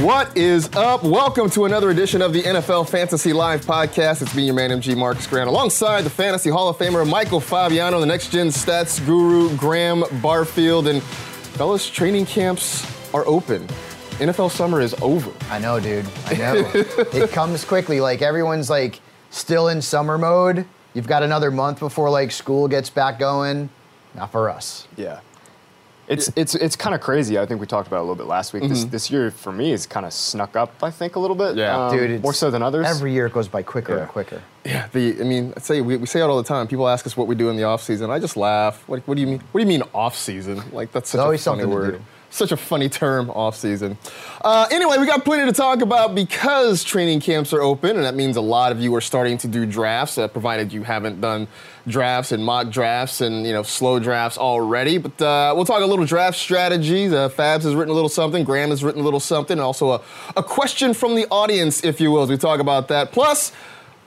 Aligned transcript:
What 0.00 0.36
is 0.36 0.68
up? 0.74 1.04
Welcome 1.04 1.48
to 1.50 1.64
another 1.64 1.88
edition 1.88 2.20
of 2.20 2.34
the 2.34 2.42
NFL 2.42 2.86
Fantasy 2.86 3.32
Live 3.32 3.64
podcast. 3.64 4.20
It's 4.20 4.34
me, 4.34 4.44
your 4.44 4.54
man, 4.54 4.68
MG 4.68 4.94
Marcus 4.94 5.26
Grant, 5.26 5.48
alongside 5.48 6.02
the 6.02 6.10
Fantasy 6.10 6.50
Hall 6.50 6.68
of 6.68 6.76
Famer 6.76 7.08
Michael 7.08 7.40
Fabiano, 7.40 7.98
the 7.98 8.04
next 8.04 8.30
gen 8.30 8.48
stats 8.48 9.04
guru 9.06 9.56
Graham 9.56 10.04
Barfield. 10.20 10.88
And 10.88 11.02
fellas, 11.02 11.88
training 11.88 12.26
camps 12.26 12.84
are 13.14 13.26
open. 13.26 13.66
NFL 14.18 14.50
summer 14.50 14.82
is 14.82 14.94
over. 15.00 15.32
I 15.50 15.58
know, 15.58 15.80
dude. 15.80 16.04
I 16.26 16.34
know. 16.34 16.70
it 16.74 17.30
comes 17.30 17.64
quickly. 17.64 18.00
Like 18.00 18.20
everyone's 18.20 18.68
like 18.68 19.00
still 19.30 19.68
in 19.68 19.80
summer 19.80 20.18
mode. 20.18 20.66
You've 20.92 21.08
got 21.08 21.22
another 21.22 21.50
month 21.50 21.78
before 21.78 22.10
like 22.10 22.32
school 22.32 22.68
gets 22.68 22.90
back 22.90 23.18
going. 23.18 23.70
Not 24.14 24.30
for 24.30 24.50
us. 24.50 24.86
Yeah. 24.96 25.20
It's 26.08 26.30
it's 26.36 26.54
it's 26.54 26.76
kind 26.76 26.94
of 26.94 27.00
crazy. 27.00 27.38
I 27.38 27.46
think 27.46 27.60
we 27.60 27.66
talked 27.66 27.88
about 27.88 27.96
it 27.96 28.00
a 28.00 28.02
little 28.02 28.14
bit 28.14 28.26
last 28.26 28.52
week. 28.52 28.62
This 28.68 28.84
this 28.84 29.10
year 29.10 29.30
for 29.32 29.50
me 29.52 29.72
is 29.72 29.86
kind 29.86 30.06
of 30.06 30.12
snuck 30.12 30.54
up. 30.54 30.82
I 30.82 30.90
think 30.90 31.16
a 31.16 31.18
little 31.18 31.34
bit. 31.36 31.56
Yeah. 31.56 31.86
Um, 31.88 31.96
Dude, 31.96 32.10
it's, 32.10 32.22
more 32.22 32.32
so 32.32 32.50
than 32.50 32.62
others. 32.62 32.86
Every 32.86 33.12
year 33.12 33.26
it 33.26 33.32
goes 33.32 33.48
by 33.48 33.62
quicker 33.62 33.94
Yeah. 33.96 34.02
and 34.02 34.08
quicker. 34.10 34.42
Yeah, 34.64 34.88
the 34.92 35.20
I 35.20 35.24
mean, 35.24 35.52
I 35.56 35.60
say 35.60 35.80
we, 35.80 35.96
we 35.96 36.06
say 36.06 36.20
it 36.20 36.24
all 36.24 36.36
the 36.36 36.44
time. 36.48 36.68
People 36.68 36.88
ask 36.88 37.06
us 37.06 37.16
what 37.16 37.26
we 37.26 37.34
do 37.34 37.48
in 37.50 37.56
the 37.56 37.64
off 37.64 37.82
season. 37.82 38.10
I 38.10 38.18
just 38.18 38.36
laugh. 38.36 38.82
What, 38.88 39.06
what 39.08 39.14
do 39.16 39.20
you 39.20 39.26
mean? 39.26 39.40
What 39.52 39.58
do 39.60 39.62
you 39.62 39.68
mean 39.68 39.82
off 39.94 40.16
season? 40.16 40.62
Like 40.72 40.92
that's 40.92 41.10
such 41.10 41.18
There's 41.18 41.22
a 41.22 41.24
always 41.24 41.44
funny 41.44 41.62
something 41.62 41.70
to 41.70 41.74
word. 41.74 41.98
do. 41.98 42.04
Such 42.28 42.52
a 42.52 42.56
funny 42.56 42.88
term, 42.88 43.30
off 43.30 43.56
season. 43.56 43.96
Uh, 44.42 44.66
anyway, 44.70 44.98
we 44.98 45.06
got 45.06 45.24
plenty 45.24 45.44
to 45.46 45.52
talk 45.52 45.80
about 45.80 46.14
because 46.14 46.84
training 46.84 47.20
camps 47.20 47.52
are 47.52 47.62
open, 47.62 47.96
and 47.96 48.04
that 48.04 48.14
means 48.14 48.36
a 48.36 48.40
lot 48.40 48.72
of 48.72 48.80
you 48.80 48.94
are 48.94 49.00
starting 49.00 49.38
to 49.38 49.48
do 49.48 49.64
drafts. 49.64 50.18
Uh, 50.18 50.28
provided 50.28 50.72
you 50.72 50.82
haven't 50.82 51.20
done 51.20 51.48
drafts 51.86 52.32
and 52.32 52.44
mock 52.44 52.70
drafts 52.70 53.20
and 53.20 53.46
you 53.46 53.52
know 53.52 53.62
slow 53.62 53.98
drafts 53.98 54.38
already. 54.38 54.98
But 54.98 55.22
uh, 55.22 55.52
we'll 55.54 55.64
talk 55.64 55.82
a 55.82 55.86
little 55.86 56.04
draft 56.04 56.36
strategy. 56.36 57.06
Uh, 57.06 57.28
Fabs 57.28 57.62
has 57.62 57.74
written 57.74 57.92
a 57.92 57.94
little 57.94 58.08
something. 58.08 58.44
Graham 58.44 58.70
has 58.70 58.82
written 58.84 59.00
a 59.00 59.04
little 59.04 59.20
something, 59.20 59.54
and 59.54 59.62
also 59.62 59.92
a, 59.92 60.02
a 60.36 60.42
question 60.42 60.94
from 60.94 61.14
the 61.14 61.26
audience, 61.30 61.84
if 61.84 62.00
you 62.00 62.10
will, 62.10 62.22
as 62.22 62.28
we 62.28 62.36
talk 62.36 62.60
about 62.60 62.88
that. 62.88 63.12
Plus. 63.12 63.52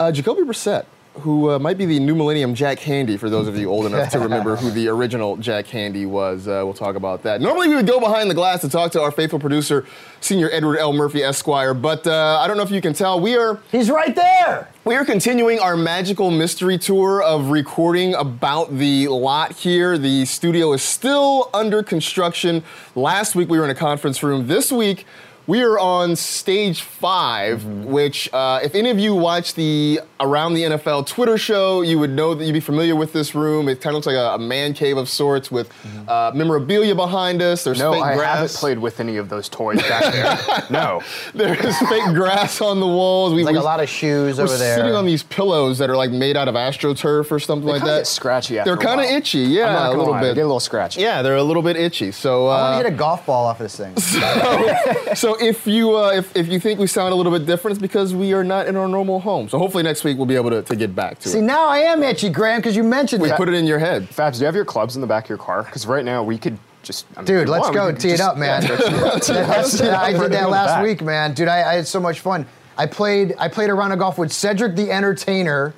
Uh, 0.01 0.13
Jacoby 0.13 0.43
Brissett, 0.43 0.85
who 1.19 1.51
uh, 1.51 1.59
might 1.59 1.77
be 1.77 1.85
the 1.85 1.99
new 1.99 2.15
millennium 2.15 2.53
Jack 2.55 2.79
Handey, 2.79 3.19
for 3.19 3.29
those 3.29 3.47
of 3.47 3.57
you 3.57 3.69
old 3.69 3.85
enough 3.85 4.09
to 4.11 4.19
remember 4.27 4.55
who 4.55 4.71
the 4.71 4.87
original 4.87 5.37
Jack 5.37 5.65
Handey 5.67 6.07
was. 6.07 6.47
Uh, 6.47 6.61
we'll 6.63 6.73
talk 6.73 6.95
about 6.95 7.23
that. 7.23 7.41
Normally, 7.41 7.67
we 7.69 7.75
would 7.75 7.87
go 7.87 7.99
behind 7.99 8.29
the 8.29 8.33
glass 8.35 8.61
to 8.61 8.69
talk 8.69 8.91
to 8.93 9.01
our 9.01 9.11
faithful 9.11 9.39
producer, 9.39 9.85
Senior 10.21 10.49
Edward 10.51 10.77
L. 10.79 10.93
Murphy 10.93 11.23
Esquire, 11.23 11.73
but 11.73 12.05
uh, 12.07 12.39
I 12.41 12.47
don't 12.47 12.57
know 12.57 12.63
if 12.63 12.71
you 12.71 12.81
can 12.81 12.93
tell, 12.93 13.19
we 13.19 13.35
are 13.37 13.59
He's 13.71 13.89
right 13.89 14.15
there. 14.15 14.67
we 14.85 14.95
are 14.95 15.05
continuing 15.05 15.59
our 15.59 15.77
magical 15.77 16.31
mystery 16.31 16.77
tour 16.77 17.21
of 17.21 17.49
recording 17.51 18.13
about 18.15 18.77
the 18.77 19.07
lot 19.07 19.51
here. 19.53 19.97
The 19.97 20.25
studio 20.25 20.73
is 20.73 20.81
still 20.81 21.49
under 21.53 21.83
construction. 21.83 22.63
Last 22.95 23.35
week 23.35 23.49
we 23.49 23.57
were 23.57 23.63
in 23.65 23.69
a 23.69 23.75
conference 23.75 24.21
room. 24.23 24.47
This 24.47 24.71
week 24.71 25.05
we 25.49 25.63
are 25.63 25.79
on 25.79 26.15
stage 26.15 26.81
5 26.83 27.65
which, 27.85 28.31
uh, 28.33 28.59
if 28.61 28.75
any 28.75 28.91
of 28.91 28.99
you 28.99 29.15
watch 29.15 29.55
the 29.55 29.99
Around 30.21 30.53
the 30.55 30.63
NFL 30.63 31.07
Twitter 31.07 31.37
show, 31.37 31.81
you 31.81 31.97
would 31.97 32.09
know 32.11 32.35
that 32.35 32.43
you'd 32.45 32.51
be 32.51 32.59
familiar 32.59 32.93
with 32.93 33.13
this 33.13 33.33
room. 33.33 33.69
It 33.69 33.79
kind 33.79 33.95
of 33.95 33.95
looks 33.95 34.05
like 34.07 34.17
a, 34.17 34.35
a 34.35 34.37
man 34.37 34.73
cave 34.73 34.97
of 34.97 35.07
sorts 35.07 35.49
with 35.49 35.71
uh, 36.09 36.33
memorabilia 36.35 36.93
behind 36.93 37.41
us. 37.41 37.63
There's 37.63 37.79
no, 37.79 37.93
fake 37.93 38.03
I 38.03 38.15
grass. 38.15 38.37
haven't 38.37 38.55
played 38.55 38.79
with 38.79 38.99
any 38.99 39.15
of 39.15 39.29
those 39.29 39.47
toys 39.47 39.81
back 39.81 40.11
there. 40.13 40.65
no. 40.69 41.01
There's 41.33 41.77
fake 41.87 42.03
grass 42.13 42.59
on 42.59 42.81
the 42.81 42.85
walls. 42.87 43.33
We, 43.33 43.43
Like 43.45 43.53
we- 43.53 43.59
a 43.59 43.63
lot 43.63 43.79
of 43.79 43.87
shoes 43.87 44.39
over 44.39 44.45
there. 44.45 44.45
we're 44.47 44.53
over 44.55 44.57
there. 44.57 44.77
sitting 44.77 44.93
on 44.93 45.05
these 45.05 45.23
pillows 45.23 45.77
that 45.77 45.89
are 45.89 45.95
like 45.95 46.11
made 46.11 46.35
out 46.35 46.49
of 46.49 46.55
astroturf 46.55 47.31
or 47.31 47.39
something 47.39 47.67
like 47.69 47.79
kinda 47.81 47.93
that. 47.99 48.07
scratchy 48.07 48.59
after 48.59 48.75
They're 48.75 48.85
kind 48.85 48.99
of 48.99 49.05
itchy, 49.07 49.39
yeah, 49.39 49.87
a 49.87 49.89
little 49.91 50.09
lie, 50.11 50.21
They 50.21 50.29
bit. 50.31 50.35
get 50.35 50.41
a 50.41 50.47
little 50.47 50.59
scratchy. 50.59 50.99
yeah, 51.01 51.21
they're 51.21 51.37
a 51.37 51.43
little 51.43 51.63
bit 51.63 51.77
itchy. 51.77 52.11
So, 52.11 52.47
I 52.47 52.61
want 52.61 52.61
uh, 52.61 52.69
to 52.79 52.83
hit 52.89 52.93
a 52.93 52.97
golf 52.97 53.25
ball 53.25 53.45
off 53.47 53.61
of 53.61 53.63
this 53.71 53.77
thing. 53.77 53.95
so 55.15 55.38
if 55.41 55.65
you 55.67 55.95
uh, 55.97 56.11
if, 56.11 56.35
if 56.35 56.47
you 56.47 56.59
think 56.59 56.79
we 56.79 56.87
sound 56.87 57.11
a 57.13 57.15
little 57.15 57.31
bit 57.31 57.45
different, 57.45 57.73
it's 57.77 57.81
because 57.81 58.13
we 58.13 58.33
are 58.33 58.43
not 58.43 58.67
in 58.67 58.75
our 58.75 58.87
normal 58.87 59.19
home. 59.19 59.49
So 59.49 59.57
hopefully 59.57 59.83
next 59.83 60.03
week 60.03 60.17
we'll 60.17 60.25
be 60.25 60.35
able 60.35 60.49
to, 60.51 60.61
to 60.63 60.75
get 60.75 60.95
back 60.95 61.19
to 61.19 61.29
See, 61.29 61.37
it. 61.37 61.41
See, 61.41 61.45
now 61.45 61.67
I 61.67 61.79
am 61.79 62.03
itchy, 62.03 62.29
Graham, 62.29 62.59
because 62.59 62.75
you 62.75 62.83
mentioned 62.83 63.21
that 63.21 63.23
We 63.23 63.29
that. 63.29 63.37
put 63.37 63.47
it 63.49 63.53
in 63.55 63.65
your 63.65 63.79
head. 63.79 64.03
Fabs, 64.09 64.33
do 64.33 64.39
you 64.39 64.45
have 64.45 64.55
your 64.55 64.65
clubs 64.65 64.95
in 64.95 65.01
the 65.01 65.07
back 65.07 65.25
of 65.25 65.29
your 65.29 65.37
car? 65.37 65.63
Because 65.63 65.85
right 65.87 66.03
now 66.05 66.23
we 66.23 66.37
could 66.37 66.57
just. 66.83 67.05
I 67.15 67.21
mean, 67.21 67.25
Dude, 67.25 67.49
let's 67.49 67.63
want, 67.63 67.75
go 67.75 67.91
could 67.91 67.99
tee 67.99 68.09
it 68.11 68.21
up, 68.21 68.37
man. 68.37 68.63
Yeah, 68.69 69.17
just- 69.17 69.29
I 69.83 70.11
did 70.13 70.31
that 70.31 70.49
last 70.49 70.75
back. 70.75 70.83
week, 70.83 71.01
man. 71.01 71.33
Dude, 71.33 71.47
I, 71.47 71.71
I 71.71 71.73
had 71.75 71.87
so 71.87 71.99
much 71.99 72.19
fun. 72.21 72.45
I 72.77 72.85
played 72.85 73.35
I 73.37 73.47
played 73.49 73.69
a 73.69 73.73
round 73.73 73.91
of 73.93 73.99
golf 73.99 74.17
with 74.17 74.31
Cedric 74.31 74.75
the 74.75 74.89
Entertainer, 74.91 75.73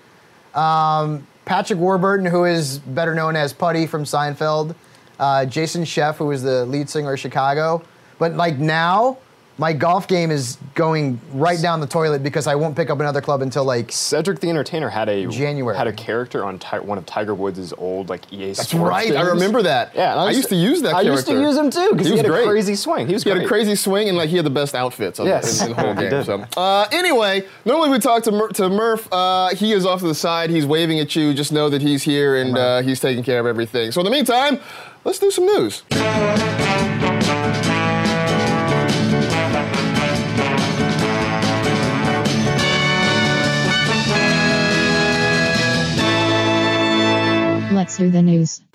um, 0.53 1.25
Patrick 1.45 1.79
Warburton, 1.79 2.25
who 2.25 2.45
is 2.45 2.79
better 2.79 3.15
known 3.15 3.35
as 3.35 3.53
Putty 3.53 3.87
from 3.87 4.03
Seinfeld, 4.03 4.75
uh, 5.19 5.45
Jason 5.45 5.83
Scheff, 5.83 6.15
who 6.17 6.25
was 6.27 6.43
the 6.43 6.65
lead 6.65 6.89
singer 6.89 7.13
of 7.13 7.19
Chicago. 7.19 7.81
But 8.19 8.35
like 8.35 8.57
now, 8.59 9.17
my 9.61 9.71
golf 9.73 10.07
game 10.07 10.31
is 10.31 10.57
going 10.73 11.21
right 11.33 11.61
down 11.61 11.79
the 11.79 11.85
toilet 11.85 12.23
because 12.23 12.47
I 12.47 12.55
won't 12.55 12.75
pick 12.75 12.89
up 12.89 12.99
another 12.99 13.21
club 13.21 13.43
until 13.43 13.63
like 13.63 13.91
Cedric 13.91 14.39
the 14.39 14.49
Entertainer 14.49 14.89
had 14.89 15.07
a 15.07 15.27
January. 15.27 15.77
had 15.77 15.85
a 15.85 15.93
character 15.93 16.43
on 16.43 16.57
Ti- 16.57 16.79
one 16.79 16.97
of 16.97 17.05
Tiger 17.05 17.35
Woods' 17.35 17.71
old 17.77 18.09
like 18.09 18.21
EA 18.33 18.55
sports. 18.55 18.57
That's 18.57 18.69
Sports 18.69 18.89
right. 18.89 19.15
I 19.15 19.21
remember 19.21 19.61
that. 19.61 19.93
Yeah, 19.93 20.13
and 20.13 20.19
I, 20.21 20.31
used 20.31 20.49
to 20.49 20.55
use 20.55 20.81
that 20.81 20.95
I 20.95 21.03
character. 21.03 21.11
used 21.11 21.27
to 21.27 21.33
use 21.39 21.55
him 21.57 21.69
too 21.69 21.89
because 21.91 22.07
He 22.07 22.13
he, 22.13 22.17
had 22.17 22.25
great. 22.25 22.43
a 22.43 22.47
crazy 22.49 22.73
swing. 22.75 23.05
He 23.05 23.13
was 23.13 23.23
He 23.23 23.29
had 23.29 23.37
a 23.37 23.45
crazy 23.47 23.75
swing 23.75 24.09
and 24.09 24.17
like 24.17 24.29
he 24.29 24.35
had 24.37 24.45
the 24.47 24.49
best 24.49 24.73
outfits 24.73 25.19
of 25.19 25.27
Yes. 25.27 25.61
in, 25.61 25.69
in 25.69 25.75
the 25.77 25.81
whole 25.83 25.93
game. 26.09 26.23
So, 26.23 26.43
uh, 26.59 26.87
anyway, 26.91 27.43
normally 27.63 27.91
we 27.91 27.99
talk 27.99 28.23
to, 28.23 28.31
Mur- 28.31 28.49
to 28.53 28.67
Murph. 28.67 29.07
Uh, 29.13 29.49
he 29.53 29.73
is 29.73 29.85
off 29.85 29.99
to 29.99 30.07
the 30.07 30.15
side. 30.15 30.49
He's 30.49 30.65
waving 30.65 30.99
at 30.99 31.15
you. 31.15 31.35
Just 31.35 31.51
know 31.51 31.69
that 31.69 31.83
he's 31.83 32.01
here 32.01 32.37
and 32.37 32.57
uh, 32.57 32.81
he's 32.81 32.99
taking 32.99 33.23
care 33.23 33.39
of 33.39 33.45
everything. 33.45 33.91
So 33.91 34.01
in 34.01 34.05
the 34.05 34.11
meantime, 34.11 34.59
let's 35.03 35.19
do 35.19 35.29
some 35.29 35.45
news. 35.45 35.83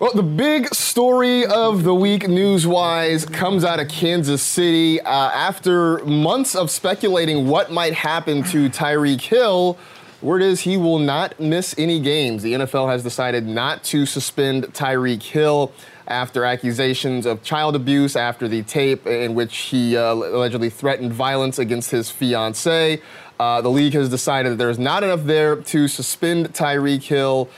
Well, 0.07 0.15
the 0.15 0.23
big 0.23 0.73
story 0.73 1.45
of 1.47 1.83
the 1.83 1.93
week, 1.93 2.29
news 2.29 2.65
wise, 2.65 3.25
comes 3.25 3.65
out 3.65 3.81
of 3.81 3.89
Kansas 3.89 4.41
City. 4.41 5.01
Uh, 5.01 5.11
after 5.11 5.99
months 6.05 6.55
of 6.55 6.71
speculating 6.71 7.49
what 7.49 7.73
might 7.73 7.93
happen 7.93 8.45
to 8.45 8.71
Tyreek 8.71 9.21
Hill, 9.21 9.77
word 10.23 10.43
is 10.43 10.61
he 10.61 10.77
will 10.77 11.01
not 11.01 11.41
miss 11.41 11.75
any 11.77 11.99
games. 11.99 12.45
The 12.45 12.53
NFL 12.53 12.89
has 12.89 13.03
decided 13.03 13.49
not 13.49 13.83
to 13.87 14.07
suspend 14.07 14.67
Tyreek 14.67 15.25
Hill 15.25 15.73
after 16.07 16.45
accusations 16.45 17.27
of 17.27 17.43
child 17.43 17.75
abuse 17.75 18.15
after 18.15 18.47
the 18.47 18.63
tape 18.63 19.09
in 19.09 19.35
which 19.35 19.57
he 19.57 19.97
uh, 19.97 20.15
allegedly 20.15 20.71
threatened 20.71 21.15
violence 21.15 21.59
against 21.59 21.91
his 21.91 22.13
fiancee. 22.13 23.03
Uh, 23.41 23.61
the 23.61 23.71
league 23.71 23.95
has 23.95 24.09
decided 24.09 24.53
that 24.53 24.59
there's 24.59 24.79
not 24.79 25.03
enough 25.03 25.25
there 25.25 25.57
to 25.57 25.89
suspend 25.89 26.55
Tyreek 26.55 27.03
Hill. 27.03 27.49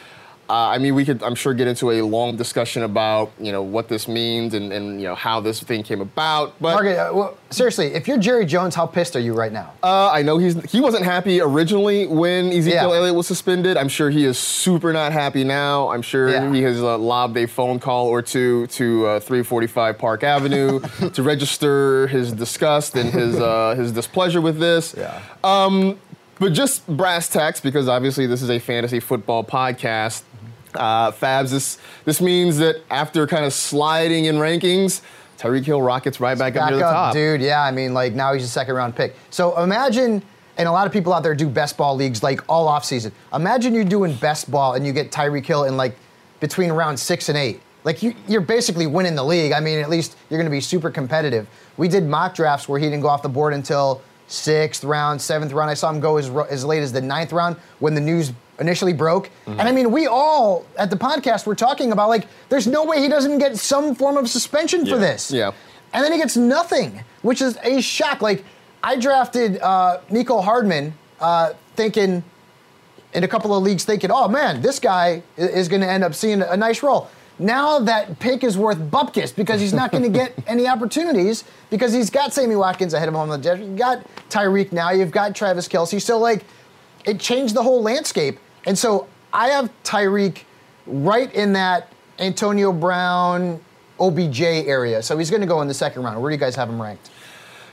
Uh, 0.51 0.69
I 0.69 0.79
mean, 0.79 0.95
we 0.95 1.05
could, 1.05 1.23
I'm 1.23 1.35
sure, 1.35 1.53
get 1.53 1.69
into 1.69 1.91
a 1.91 2.01
long 2.01 2.37
discussion 2.37 2.83
about, 2.83 3.33
you 3.39 3.53
know, 3.53 3.61
what 3.63 3.89
this 3.89 4.09
means 4.09 4.55
and, 4.55 4.73
and 4.73 4.99
you 4.99 5.07
know, 5.07 5.15
how 5.15 5.41
this 5.41 5.63
thing 5.63 5.83
came 5.83 6.01
about. 6.01 6.55
But 6.59 6.73
Margaret, 6.73 6.97
uh, 6.99 7.11
well, 7.13 7.37
seriously, 7.51 7.89
if 7.89 8.09
you're 8.09 8.17
Jerry 8.17 8.47
Jones, 8.47 8.75
how 8.75 8.87
pissed 8.87 9.15
are 9.15 9.21
you 9.21 9.35
right 9.35 9.53
now? 9.53 9.73
uh, 9.83 10.11
I 10.11 10.23
know 10.23 10.39
he's 10.39 10.55
he 10.71 10.81
wasn't 10.81 11.05
happy 11.05 11.43
originally 11.43 12.07
when 12.07 12.47
Ezekiel 12.49 12.89
Yeah. 12.91 12.97
Elliott 12.97 13.15
was 13.15 13.27
suspended. 13.27 13.77
I'm 13.77 13.91
sure 13.91 14.09
he 14.09 14.25
is 14.25 14.39
super 14.39 14.91
not 14.93 15.13
happy 15.13 15.45
now. 15.45 15.91
I'm 15.91 16.01
sure 16.03 16.31
Yeah. 16.31 16.51
he 16.51 16.63
has 16.63 16.81
uh, 16.83 16.97
lobbed 16.97 17.37
a 17.37 17.47
phone 17.47 17.79
call 17.79 18.07
or 18.09 18.23
two 18.23 18.67
to 18.69 19.07
uh, 19.07 19.21
345 19.21 19.99
Park 19.99 20.23
Avenue 20.25 20.81
to 21.13 21.23
register 21.23 22.07
his 22.07 22.33
disgust 22.33 22.95
and 22.97 23.11
his 23.11 23.37
uh, 23.39 23.75
his 23.77 23.93
displeasure 23.93 24.41
with 24.41 24.59
this. 24.59 24.95
Yeah. 24.97 25.21
Um, 25.45 25.99
but 26.41 26.53
just 26.53 26.87
brass 26.87 27.29
tacks, 27.29 27.61
because 27.61 27.89
obviously 27.89 28.27
this 28.27 28.43
is 28.43 28.49
a 28.51 28.61
fantasy 28.61 29.01
football 29.01 29.43
podcast. 29.45 30.23
Uh, 30.79 31.13
Fabs, 31.13 31.51
this 31.51 31.79
this 32.05 32.21
means 32.21 32.59
that 32.59 32.77
after 32.91 33.27
kind 33.27 33.45
of 33.45 33.53
sliding 33.53 34.27
in 34.27 34.37
rankings, 34.37 35.03
Tyreek 35.39 35.65
Hill 35.65 35.83
rockets 35.83 36.21
right 36.21 36.39
back, 36.39 36.57
up 36.57 36.63
Back 36.63 36.71
near 36.71 36.79
the 36.79 36.85
top. 36.85 37.13
dude. 37.13 37.41
Yeah, 37.41 37.63
I 37.63 37.71
mean, 37.71 37.93
like 37.95 38.15
now 38.15 38.33
he's 38.33 38.45
a 38.45 38.49
second 38.49 38.75
round 38.75 38.97
pick. 38.97 39.15
So 39.31 39.61
imagine 39.63 40.23
and 40.59 40.67
a 40.69 40.73
lot 40.73 40.87
of 40.87 40.93
people 40.93 41.13
out 41.13 41.23
there 41.23 41.35
do 41.37 41.49
best 41.49 41.77
ball 41.77 41.95
leagues 41.95 42.23
like 42.23 42.41
all 42.49 42.67
off 42.67 42.85
season. 42.85 43.13
Imagine 43.33 43.75
you're 43.75 43.85
doing 43.85 44.15
best 44.15 44.51
ball 44.51 44.75
and 44.75 44.85
you 44.85 44.93
get 44.93 45.13
Tyreek 45.13 45.47
Hill 45.47 45.65
in 45.65 45.77
like 45.77 45.97
between 46.41 46.73
round 46.73 46.99
six 46.99 47.29
and 47.29 47.39
eight. 47.39 47.61
Like 47.85 48.03
you, 48.03 48.13
you're 48.27 48.41
basically 48.41 48.87
winning 48.89 49.15
the 49.15 49.25
league. 49.25 49.53
I 49.53 49.61
mean, 49.61 49.79
at 49.79 49.89
least 49.89 50.17
you're 50.29 50.39
going 50.39 50.51
to 50.51 50.55
be 50.55 50.61
super 50.61 50.91
competitive. 50.91 51.47
We 51.77 51.87
did 51.87 52.05
mock 52.05 52.35
drafts 52.35 52.69
where 52.69 52.81
he 52.81 52.87
didn't 52.87 53.03
go 53.03 53.09
off 53.09 53.23
the 53.23 53.29
board 53.29 53.55
until 53.55 54.03
sixth 54.27 54.83
round, 54.83 55.23
seventh 55.23 55.53
round. 55.53 55.71
I 55.71 55.75
saw 55.75 55.91
him 55.91 56.01
go 56.01 56.17
as, 56.17 56.29
as 56.51 56.65
late 56.65 56.83
as 56.83 56.93
the 56.93 57.01
ninth 57.01 57.33
round 57.33 57.57
when 57.79 57.95
the 57.95 58.01
news 58.01 58.33
initially 58.59 58.93
broke. 58.93 59.31
And 59.47 59.63
I 59.63 59.73
mean, 59.73 59.93
we 59.93 60.07
all 60.07 60.67
at 60.77 60.91
the 60.91 60.97
podcast 60.97 61.47
were 61.47 61.55
talking 61.55 61.93
about 61.93 62.09
like, 62.09 62.27
there's 62.49 62.67
no 62.67 62.85
way 62.85 63.01
he 63.01 63.09
doesn't 63.09 63.39
get 63.39 63.57
some 63.57 63.95
form 63.95 64.17
of 64.17 64.29
suspension 64.29 64.85
for 64.87 64.99
this. 64.99 65.31
Yeah. 65.31 65.53
And 65.93 66.05
then 66.05 66.13
he 66.13 66.19
gets 66.19 66.37
nothing, 66.37 67.03
which 67.23 67.41
is 67.41 67.57
a 67.63 67.81
shock. 67.81 68.21
Like, 68.21 68.45
I 68.83 68.97
drafted 68.97 69.59
uh, 69.61 70.01
Mecole 70.11 70.45
Hardman 70.45 70.95
uh, 71.21 71.55
thinking, 71.77 72.23
in 73.15 73.25
a 73.25 73.29
couple 73.29 73.57
of 73.57 73.63
leagues, 73.63 73.85
thinking, 73.85 74.11
oh 74.11 74.29
man, 74.29 74.61
this 74.61 74.79
guy 74.79 75.23
is 75.37 75.69
going 75.69 75.81
to 75.81 75.89
end 75.89 76.05
up 76.05 76.15
seeing 76.15 76.43
a 76.43 76.57
nice 76.57 76.83
role. 76.83 77.09
Now 77.39 77.79
that 77.81 78.19
pick 78.19 78.43
is 78.43 78.59
worth 78.59 78.79
bupkis 78.79 79.35
because 79.35 79.61
he's 79.61 79.73
not 79.73 79.93
going 79.93 80.03
to 80.03 80.11
get 80.11 80.35
any 80.47 80.67
opportunities 80.67 81.45
because 81.71 81.93
he's 81.93 82.11
got 82.11 82.35
Sammy 82.35 82.57
Watkins 82.57 82.95
ahead 82.95 83.09
of 83.09 83.15
him 83.15 83.21
on 83.21 83.29
the 83.29 83.39
Jets. 83.39 83.61
You've 83.61 83.77
got 83.77 84.05
Tyreek 84.29 84.73
now, 84.73 84.91
you've 84.91 85.13
got 85.13 85.35
Travis 85.35 85.69
Kelce. 85.69 86.03
So, 86.03 86.19
like, 86.19 86.45
it 87.05 87.21
changed 87.21 87.55
the 87.55 87.63
whole 87.63 87.83
landscape. 87.83 88.39
And 88.67 88.79
so 88.79 89.09
I 89.33 89.49
have 89.49 89.71
Tyreek 89.85 90.43
right 90.87 91.33
in 91.35 91.53
that 91.55 91.93
Antonio 92.19 92.73
Brown, 92.73 93.61
OBJ 94.01 94.41
area. 94.41 95.03
So 95.03 95.17
he's 95.19 95.31
going 95.31 95.43
to 95.43 95.47
go 95.47 95.61
in 95.63 95.69
the 95.69 95.75
second 95.75 96.03
round. 96.03 96.21
Where 96.21 96.31
do 96.31 96.35
you 96.35 96.41
guys 96.41 96.57
have 96.57 96.69
him 96.69 96.81
ranked? 96.81 97.11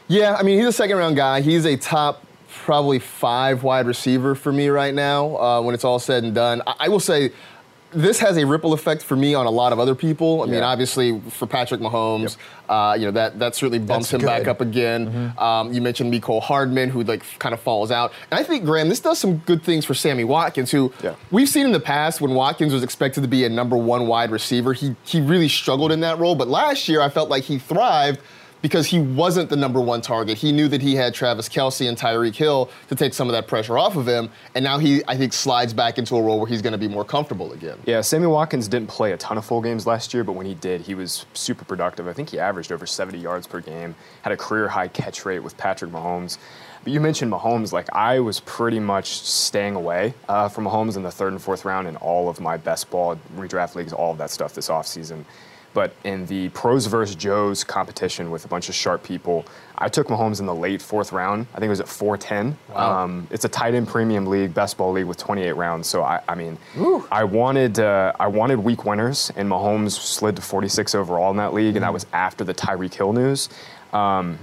Yeah, 0.07 0.35
I 0.35 0.43
mean, 0.43 0.57
he's 0.57 0.67
a 0.67 0.73
second 0.73 0.97
round 0.97 1.15
guy. 1.15 1.41
He's 1.41 1.65
a 1.65 1.75
top 1.77 2.23
probably 2.47 2.99
five 2.99 3.63
wide 3.63 3.85
receiver 3.85 4.35
for 4.35 4.51
me 4.51 4.69
right 4.69 4.93
now 4.93 5.37
uh, 5.37 5.61
when 5.61 5.75
it's 5.75 5.83
all 5.83 5.99
said 5.99 6.23
and 6.23 6.33
done. 6.33 6.61
I, 6.65 6.75
I 6.81 6.87
will 6.89 6.99
say 6.99 7.31
this 7.95 8.19
has 8.19 8.37
a 8.37 8.45
ripple 8.45 8.73
effect 8.73 9.01
for 9.01 9.15
me 9.15 9.33
on 9.33 9.45
a 9.45 9.49
lot 9.49 9.71
of 9.73 9.79
other 9.79 9.95
people. 9.95 10.43
I 10.43 10.45
mean, 10.45 10.55
Yeah. 10.55 10.65
obviously 10.67 11.19
for 11.29 11.47
Patrick 11.47 11.79
Mahomes, 11.81 12.37
uh, 12.67 12.95
you 12.99 13.05
know 13.05 13.11
that 13.11 13.39
that 13.39 13.55
certainly 13.55 13.79
bumps 13.79 14.11
That's 14.11 14.21
him 14.21 14.27
back 14.27 14.47
up 14.47 14.59
again. 14.61 15.33
Um, 15.37 15.71
you 15.73 15.81
mentioned 15.81 16.13
Mecole 16.13 16.41
Hardman, 16.41 16.89
who 16.89 17.03
like 17.03 17.23
kind 17.39 17.53
of 17.53 17.59
falls 17.61 17.91
out, 17.91 18.11
and 18.29 18.39
I 18.39 18.43
think 18.43 18.65
Graham, 18.65 18.89
this 18.89 18.99
does 18.99 19.17
some 19.19 19.37
good 19.45 19.63
things 19.63 19.85
for 19.85 19.93
Sammy 19.93 20.23
Watkins, 20.23 20.71
who 20.71 20.91
Yeah. 21.03 21.13
we've 21.31 21.49
seen 21.49 21.65
in 21.65 21.71
the 21.71 21.79
past 21.79 22.21
when 22.21 22.33
Watkins 22.35 22.73
was 22.73 22.83
expected 22.83 23.21
to 23.21 23.27
be 23.29 23.45
a 23.45 23.49
number 23.49 23.77
one 23.77 24.07
wide 24.07 24.31
receiver, 24.31 24.73
he 24.73 24.95
he 25.05 25.21
really 25.21 25.49
struggled 25.49 25.91
in 25.91 26.01
that 26.01 26.19
role. 26.19 26.35
But 26.35 26.47
last 26.47 26.87
year, 26.89 27.01
I 27.01 27.09
felt 27.09 27.29
like 27.29 27.43
he 27.43 27.57
thrived 27.57 28.19
because 28.65 28.87
he 28.87 28.97
wasn't 28.97 29.47
the 29.47 29.55
number 29.55 29.79
one 29.79 30.01
target. 30.01 30.39
He 30.39 30.51
knew 30.51 30.67
that 30.69 30.81
he 30.81 30.95
had 30.95 31.13
Travis 31.13 31.47
Kelce 31.47 31.87
and 31.87 31.95
Tyreek 31.95 32.33
Hill 32.33 32.67
to 32.87 32.95
take 32.95 33.13
some 33.13 33.27
of 33.27 33.33
that 33.33 33.47
pressure 33.47 33.77
off 33.77 33.95
of 33.95 34.07
him, 34.07 34.27
and 34.55 34.63
now 34.63 34.79
he 34.79 35.03
I 35.07 35.15
think 35.15 35.33
slides 35.33 35.71
back 35.71 35.99
into 35.99 36.15
a 36.15 36.21
role 36.23 36.39
where 36.39 36.47
he's 36.47 36.63
going 36.63 36.71
to 36.71 36.79
be 36.79 36.87
more 36.87 37.05
comfortable 37.05 37.53
again. 37.53 37.77
Yeah, 37.85 38.01
Sammy 38.01 38.25
Watkins 38.25 38.67
didn't 38.67 38.87
play 38.87 39.11
a 39.11 39.17
ton 39.17 39.37
of 39.37 39.45
full 39.45 39.61
games 39.61 39.85
last 39.85 40.15
year, 40.15 40.23
but 40.23 40.31
when 40.31 40.47
he 40.47 40.55
did, 40.55 40.81
he 40.81 40.95
was 40.95 41.27
super 41.35 41.63
productive. 41.63 42.07
I 42.07 42.13
think 42.13 42.29
he 42.29 42.39
averaged 42.39 42.71
over 42.71 42.87
70 42.87 43.19
yards 43.19 43.45
per 43.45 43.61
game, 43.61 43.93
had 44.23 44.33
a 44.33 44.37
career 44.37 44.67
high 44.67 44.87
catch 44.87 45.27
rate 45.27 45.41
with 45.41 45.55
Patrick 45.57 45.91
Mahomes. 45.91 46.39
But 46.83 46.91
you 46.91 46.99
mentioned 46.99 47.31
Mahomes, 47.31 47.71
like 47.71 47.93
I 47.93 48.19
was 48.19 48.39
pretty 48.39 48.79
much 48.79 49.09
staying 49.19 49.75
away 49.75 50.15
uh, 50.27 50.49
from 50.49 50.65
Mahomes 50.65 50.97
in 50.97 51.03
the 51.03 51.11
third 51.11 51.33
and 51.33 51.41
fourth 51.41 51.65
round 51.65 51.87
in 51.87 51.97
all 51.97 52.29
of 52.29 52.39
my 52.39 52.57
best 52.57 52.89
ball 52.89 53.19
redraft 53.35 53.75
leagues, 53.75 53.93
all 53.93 54.11
of 54.11 54.17
that 54.17 54.31
stuff 54.31 54.55
this 54.55 54.69
offseason. 54.69 55.23
But 55.75 55.93
in 56.05 56.25
the 56.27 56.47
pros 56.49 56.85
versus 56.85 57.17
Joes 57.17 57.65
competition 57.65 58.31
with 58.31 58.45
a 58.45 58.47
bunch 58.47 58.69
of 58.69 58.75
sharp 58.75 59.03
people, 59.03 59.45
I 59.77 59.89
took 59.89 60.07
Mahomes 60.07 60.39
in 60.39 60.45
the 60.45 60.55
late 60.55 60.81
fourth 60.81 61.11
round. 61.11 61.47
I 61.53 61.59
think 61.59 61.65
it 61.65 61.69
was 61.69 61.81
at 61.81 61.89
410. 61.89 62.57
Um, 62.73 63.27
it's 63.29 63.43
a 63.43 63.49
tight 63.49 63.73
end 63.75 63.89
premium 63.89 64.25
league, 64.25 64.53
best 64.53 64.77
ball 64.77 64.93
league 64.93 65.05
with 65.05 65.17
28 65.17 65.51
rounds. 65.51 65.87
So 65.87 66.01
I, 66.01 66.21
I 66.29 66.33
mean, 66.35 66.57
I 67.11 67.25
wanted 67.25 67.77
uh, 67.79 68.13
I 68.17 68.27
wanted 68.27 68.59
week 68.59 68.85
winners, 68.85 69.33
and 69.35 69.49
Mahomes 69.49 69.91
slid 69.91 70.37
to 70.37 70.41
46 70.41 70.95
overall 70.95 71.29
in 71.31 71.37
that 71.37 71.53
league, 71.53 71.75
and 71.75 71.83
that 71.83 71.91
was 71.93 72.05
after 72.13 72.45
the 72.45 72.53
Tyreek 72.53 72.93
Hill 72.93 73.11
news. 73.11 73.49
Um, 73.91 74.39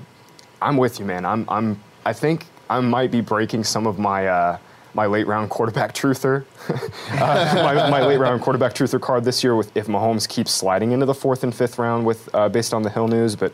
I'm 0.61 0.77
with 0.77 1.01
you, 1.01 1.07
man. 1.07 1.25
I'm 1.25 1.47
I'm 1.49 1.83
I 2.05 2.13
think 2.13 2.45
I 2.69 2.79
might 2.81 3.11
be 3.11 3.23
breaking 3.23 3.65
some 3.65 3.87
of 3.87 3.99
my. 3.99 4.27
Uh, 4.27 4.59
my 4.95 5.07
late 5.07 5.27
round 5.27 5.51
quarterback 5.51 5.95
truther, 5.95 6.45
uh, 7.13 7.53
my, 7.63 7.91
my 7.91 8.07
late 8.07 8.19
round 8.19 8.41
quarterback 8.43 8.75
truther 8.75 9.01
card 9.01 9.25
this 9.25 9.43
year 9.43 9.57
with 9.57 9.75
if 9.77 9.87
Mahomes 9.87 10.29
keeps 10.29 10.51
sliding 10.51 10.93
into 10.93 11.07
the 11.07 11.15
fourth 11.15 11.43
and 11.45 11.55
fifth 11.55 11.79
round 11.79 12.05
with 12.05 12.29
uh, 12.35 12.49
based 12.49 12.75
on 12.75 12.83
the 12.83 12.91
Hill 12.91 13.09
news, 13.09 13.37
but 13.37 13.53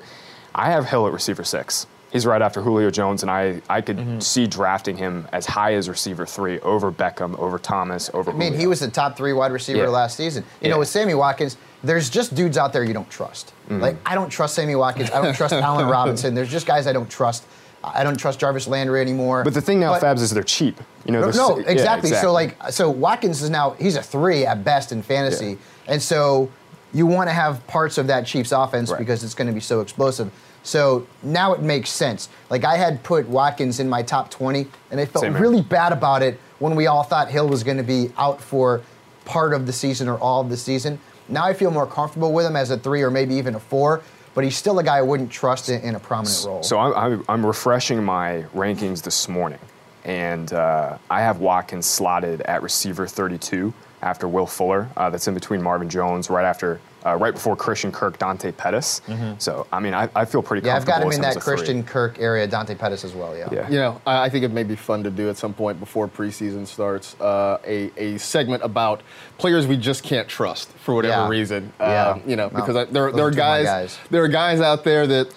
I 0.55 0.71
have 0.71 0.87
Hill 0.87 1.07
at 1.07 1.13
receiver 1.13 1.45
six. 1.45 1.87
He's 2.11 2.25
right 2.25 2.41
after 2.41 2.63
Julio 2.63 2.91
Jones, 2.91 3.21
and 3.23 3.31
I, 3.31 3.61
I 3.69 3.83
could 3.83 4.23
see 4.23 4.47
drafting 4.47 4.97
him 4.97 5.29
as 5.31 5.45
high 5.45 5.75
as 5.75 5.91
receiver 5.91 6.25
three 6.25 6.59
over 6.61 6.91
Beckham, 6.91 7.39
over 7.39 7.59
Thomas, 7.59 8.09
over. 8.15 8.31
I 8.31 8.35
mean, 8.35 8.55
he 8.55 8.67
was 8.67 8.81
the 8.81 8.89
top 8.89 9.15
three 9.15 9.35
wide 9.35 9.53
receiver 9.53 9.81
Yeah. 9.83 9.89
last 9.89 10.17
season. 10.17 10.43
You 10.63 10.69
Yeah. 10.69 10.73
know, 10.73 10.79
with 10.79 10.89
Sammy 10.89 11.13
Watkins, 11.13 11.59
there's 11.85 12.09
just 12.09 12.35
dudes 12.35 12.57
out 12.57 12.73
there 12.73 12.83
you 12.83 12.95
don't 12.95 13.11
trust. 13.11 13.53
Mm-hmm. 13.69 13.81
Like, 13.83 13.97
I 14.07 14.15
don't 14.15 14.31
trust 14.31 14.55
Sammy 14.55 14.75
Watkins. 14.75 15.11
I 15.11 15.21
don't 15.21 15.35
trust 15.35 15.53
Allen 15.53 15.87
Robinson. 15.87 16.35
There's 16.35 16.51
just 16.51 16.67
guys 16.67 16.87
I 16.87 16.95
don't 16.95 17.11
trust. 17.11 17.45
I 17.85 18.03
don't 18.05 18.17
trust 18.19 18.41
Jarvis 18.41 18.67
Landry 18.67 19.01
anymore. 19.01 19.45
But 19.45 19.55
the 19.55 19.61
thing 19.61 19.81
now, 19.81 19.93
But- 19.93 20.03
Fabs, 20.03 20.21
is 20.21 20.31
they're 20.31 20.43
cheap. 20.43 20.81
You 21.05 21.13
know, 21.13 21.21
No, 21.21 21.29
s- 21.29 21.37
yeah, 21.65 21.71
exactly. 21.71 22.11
So 22.11 22.33
like, 22.33 22.57
so 22.71 22.91
Watkins 22.91 23.41
is 23.43 23.51
now 23.51 23.77
he's 23.79 23.97
a 23.97 24.03
three 24.03 24.45
at 24.45 24.65
best 24.65 24.93
in 24.93 25.03
fantasy, 25.03 25.51
Yeah. 25.87 25.93
and 25.95 26.03
so 26.03 26.49
you 26.93 27.07
want 27.07 27.29
to 27.29 27.35
have 27.35 27.65
parts 27.67 27.99
of 27.99 28.07
that 28.09 28.27
Chiefs 28.27 28.51
offense 28.53 28.91
Right. 28.91 28.99
because 28.99 29.23
it's 29.23 29.35
going 29.35 29.47
to 29.49 29.53
be 29.53 29.61
so 29.61 29.81
explosive. 29.81 30.31
So 30.65 31.07
now 31.23 31.53
it 31.53 31.63
makes 31.63 31.89
sense. 31.91 32.29
Like 32.51 32.65
I 32.65 32.77
had 32.77 33.03
put 33.03 33.29
Watkins 33.29 33.79
in 33.81 33.89
my 33.89 34.03
top 34.03 34.31
20, 34.31 34.67
and 34.91 34.99
I 35.01 35.05
felt 35.05 35.23
Same 35.23 35.35
really 35.35 35.61
bad 35.63 35.93
about 35.93 36.23
it 36.23 36.39
when 36.59 36.75
we 36.75 36.87
all 36.89 37.05
thought 37.05 37.29
Hill 37.29 37.49
was 37.49 37.63
going 37.63 37.77
to 37.77 37.83
be 37.83 38.11
out 38.19 38.41
for 38.41 38.81
part 39.25 39.53
of 39.55 39.67
the 39.67 39.73
season 39.73 40.09
or 40.09 40.19
all 40.19 40.41
of 40.41 40.49
the 40.51 40.57
season. 40.57 40.99
Now 41.29 41.45
I 41.45 41.53
feel 41.53 41.71
more 41.71 41.87
comfortable 41.87 42.33
with 42.33 42.45
him 42.47 42.57
as 42.57 42.71
a 42.71 42.77
three 42.79 43.03
or 43.03 43.11
maybe 43.11 43.35
even 43.37 43.55
a 43.55 43.61
four, 43.61 44.01
but 44.39 44.45
he's 44.45 44.57
still 44.57 44.79
a 44.79 44.85
guy 44.85 44.99
I 44.99 45.03
wouldn't 45.03 45.33
trust 45.33 45.69
in, 45.69 45.81
in 45.81 45.97
a 45.97 45.99
prominent 45.99 46.45
role. 46.47 46.63
So 46.63 46.79
I'm, 46.79 46.95
I'm, 46.95 47.25
I'm 47.29 47.45
refreshing 47.45 48.05
my 48.05 48.45
rankings 48.55 49.03
this 49.03 49.29
morning, 49.29 49.59
and 50.05 50.53
uh, 50.53 50.97
I 51.11 51.23
have 51.23 51.41
Watkins 51.41 51.87
slotted 51.87 52.43
at 52.43 52.63
receiver 52.63 53.09
32 53.09 53.75
after 54.01 54.29
Will 54.29 54.47
Fuller. 54.47 54.89
Uh, 54.97 55.11
that's 55.11 55.27
in 55.27 55.35
between 55.35 55.61
Marvin 55.61 55.89
Jones, 55.89 56.31
right 56.31 56.45
after, 56.45 56.81
uh, 57.09 57.17
right 57.17 57.35
before 57.35 57.57
Christian 57.57 57.91
Kirk, 57.93 58.19
Dante 58.19 58.53
Pettis. 58.53 59.01
So 59.39 59.67
I 59.73 59.81
mean, 59.81 59.95
I, 59.95 60.09
I 60.15 60.25
feel 60.25 60.43
pretty 60.43 60.67
yeah, 60.67 60.77
I've 60.77 60.85
comfortable. 60.85 61.11
got 61.11 61.15
him 61.17 61.25
in 61.25 61.29
that 61.29 61.37
a 61.37 61.41
three. 61.41 61.55
Christian 61.57 61.83
Kirk 61.83 62.19
area, 62.19 62.47
Dante 62.47 62.75
Pettis 62.75 63.05
as 63.05 63.15
well. 63.15 63.37
Yeah. 63.37 63.49
Yeah. 63.53 63.69
You 63.71 63.79
know, 63.79 64.01
I 64.07 64.25
I 64.25 64.29
think 64.29 64.45
it 64.45 64.53
may 64.53 64.65
be 64.65 64.77
fun 64.77 65.03
to 65.05 65.11
do 65.11 65.29
at 65.31 65.37
some 65.37 65.55
point 65.55 65.81
before 65.81 66.09
preseason 66.09 66.67
starts 66.67 67.19
uh, 67.21 67.59
a, 67.67 67.91
a 67.97 68.19
segment 68.19 68.63
about 68.63 69.01
players 69.39 69.67
we 69.67 69.77
just 69.77 70.03
can't 70.03 70.29
trust 70.29 70.69
for 70.85 70.95
whatever 70.95 71.23
Yeah. 71.23 71.29
reason. 71.29 71.73
Yeah. 71.81 71.87
Uh, 71.87 72.19
you 72.27 72.37
know, 72.37 72.49
No, 72.49 72.57
because 72.61 72.77
I, 72.77 72.85
there, 72.85 73.11
there 73.13 73.25
are 73.25 73.29
are 73.29 73.31
two 73.31 73.41
of 73.41 73.47
my 73.47 73.63
guys, 73.63 73.65
guys. 73.67 73.99
there 74.11 74.23
are 74.25 74.29
guys 74.29 74.61
out 74.61 74.85
there 74.85 75.07
that 75.07 75.29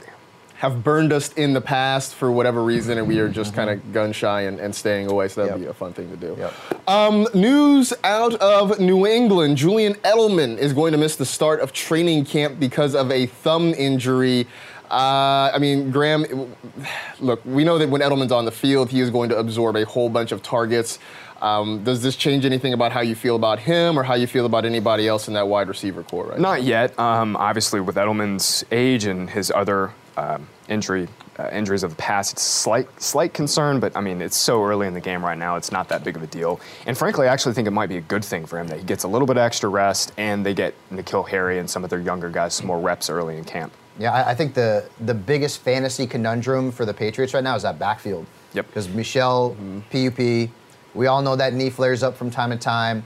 have 0.62 0.84
burned 0.84 1.12
us 1.12 1.34
in 1.34 1.54
the 1.54 1.60
past 1.62 2.14
for 2.14 2.32
whatever 2.32 2.64
reason, 2.64 3.00
and 3.00 3.08
we 3.08 3.18
are 3.18 3.28
just 3.28 3.56
kind 3.56 3.68
of 3.68 3.92
gun 3.92 4.14
shy 4.14 4.42
and, 4.42 4.60
and 4.60 4.76
staying 4.76 5.10
away. 5.10 5.28
So 5.28 5.42
that'd 5.42 5.56
Mm-hmm. 5.56 5.64
Yep. 5.64 5.68
be 5.68 5.72
a 5.72 5.74
fun 5.74 5.94
thing 5.94 6.10
to 6.12 6.16
do. 6.18 6.36
Yep. 6.38 6.54
Um, 6.88 7.28
news 7.34 7.94
out 8.04 8.36
of 8.36 8.80
New 8.80 9.08
England: 9.08 9.58
Julian 9.58 9.96
Edelman 9.96 10.60
is 10.60 10.72
going 10.74 10.92
to 10.92 11.00
miss 11.00 11.16
the 11.16 11.26
start 11.26 11.62
of 11.62 11.74
training 11.74 12.26
camp 12.26 12.60
because 12.60 12.94
of 12.94 13.10
a 13.12 13.26
thumb 13.26 13.74
injury. 13.74 14.46
Uh, 14.92 15.50
I 15.52 15.58
mean, 15.58 15.90
Graham, 15.90 16.54
look, 17.20 17.42
we 17.46 17.64
know 17.64 17.78
that 17.80 17.90
when 17.90 18.02
Edelman's 18.02 18.32
on 18.32 18.46
the 18.46 18.52
field, 18.52 18.90
he 18.92 19.00
is 19.00 19.10
going 19.10 19.30
to 19.30 19.38
absorb 19.38 19.76
a 19.78 19.86
whole 19.86 20.10
bunch 20.10 20.32
of 20.32 20.44
targets. 20.44 21.00
Um, 21.42 21.84
does 21.84 22.04
this 22.04 22.16
change 22.16 22.46
anything 22.46 22.74
about 22.74 22.92
how 22.92 23.02
you 23.02 23.16
feel 23.16 23.36
about 23.36 23.58
him 23.58 23.98
or 23.98 24.04
how 24.04 24.14
you 24.14 24.28
feel 24.28 24.46
about 24.46 24.64
anybody 24.64 25.08
else 25.08 25.28
in 25.28 25.34
that 25.34 25.48
wide 25.48 25.70
receiver 25.70 26.04
core 26.04 26.26
right 26.28 26.38
now? 26.38 26.50
Not 26.52 26.62
yet. 26.64 27.00
Um, 27.00 27.36
obviously, 27.36 27.80
with 27.80 27.96
Edelman's 27.96 28.64
age 28.72 29.06
and 29.06 29.28
his 29.30 29.50
other 29.50 29.92
um, 30.18 30.48
injury 30.68 31.08
uh, 31.40 31.50
injuries 31.52 31.84
of 31.84 31.92
the 31.92 31.96
past, 31.96 32.34
it's 32.34 32.42
slight 32.42 32.88
slight 33.02 33.34
concern. 33.34 33.80
But 33.80 33.96
I 33.96 34.02
mean, 34.02 34.22
it's 34.22 34.38
so 34.38 34.64
early 34.64 34.88
in 34.88 34.94
the 34.94 35.02
game 35.02 35.24
right 35.24 35.38
now; 35.38 35.56
it's 35.56 35.72
not 35.72 35.90
that 35.90 36.04
big 36.04 36.16
of 36.16 36.24
a 36.24 36.28
deal. 36.28 36.60
And 36.86 36.98
frankly, 36.98 37.28
I 37.28 37.34
actually 37.34 37.54
think 37.54 37.68
it 37.68 37.72
might 37.72 37.90
be 37.90 37.98
a 37.98 38.02
good 38.02 38.24
thing 38.24 38.46
for 38.46 38.60
him 38.60 38.68
that 38.68 38.80
he 38.80 38.84
gets 38.84 39.04
a 39.04 39.08
little 39.08 39.26
bit 39.26 39.38
of 39.38 39.44
extra 39.44 39.70
rest, 39.70 40.12
and 40.18 40.46
they 40.46 40.54
get 40.54 40.74
N'Keal 40.92 41.28
Harry 41.30 41.60
and 41.60 41.70
some 41.70 41.84
of 41.84 41.90
their 41.90 42.00
younger 42.00 42.30
guys 42.30 42.54
some 42.54 42.68
more 42.68 42.80
reps 42.80 43.10
early 43.10 43.38
in 43.38 43.44
camp. 43.44 43.74
Yeah, 43.98 44.14
I, 44.14 44.32
I 44.32 44.36
think 44.36 44.54
the 44.54 44.90
the 45.00 45.14
biggest 45.14 45.62
fantasy 45.62 46.08
conundrum 46.08 46.72
for 46.72 46.86
the 46.86 46.94
Patriots 46.94 47.34
right 47.34 47.44
now 47.44 47.56
is 47.56 47.64
that 47.64 47.80
backfield. 47.80 48.26
Yep. 48.54 48.68
Because 48.68 48.90
Michel, 48.90 49.56
PUP, 49.92 50.50
we 50.94 51.08
all 51.08 51.22
know 51.22 51.36
that 51.38 51.54
knee 51.54 51.70
flares 51.70 52.04
up 52.04 52.18
from 52.18 52.30
time 52.30 52.50
to 52.50 52.58
time. 52.58 53.04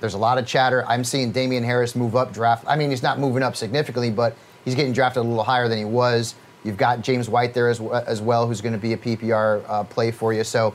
There's 0.00 0.14
a 0.14 0.18
lot 0.18 0.38
of 0.38 0.46
chatter. 0.46 0.84
I'm 0.86 1.02
seeing 1.02 1.32
Damien 1.32 1.64
Harris 1.64 1.96
move 1.96 2.14
up 2.14 2.32
draft. 2.32 2.64
I 2.66 2.76
mean, 2.76 2.90
he's 2.90 3.02
not 3.02 3.18
moving 3.18 3.42
up 3.42 3.56
significantly, 3.56 4.10
but 4.10 4.36
he's 4.64 4.74
getting 4.74 4.92
drafted 4.92 5.20
a 5.20 5.26
little 5.26 5.44
higher 5.44 5.68
than 5.68 5.78
he 5.78 5.84
was. 5.84 6.34
You've 6.64 6.76
got 6.78 7.02
James 7.02 7.28
White 7.28 7.54
there 7.54 7.68
as, 7.68 7.80
as 7.80 8.20
well, 8.20 8.46
who's 8.46 8.60
going 8.60 8.72
to 8.72 8.78
be 8.78 8.94
a 8.94 8.96
PPR 8.96 9.62
uh, 9.68 9.84
play 9.84 10.10
for 10.10 10.32
you. 10.32 10.42
So 10.44 10.74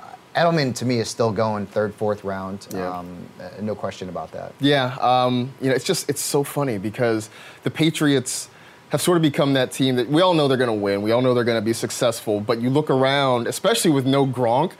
uh, 0.00 0.04
Edelman, 0.36 0.74
to 0.76 0.86
me, 0.86 1.00
is 1.00 1.08
still 1.08 1.32
going 1.32 1.66
third, 1.66 1.92
fourth 1.94 2.24
round. 2.24 2.68
Yeah. 2.72 2.98
Um, 2.98 3.16
uh, 3.40 3.50
no 3.60 3.74
question 3.74 4.08
about 4.08 4.30
that. 4.32 4.52
Yeah, 4.60 4.96
um, 5.00 5.52
you 5.60 5.68
know, 5.68 5.74
it's 5.74 5.84
just 5.84 6.08
it's 6.08 6.22
so 6.22 6.44
funny 6.44 6.78
because 6.78 7.30
the 7.64 7.70
Patriots 7.70 8.48
have 8.90 9.02
sort 9.02 9.16
of 9.16 9.22
become 9.22 9.54
that 9.54 9.72
team 9.72 9.96
that 9.96 10.08
we 10.08 10.22
all 10.22 10.34
know 10.34 10.46
they're 10.46 10.56
going 10.56 10.68
to 10.68 10.72
win. 10.72 11.02
We 11.02 11.10
all 11.10 11.20
know 11.20 11.34
they're 11.34 11.42
going 11.42 11.60
to 11.60 11.64
be 11.64 11.72
successful. 11.72 12.40
But 12.40 12.60
you 12.60 12.70
look 12.70 12.90
around, 12.90 13.48
especially 13.48 13.90
with 13.90 14.06
no 14.06 14.24
Gronk, 14.24 14.72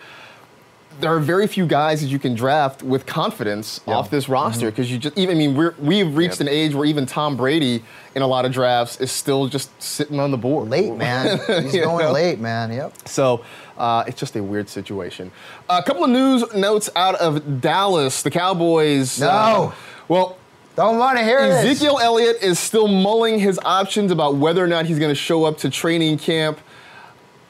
there 1.01 1.13
are 1.15 1.21
very 1.21 1.47
few 1.47 1.67
guys 1.67 2.01
that 2.01 2.09
you 2.09 2.19
can 2.19 2.35
draft 2.35 2.83
with 2.83 3.07
confidence 3.07 3.81
off 3.87 4.11
this 4.11 4.29
roster 4.29 4.71
because 4.71 4.91
you 4.91 4.99
just 4.99 5.17
even 5.19 5.37
I 5.37 5.39
mean 5.39 5.55
we're 5.57 5.75
we've 5.79 6.17
reached 6.17 6.41
Yep. 6.41 6.41
an 6.43 6.49
age 6.49 6.75
where 6.75 6.85
even 6.87 7.07
Tom 7.07 7.37
Brady 7.37 7.83
in 8.15 8.23
a 8.23 8.27
lot 8.27 8.45
of 8.45 8.53
drafts 8.53 9.01
is 9.01 9.11
still 9.11 9.47
just 9.49 9.71
sitting 9.83 10.21
on 10.21 10.31
the 10.31 10.37
board 10.37 10.69
Late, 10.69 10.95
man. 10.95 11.39
He's 11.63 11.73
going 11.73 12.05
know? 12.07 12.13
late, 12.13 12.39
man. 12.41 12.73
Yep. 12.73 13.09
So 13.09 13.45
uh, 13.77 14.05
it's 14.07 14.19
just 14.21 14.37
a 14.37 14.43
weird 14.43 14.69
situation. 14.69 15.31
a 15.69 15.83
couple 15.83 16.05
of 16.05 16.11
news 16.11 16.45
notes 16.55 16.89
out 16.95 17.17
of 17.17 17.61
Dallas. 17.61 18.23
The 18.23 18.31
Cowboys. 18.31 19.21
No. 19.21 19.29
uh, 19.29 19.73
well, 20.09 20.39
Don't 20.77 20.99
want 20.99 21.19
to 21.19 21.25
hear 21.25 21.47
this. 21.49 21.65
Ezekiel 21.65 21.99
Elliott 22.01 22.37
is 22.43 22.59
still 22.59 22.87
mulling 22.89 23.39
his 23.41 23.59
options 23.65 24.13
about 24.13 24.37
whether 24.37 24.63
or 24.63 24.69
not 24.69 24.87
he's 24.87 24.99
going 24.99 25.11
to 25.11 25.15
show 25.15 25.45
up 25.45 25.59
to 25.59 25.71
training 25.71 26.19
camp. 26.19 26.61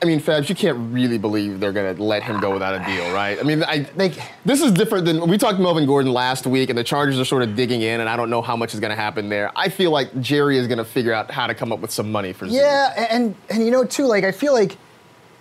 I 0.05 0.07
mean, 0.07 0.21
Fabs, 0.21 0.51
you 0.51 0.55
can't 0.55 0.93
really 0.93 1.17
believe 1.17 1.61
they're 1.61 1.73
going 1.73 1.97
to 1.97 2.03
let 2.03 2.23
him 2.23 2.39
go 2.39 2.53
without 2.53 2.75
a 2.75 2.85
deal, 2.85 3.11
right? 3.15 3.39
I 3.41 3.43
mean, 3.43 3.65
I, 3.65 3.79
They- 3.97 4.13
this 4.45 4.61
is 4.61 4.71
different 4.71 5.07
than 5.07 5.27
we 5.27 5.39
talked 5.39 5.59
Melvin 5.59 5.87
Gordon 5.87 6.13
last 6.13 6.47
week, 6.47 6.69
and 6.69 6.77
the 6.79 6.85
Chargers 6.85 7.19
are 7.19 7.25
sort 7.25 7.43
of 7.43 7.57
digging 7.57 7.81
in, 7.81 8.01
and 8.01 8.09
I 8.09 8.15
don't 8.15 8.29
know 8.29 8.43
how 8.43 8.55
much 8.55 8.75
is 8.75 8.81
going 8.81 8.91
to 8.91 8.97
happen 9.01 9.31
there. 9.31 9.51
I 9.57 9.71
feel 9.71 9.91
like 9.93 10.21
Jerry 10.21 10.59
is 10.59 10.67
going 10.67 10.77
to 10.77 10.85
figure 10.85 11.15
out 11.15 11.31
how 11.31 11.47
to 11.47 11.55
come 11.55 11.73
up 11.73 11.79
with 11.81 11.91
some 11.91 12.13
money 12.13 12.35
for 12.35 12.47
Zeke. 12.47 12.57
Yeah, 12.59 13.07
and 13.11 13.35
and 13.49 13.65
you 13.65 13.71
know 13.71 13.83
too, 13.85 14.05
like 14.05 14.25
I 14.25 14.33
feel 14.33 14.53
like, 14.53 14.77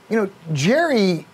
you 0.10 0.16
know, 0.16 0.30
Jerry 0.54 1.28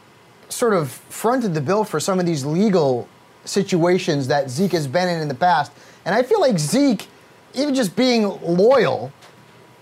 sort 0.50 0.74
of 0.74 0.90
fronted 0.90 1.54
the 1.54 1.62
bill 1.62 1.84
for 1.84 2.00
some 2.00 2.20
of 2.20 2.26
these 2.26 2.44
legal 2.46 3.08
situations 3.46 4.28
that 4.28 4.50
Zeke 4.50 4.72
has 4.72 4.88
been 4.88 5.08
in 5.08 5.22
in 5.22 5.28
the 5.28 5.36
past, 5.36 5.72
and 6.04 6.16
I 6.16 6.24
feel 6.24 6.42
like 6.42 6.58
Zeke, 6.58 7.06
even 7.54 7.76
just 7.76 7.96
being 7.96 8.24
loyal, 8.42 9.12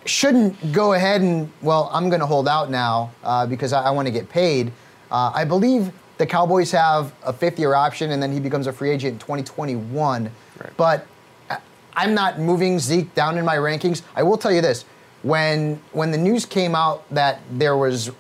shouldn't 0.10 0.72
go 0.72 0.94
ahead 0.94 1.22
and 1.22 1.52
well, 1.62 1.90
I'm 1.94 2.10
going 2.10 2.20
to 2.22 2.26
hold 2.26 2.48
out 2.48 2.70
now 2.70 3.12
uh, 3.24 3.46
because 3.46 3.74
I, 3.74 3.84
I 3.84 3.92
want 3.92 4.08
to 4.08 4.12
get 4.12 4.30
paid. 4.30 4.72
Uh, 5.12 5.32
I 5.34 5.46
believe 5.46 5.92
the 6.18 6.26
Cowboys 6.26 6.72
have 6.72 7.14
a 7.24 7.32
fifth-year 7.32 7.74
option, 7.76 8.12
and 8.12 8.22
then 8.22 8.32
he 8.32 8.40
becomes 8.40 8.68
a 8.68 8.74
free 8.74 8.90
agent 8.90 9.14
in 9.14 9.20
2021. 9.20 10.32
But 10.76 11.06
I- 11.50 11.60
I'm 11.96 12.14
not 12.14 12.40
moving 12.40 12.80
Zeke 12.80 13.14
down 13.14 13.38
in 13.38 13.46
my 13.46 13.56
rankings. 13.56 14.02
I 14.16 14.24
will 14.24 14.38
tell 14.38 14.52
you 14.52 14.62
this: 14.62 14.86
when 15.24 15.80
when 15.94 16.12
the 16.12 16.18
news 16.18 16.46
came 16.46 16.76
out 16.76 17.04
that 17.14 17.40
there 17.52 17.78
was 17.78 18.12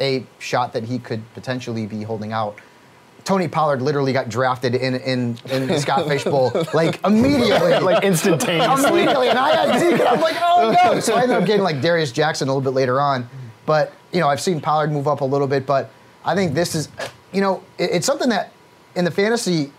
a 0.00 0.26
shot 0.38 0.72
that 0.74 0.84
he 0.84 0.98
could 0.98 1.22
potentially 1.34 1.86
be 1.86 2.02
holding 2.02 2.32
out. 2.32 2.58
Tony 3.26 3.48
Pollard 3.48 3.82
literally 3.82 4.12
got 4.14 4.28
drafted 4.30 4.74
in 4.74 4.94
in, 4.94 5.36
in 5.50 5.78
Scott 5.80 6.06
Fish 6.08 6.24
Bowl 6.24 6.52
like 6.72 7.04
immediately. 7.04 7.78
like 7.80 8.02
instantaneously. 8.04 8.88
Immediately, 9.02 9.28
and 9.28 9.38
I 9.38 9.50
had 9.66 9.78
Zeke, 9.80 9.98
and 9.98 10.02
I'm 10.08 10.20
like, 10.20 10.36
oh 10.40 10.74
no. 10.84 11.00
So 11.00 11.14
I 11.16 11.22
ended 11.22 11.36
up 11.36 11.44
getting 11.44 11.62
like 11.64 11.82
Darius 11.82 12.12
Jackson 12.12 12.48
a 12.48 12.52
little 12.52 12.62
bit 12.62 12.74
later 12.76 13.00
on. 13.00 13.28
But, 13.66 13.92
you 14.12 14.20
know, 14.20 14.28
I've 14.28 14.40
seen 14.40 14.60
Pollard 14.60 14.92
move 14.92 15.08
up 15.08 15.20
a 15.22 15.24
little 15.24 15.48
bit, 15.48 15.66
but 15.66 15.90
I 16.24 16.36
think 16.36 16.54
this 16.54 16.76
is, 16.76 16.88
you 17.32 17.40
know, 17.40 17.64
it- 17.78 17.90
it's 17.94 18.06
something 18.06 18.28
that 18.28 18.52
in 18.94 19.04
the 19.04 19.10
fantasy 19.10 19.72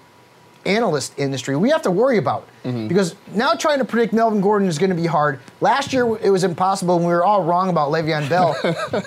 analyst 0.68 1.18
industry 1.18 1.56
we 1.56 1.70
have 1.70 1.82
to 1.82 1.92
worry 1.92 2.18
about 2.18 2.48
mm-hmm. 2.64 2.88
because 2.88 3.16
now 3.34 3.54
trying 3.54 3.80
to 3.80 3.86
predict 3.86 4.14
Melvin 4.14 4.42
Gordon 4.42 4.68
is 4.68 4.78
going 4.78 4.90
to 4.90 4.96
be 4.96 5.06
hard. 5.06 5.40
Last 5.62 5.94
year 5.94 6.18
it 6.18 6.30
was 6.30 6.44
impossible 6.44 6.98
and 6.98 7.06
we 7.06 7.12
were 7.12 7.24
all 7.24 7.44
wrong 7.44 7.70
about 7.70 7.90
Le'Veon 7.90 8.30
Bell. 8.30 8.56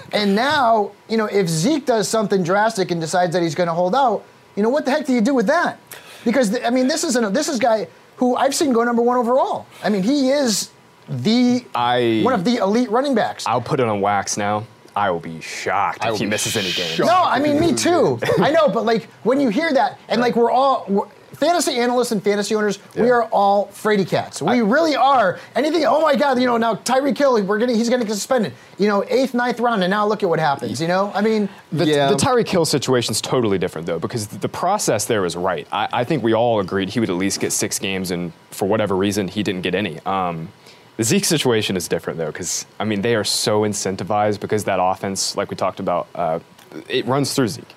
and 0.12 0.34
now, 0.34 0.92
you 1.08 1.16
know, 1.16 1.26
if 1.26 1.48
Zeke 1.48 1.86
does 1.86 2.08
something 2.08 2.42
drastic 2.42 2.90
and 2.90 3.00
decides 3.00 3.32
that 3.32 3.42
he's 3.42 3.54
going 3.54 3.68
to 3.68 3.74
hold 3.74 3.94
out, 3.94 4.24
you 4.56 4.62
know, 4.62 4.68
what 4.68 4.84
the 4.84 4.90
heck 4.90 5.06
do 5.06 5.12
you 5.12 5.20
do 5.20 5.34
with 5.34 5.46
that? 5.46 5.78
Because 6.24 6.62
I 6.64 6.70
mean, 6.70 6.88
this 6.88 7.04
is 7.04 7.16
an, 7.16 7.32
this 7.32 7.48
is 7.48 7.56
a 7.56 7.60
guy 7.60 7.88
who 8.16 8.36
I've 8.36 8.54
seen 8.54 8.72
go 8.72 8.84
number 8.84 9.02
one 9.02 9.16
overall. 9.16 9.66
I 9.82 9.88
mean, 9.88 10.02
he 10.02 10.30
is 10.30 10.70
the 11.08 11.64
I- 11.74 12.22
one 12.24 12.34
of 12.34 12.44
the 12.44 12.56
elite 12.56 12.90
running 12.90 13.14
backs. 13.14 13.46
I'll 13.46 13.60
put 13.60 13.80
it 13.80 13.86
on 13.86 14.00
wax 14.00 14.36
now. 14.36 14.66
I 14.96 15.10
will 15.10 15.20
be 15.20 15.40
shocked 15.40 16.04
I 16.04 16.12
if 16.12 16.18
he 16.18 16.26
misses 16.26 16.56
any 16.56 16.72
games. 16.72 16.96
shocked. 16.96 17.06
No, 17.06 17.22
I 17.22 17.38
mean 17.38 17.60
me 17.60 17.74
too. 17.74 18.18
I 18.40 18.50
know, 18.50 18.68
but 18.68 18.84
like 18.84 19.04
when 19.22 19.40
you 19.40 19.48
hear 19.48 19.72
that, 19.72 19.98
and 20.08 20.20
like 20.20 20.34
we're 20.34 20.50
all 20.50 20.84
we're, 20.88 21.06
fantasy 21.40 21.76
analysts 21.78 22.12
and 22.12 22.22
fantasy 22.22 22.54
owners, 22.54 22.78
we 22.94 23.10
are 23.10 23.24
all 23.24 23.66
fraidy 23.68 24.06
cats. 24.08 24.40
We 24.42 24.60
really 24.60 24.94
are. 24.94 25.40
Anything? 25.56 25.84
Oh 25.86 26.00
my 26.02 26.14
God! 26.14 26.38
You 26.38 26.46
know 26.46 26.56
now 26.58 26.74
Tyree 26.74 27.14
Hill, 27.14 27.42
we're 27.44 27.58
gonna 27.58 27.74
he's 27.74 27.88
gonna 27.88 28.04
get 28.04 28.12
suspended. 28.14 28.52
You 28.78 28.86
know, 28.86 29.04
eighth, 29.08 29.34
ninth 29.34 29.58
round, 29.58 29.82
and 29.82 29.90
now 29.90 30.06
look 30.06 30.22
at 30.22 30.28
what 30.28 30.38
happens. 30.38 30.80
You 30.80 30.88
know, 30.88 31.10
I 31.14 31.20
mean, 31.22 31.48
The, 31.72 31.86
Yeah. 31.86 32.08
the 32.10 32.16
Tyreek 32.16 32.48
Hill 32.48 32.64
situation 32.64 33.12
is 33.12 33.20
totally 33.20 33.58
different, 33.58 33.86
though, 33.86 33.98
because 33.98 34.26
the 34.28 34.48
process 34.48 35.04
there 35.06 35.22
was 35.22 35.34
right. 35.36 35.66
I, 35.72 35.88
I 35.92 36.04
think 36.04 36.22
we 36.22 36.34
all 36.34 36.60
agreed 36.60 36.90
he 36.90 37.00
would 37.00 37.10
at 37.10 37.16
least 37.16 37.40
get 37.40 37.52
six 37.52 37.78
games, 37.78 38.10
and 38.10 38.32
for 38.50 38.68
whatever 38.68 38.94
reason, 38.96 39.28
he 39.28 39.42
didn't 39.42 39.62
get 39.62 39.74
any. 39.74 39.98
Um, 40.06 40.48
the 40.96 41.04
Zeke 41.04 41.24
situation 41.24 41.76
is 41.76 41.88
different, 41.88 42.18
though, 42.18 42.26
because, 42.32 42.66
I 42.78 42.84
mean, 42.84 43.00
they 43.02 43.14
are 43.14 43.24
so 43.24 43.62
incentivized 43.62 44.40
because 44.40 44.64
that 44.64 44.78
offense, 44.82 45.36
like 45.36 45.50
we 45.50 45.56
talked 45.56 45.80
about, 45.80 46.08
uh, 46.14 46.40
it 46.88 47.06
runs 47.06 47.32
through 47.34 47.48
Zeke. 47.48 47.74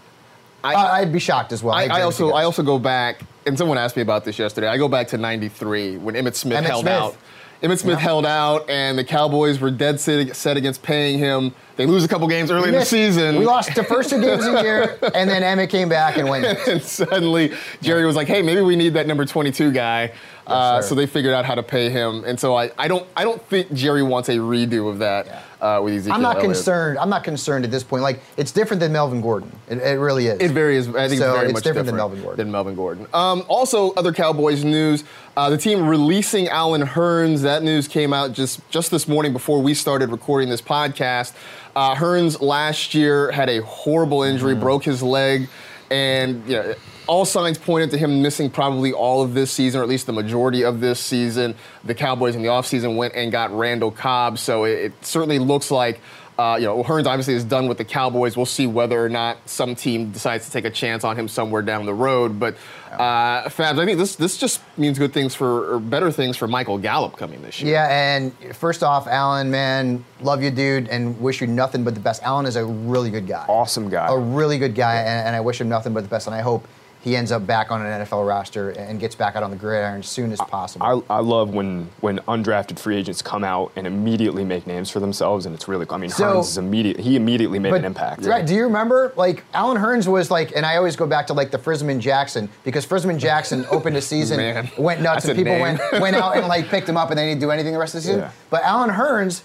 I, 0.63 1.01
I'd 1.01 1.11
be 1.11 1.19
shocked 1.19 1.51
as 1.51 1.61
well. 1.63 1.75
I, 1.75 1.83
agree 1.83 1.95
I 1.97 2.01
also. 2.03 2.31
I 2.31 2.43
also 2.45 2.63
go 2.63 2.79
back, 2.79 3.21
and 3.45 3.57
someone 3.57 3.77
asked 3.77 3.95
me 3.95 4.01
about 4.01 4.25
this 4.25 4.39
yesterday. 4.39 4.67
I 4.67 4.77
go 4.77 4.87
back 4.87 5.07
to 5.09 5.17
'93 5.17 5.97
when 5.97 6.15
Emmitt 6.15 6.35
Smith 6.35 6.59
Emmitt 6.59 6.67
held 6.67 6.81
Smith. 6.83 6.93
out. 6.93 7.17
Emmitt 7.61 7.79
Smith 7.79 7.97
held 7.97 8.25
out, 8.25 8.69
and 8.69 8.97
the 8.97 9.05
Cowboys 9.05 9.57
were 9.61 9.71
dead 9.71 9.97
set, 9.97 10.35
set 10.35 10.57
against 10.57 10.83
paying 10.83 11.17
him. 11.17 11.53
They 11.77 11.85
lose 11.85 12.03
a 12.03 12.09
couple 12.09 12.27
games 12.27 12.51
early 12.51 12.67
in 12.67 12.75
the 12.75 12.83
season. 12.83 13.37
We 13.37 13.45
lost 13.45 13.73
the 13.73 13.85
first 13.85 14.09
two 14.09 14.19
games 14.19 14.45
of 14.45 14.51
the 14.53 14.61
year, 14.61 14.99
and 15.15 15.29
then 15.29 15.43
Emmitt 15.43 15.69
came 15.69 15.87
back 15.87 16.17
and 16.17 16.27
went. 16.27 16.45
and 16.67 16.81
suddenly 16.81 17.53
Jerry 17.81 18.05
was 18.05 18.17
like, 18.17 18.27
"Hey, 18.27 18.41
maybe 18.41 18.61
we 18.61 18.75
need 18.75 18.95
that 18.95 19.07
number 19.07 19.23
22 19.25 19.71
guy." 19.71 20.11
Uh, 20.45 20.81
sir. 20.81 20.89
so 20.89 20.95
they 20.95 21.05
figured 21.05 21.33
out 21.33 21.45
how 21.45 21.55
to 21.55 21.63
pay 21.63 21.89
him, 21.89 22.23
and 22.25 22.39
so 22.39 22.55
I, 22.55 22.71
I 22.77 22.87
don't 22.87 23.07
I 23.15 23.23
don't 23.23 23.41
think 23.47 23.71
Jerry 23.73 24.03
wants 24.03 24.27
a 24.29 24.33
redo 24.33 24.89
of 24.89 24.99
that 24.99 25.43
uh, 25.61 25.79
with 25.83 25.93
Ezekiel. 25.93 26.13
I'm 26.15 26.21
not 26.21 26.35
Elliott. 26.37 26.53
concerned. 26.53 26.97
I'm 26.99 27.09
not 27.09 27.23
concerned 27.23 27.63
at 27.63 27.71
this 27.71 27.83
point. 27.83 28.03
Like 28.03 28.19
it's 28.35 28.51
different 28.51 28.79
than 28.81 28.91
Melvin 28.91 29.21
Gordon. 29.21 29.51
It, 29.69 29.77
it 29.77 29.99
really 29.99 30.27
is. 30.27 30.39
It 30.41 30.51
varies. 30.51 30.87
I 30.89 31.07
think 31.07 31.19
So 31.21 31.27
it's 31.29 31.35
very 31.35 31.45
it's 31.45 31.53
much 31.53 31.63
different 31.63 31.85
than 31.85 31.95
Melvin 31.95 32.21
Gordon. 32.21 32.37
Than 32.37 32.51
Melvin 32.51 32.75
Gordon. 32.75 33.07
Um, 33.13 33.43
also, 33.47 33.91
other 33.93 34.11
Cowboys 34.11 34.63
news: 34.65 35.03
uh, 35.37 35.49
the 35.49 35.57
team 35.57 35.87
releasing 35.87 36.47
Allen 36.49 36.81
Hurns. 36.81 37.41
That 37.43 37.63
news 37.63 37.87
came 37.87 38.11
out 38.13 38.33
just 38.33 38.59
just 38.69 38.91
this 38.91 39.07
morning 39.07 39.31
before 39.33 39.61
we 39.61 39.73
started 39.73 40.09
recording 40.09 40.49
this 40.49 40.61
podcast. 40.61 41.33
Uh, 41.75 41.95
Hurns 41.95 42.39
last 42.41 42.93
year 42.93 43.31
had 43.31 43.49
a 43.49 43.61
horrible 43.63 44.23
injury, 44.23 44.51
Mm-hmm. 44.53 44.61
broke 44.61 44.83
his 44.83 45.01
leg, 45.01 45.47
and 45.89 46.45
you 46.47 46.55
know, 46.57 46.75
all 47.07 47.25
signs 47.25 47.57
pointed 47.57 47.91
to 47.91 47.97
him 47.97 48.21
missing 48.21 48.49
probably 48.49 48.93
all 48.93 49.21
of 49.21 49.33
this 49.33 49.51
season, 49.51 49.81
or 49.81 49.83
at 49.83 49.89
least 49.89 50.05
the 50.05 50.13
majority 50.13 50.63
of 50.63 50.79
this 50.79 50.99
season. 50.99 51.55
The 51.83 51.95
Cowboys 51.95 52.35
in 52.35 52.41
the 52.41 52.49
offseason 52.49 52.95
went 52.95 53.13
and 53.15 53.31
got 53.31 53.55
Randall 53.55 53.91
Cobb, 53.91 54.37
so 54.37 54.63
it, 54.65 54.85
it 54.85 55.05
certainly 55.05 55.39
looks 55.39 55.71
like. 55.71 55.99
Uh, 56.37 56.57
you 56.59 56.65
know, 56.65 56.83
Hurns 56.83 57.05
obviously 57.05 57.35
is 57.35 57.43
done 57.43 57.67
with 57.67 57.77
the 57.77 57.85
Cowboys. 57.85 58.35
We'll 58.35 58.47
see 58.47 58.65
whether 58.65 59.03
or 59.03 59.07
not 59.07 59.37
some 59.47 59.75
team 59.75 60.09
decides 60.09 60.47
to 60.47 60.51
take 60.51 60.65
a 60.65 60.71
chance 60.71 61.03
on 61.03 61.15
him 61.15 61.27
somewhere 61.27 61.61
down 61.61 61.85
the 61.85 61.93
road. 61.93 62.39
But 62.39 62.55
uh, 62.91 63.43
Fabs, 63.49 63.77
I 63.77 63.85
think 63.85 63.99
this 63.99 64.15
this 64.15 64.37
just 64.37 64.59
means 64.75 64.97
good 64.97 65.13
things 65.13 65.35
for 65.35 65.75
or 65.75 65.79
better 65.79 66.11
things 66.11 66.35
for 66.35 66.47
Michael 66.47 66.79
Gallup 66.79 67.17
coming 67.17 67.43
this 67.43 67.61
year. 67.61 67.73
Yeah, 67.73 67.87
and 67.87 68.33
first 68.55 68.81
off, 68.81 69.05
Allen, 69.05 69.51
man, 69.51 70.03
love 70.21 70.41
you, 70.41 70.49
dude, 70.49 70.87
and 70.87 71.21
wish 71.21 71.39
you 71.39 71.45
nothing 71.45 71.83
but 71.83 71.93
the 71.93 71.99
best. 72.01 72.23
Allen 72.23 72.47
is 72.47 72.55
a 72.55 72.65
really 72.65 73.11
good 73.11 73.27
guy. 73.27 73.45
Awesome 73.47 73.89
guy. 73.89 74.07
A 74.07 74.17
really 74.17 74.57
good 74.57 74.73
guy, 74.73 74.95
and, 74.95 75.27
and 75.27 75.35
I 75.35 75.39
wish 75.39 75.61
him 75.61 75.69
nothing 75.69 75.93
but 75.93 76.01
the 76.01 76.09
best. 76.09 76.25
And 76.25 76.35
I 76.35 76.41
hope 76.41 76.67
he 77.03 77.17
ends 77.17 77.31
up 77.33 77.45
back 77.45 77.69
on 77.69 77.85
an 77.85 78.05
NFL 78.05 78.25
roster 78.25 78.69
and 78.71 78.97
gets 78.99 79.13
back 79.13 79.35
out 79.35 79.43
on 79.43 79.51
the 79.51 79.57
gridiron 79.57 79.99
as 79.99 80.07
soon 80.07 80.31
as 80.31 80.39
possible. 80.39 81.03
I, 81.09 81.15
I 81.15 81.19
love 81.19 81.53
when 81.53 81.89
when 81.99 82.19
undrafted 82.19 82.79
free 82.79 82.95
agents 82.95 83.21
come 83.21 83.43
out 83.43 83.73
and 83.75 83.85
immediately 83.85 84.45
make 84.45 84.65
names 84.65 84.89
for 84.89 85.01
themselves, 85.01 85.45
and 85.45 85.53
it's 85.53 85.67
really. 85.67 85.85
I 85.89 85.97
mean, 85.97 86.09
So- 86.09 86.23
Hurns 86.37 86.43
is 86.47 86.57
immediate. 86.57 86.99
He 86.99 87.17
immediately 87.17 87.59
made 87.59 87.73
an 87.73 87.83
impact. 87.83 88.25
Right. 88.25 88.45
Do 88.45 88.55
you 88.55 88.63
remember, 88.63 89.11
like, 89.17 89.43
Allen 89.53 89.77
Hurns 89.77 90.07
was 90.07 90.31
like, 90.31 90.55
and 90.55 90.65
I 90.65 90.77
always 90.77 90.95
go 90.95 91.05
back 91.05 91.27
to, 91.27 91.33
like, 91.33 91.51
the 91.51 91.57
Frisman 91.59 91.99
Jackson, 91.99 92.47
because 92.63 92.85
Frisman 92.85 93.17
Jackson 93.19 93.65
opened 93.71 93.97
a 93.97 94.01
season, 94.01 94.39
went 94.77 95.01
nuts, 95.01 95.25
and 95.25 95.35
people 95.37 95.51
name. 95.53 95.61
went, 95.61 95.81
went 96.01 96.15
out 96.15 96.37
and, 96.37 96.47
like, 96.47 96.67
picked 96.69 96.87
him 96.87 96.95
up, 96.95 97.09
and 97.09 97.17
they 97.19 97.25
didn't 97.27 97.41
do 97.41 97.51
anything 97.51 97.73
the 97.73 97.79
rest 97.79 97.95
of 97.95 98.01
the 98.01 98.07
season. 98.07 98.21
Yeah. 98.21 98.31
But 98.49 98.63
Allen 98.63 98.89
Hurns, 98.91 99.43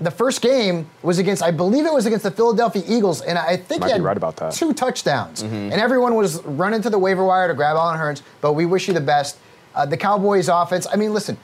the 0.00 0.10
first 0.10 0.40
game 0.40 0.88
was 1.02 1.18
against, 1.18 1.42
I 1.42 1.50
believe 1.50 1.84
it 1.84 1.92
was 1.92 2.06
against 2.06 2.22
the 2.24 2.30
Philadelphia 2.30 2.82
Eagles, 2.86 3.20
and 3.20 3.38
I 3.38 3.56
think 3.56 3.82
Might 3.82 3.88
he 3.88 3.92
had 3.92 4.02
right 4.02 4.16
about 4.16 4.36
that. 4.36 4.52
two 4.52 4.72
touchdowns. 4.72 5.42
And 5.42 5.72
everyone 5.74 6.14
was 6.14 6.42
running 6.44 6.80
to 6.82 6.90
the 6.90 6.98
waiver 6.98 7.24
wire 7.24 7.48
to 7.48 7.54
grab 7.54 7.76
Allen 7.76 7.98
Hurns, 7.98 8.22
but 8.40 8.54
we 8.54 8.64
wish 8.66 8.88
you 8.88 8.94
the 8.94 9.00
best. 9.00 9.38
Uh, 9.74 9.84
the 9.86 9.96
Cowboys 9.96 10.48
offense, 10.48 10.86
I 10.92 10.96
mean, 10.96 11.12
listen, 11.12 11.36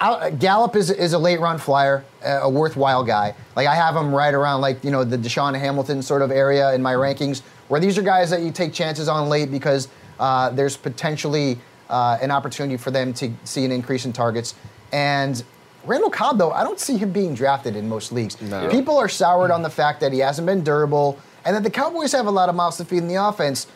Al- 0.00 0.30
Gallup 0.32 0.76
is, 0.76 0.90
is 0.90 1.12
a 1.12 1.18
late 1.18 1.40
run 1.40 1.58
flyer, 1.58 2.04
a 2.24 2.38
a 2.42 2.48
worthwhile 2.48 3.04
guy. 3.04 3.34
Like 3.54 3.66
I 3.68 3.74
have 3.74 3.94
him 3.96 4.14
right 4.14 4.34
around 4.34 4.60
like 4.60 4.82
you 4.84 4.90
know 4.90 5.04
the 5.04 5.16
DaeSean 5.18 5.58
Hamilton 5.58 6.02
sort 6.02 6.22
of 6.22 6.30
area 6.30 6.72
in 6.74 6.82
my 6.82 6.94
rankings, 6.94 7.42
where 7.68 7.80
these 7.80 7.96
are 7.98 8.02
guys 8.02 8.30
that 8.30 8.40
you 8.42 8.50
take 8.50 8.72
chances 8.72 9.08
on 9.08 9.28
late 9.28 9.50
because 9.50 9.88
uh, 10.18 10.50
there's 10.50 10.76
potentially 10.76 11.58
uh, 11.90 12.18
an 12.20 12.30
opportunity 12.30 12.76
for 12.76 12.90
them 12.90 13.12
to 13.14 13.30
see 13.44 13.64
an 13.64 13.70
increase 13.72 14.04
in 14.04 14.12
targets. 14.12 14.54
And 14.92 15.42
Randall 15.86 16.10
Cobb, 16.10 16.38
though, 16.38 16.50
I 16.50 16.64
don't 16.64 16.80
see 16.80 16.96
him 16.96 17.10
being 17.12 17.34
drafted 17.34 17.76
in 17.76 17.88
most 17.88 18.12
leagues. 18.12 18.40
No. 18.40 18.68
People 18.70 18.96
are 18.96 19.08
soured 19.08 19.50
on 19.50 19.62
the 19.62 19.70
fact 19.70 20.00
that 20.00 20.12
he 20.12 20.18
hasn't 20.20 20.46
been 20.46 20.64
durable 20.64 21.18
and 21.44 21.54
that 21.54 21.62
the 21.62 21.70
Cowboys 21.70 22.12
have 22.12 22.26
a 22.26 22.30
lot 22.30 22.48
of 22.48 22.54
mouths 22.54 22.78
to 22.78 22.84
feed 22.84 22.98
in 22.98 23.08
the 23.08 23.16
offense. 23.16 23.66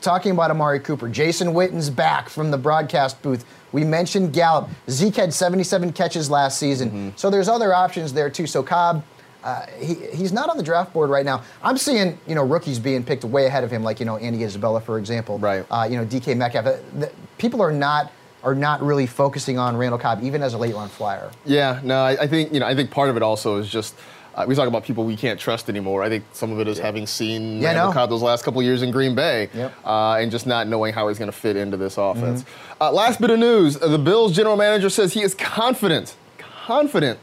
talking 0.00 0.32
about 0.32 0.50
Amari 0.50 0.80
Cooper, 0.80 1.08
Jason 1.08 1.54
Witten's 1.54 1.88
back 1.88 2.28
from 2.28 2.50
the 2.50 2.58
broadcast 2.58 3.22
booth. 3.22 3.44
We 3.70 3.84
mentioned 3.84 4.32
Gallup. 4.32 4.68
Zeke 4.90 5.16
had 5.16 5.32
77 5.32 5.92
catches 5.92 6.28
last 6.30 6.58
season. 6.58 6.88
Mm-hmm. 6.90 7.08
So 7.16 7.30
there's 7.30 7.48
other 7.48 7.72
options 7.72 8.12
there 8.12 8.28
too. 8.28 8.46
So 8.46 8.62
Cobb, 8.62 9.02
uh, 9.42 9.64
he, 9.78 9.94
he's 10.12 10.32
not 10.32 10.50
on 10.50 10.56
the 10.58 10.62
draft 10.62 10.92
board 10.92 11.08
right 11.08 11.24
now. 11.24 11.42
I'm 11.62 11.78
seeing 11.78 12.18
you 12.26 12.34
know 12.34 12.44
rookies 12.44 12.78
being 12.78 13.02
picked 13.02 13.24
way 13.24 13.46
ahead 13.46 13.64
of 13.64 13.70
him, 13.70 13.82
like 13.82 13.98
you 13.98 14.04
know 14.04 14.18
Andy 14.18 14.44
Isabella, 14.44 14.80
for 14.80 14.98
example. 14.98 15.38
Right. 15.38 15.64
Uh, 15.70 15.88
you 15.90 15.96
know 15.96 16.04
DK 16.04 16.36
Metcalf. 16.36 16.66
Uh, 16.66 16.76
the- 16.98 17.12
people 17.38 17.62
are 17.62 17.72
not 17.72 18.12
are 18.42 18.54
not 18.54 18.82
really 18.82 19.06
focusing 19.06 19.58
on 19.58 19.76
Randall 19.76 19.98
Cobb, 19.98 20.22
even 20.22 20.42
as 20.42 20.54
a 20.54 20.58
late 20.58 20.74
round 20.74 20.90
flyer. 20.90 21.30
Yeah, 21.44 21.80
no, 21.82 22.02
I, 22.02 22.22
I 22.22 22.26
think 22.26 22.52
you 22.52 22.60
know. 22.60 22.66
I 22.66 22.74
think 22.74 22.90
part 22.90 23.08
of 23.10 23.16
it 23.16 23.22
also 23.22 23.56
is 23.58 23.68
just 23.68 23.94
uh, 24.34 24.44
we 24.48 24.54
talk 24.54 24.66
about 24.68 24.82
people 24.84 25.04
we 25.04 25.16
can't 25.16 25.38
trust 25.38 25.68
anymore. 25.68 26.02
I 26.02 26.08
think 26.08 26.24
some 26.32 26.50
of 26.52 26.58
it 26.58 26.66
is 26.68 26.78
having 26.78 27.06
seen 27.06 27.60
Yeah, 27.60 27.68
Randall 27.68 27.88
no. 27.88 27.92
Cobb 27.92 28.10
those 28.10 28.22
last 28.22 28.44
couple 28.44 28.62
years 28.62 28.82
in 28.82 28.90
Green 28.90 29.14
Bay, 29.14 29.48
Yep. 29.54 29.72
uh, 29.84 30.14
and 30.20 30.30
just 30.30 30.46
not 30.46 30.66
knowing 30.68 30.92
how 30.92 31.08
he's 31.08 31.18
going 31.18 31.30
to 31.30 31.36
fit 31.36 31.56
into 31.56 31.76
this 31.76 31.98
offense. 31.98 32.42
Mm-hmm. 32.42 32.82
Uh, 32.82 32.92
last 32.92 33.20
bit 33.20 33.30
of 33.30 33.38
news: 33.38 33.78
the 33.78 33.98
Bills 33.98 34.34
general 34.34 34.56
manager 34.56 34.90
says 34.90 35.12
he 35.12 35.22
is 35.22 35.34
confident, 35.34 36.16
confident 36.38 37.18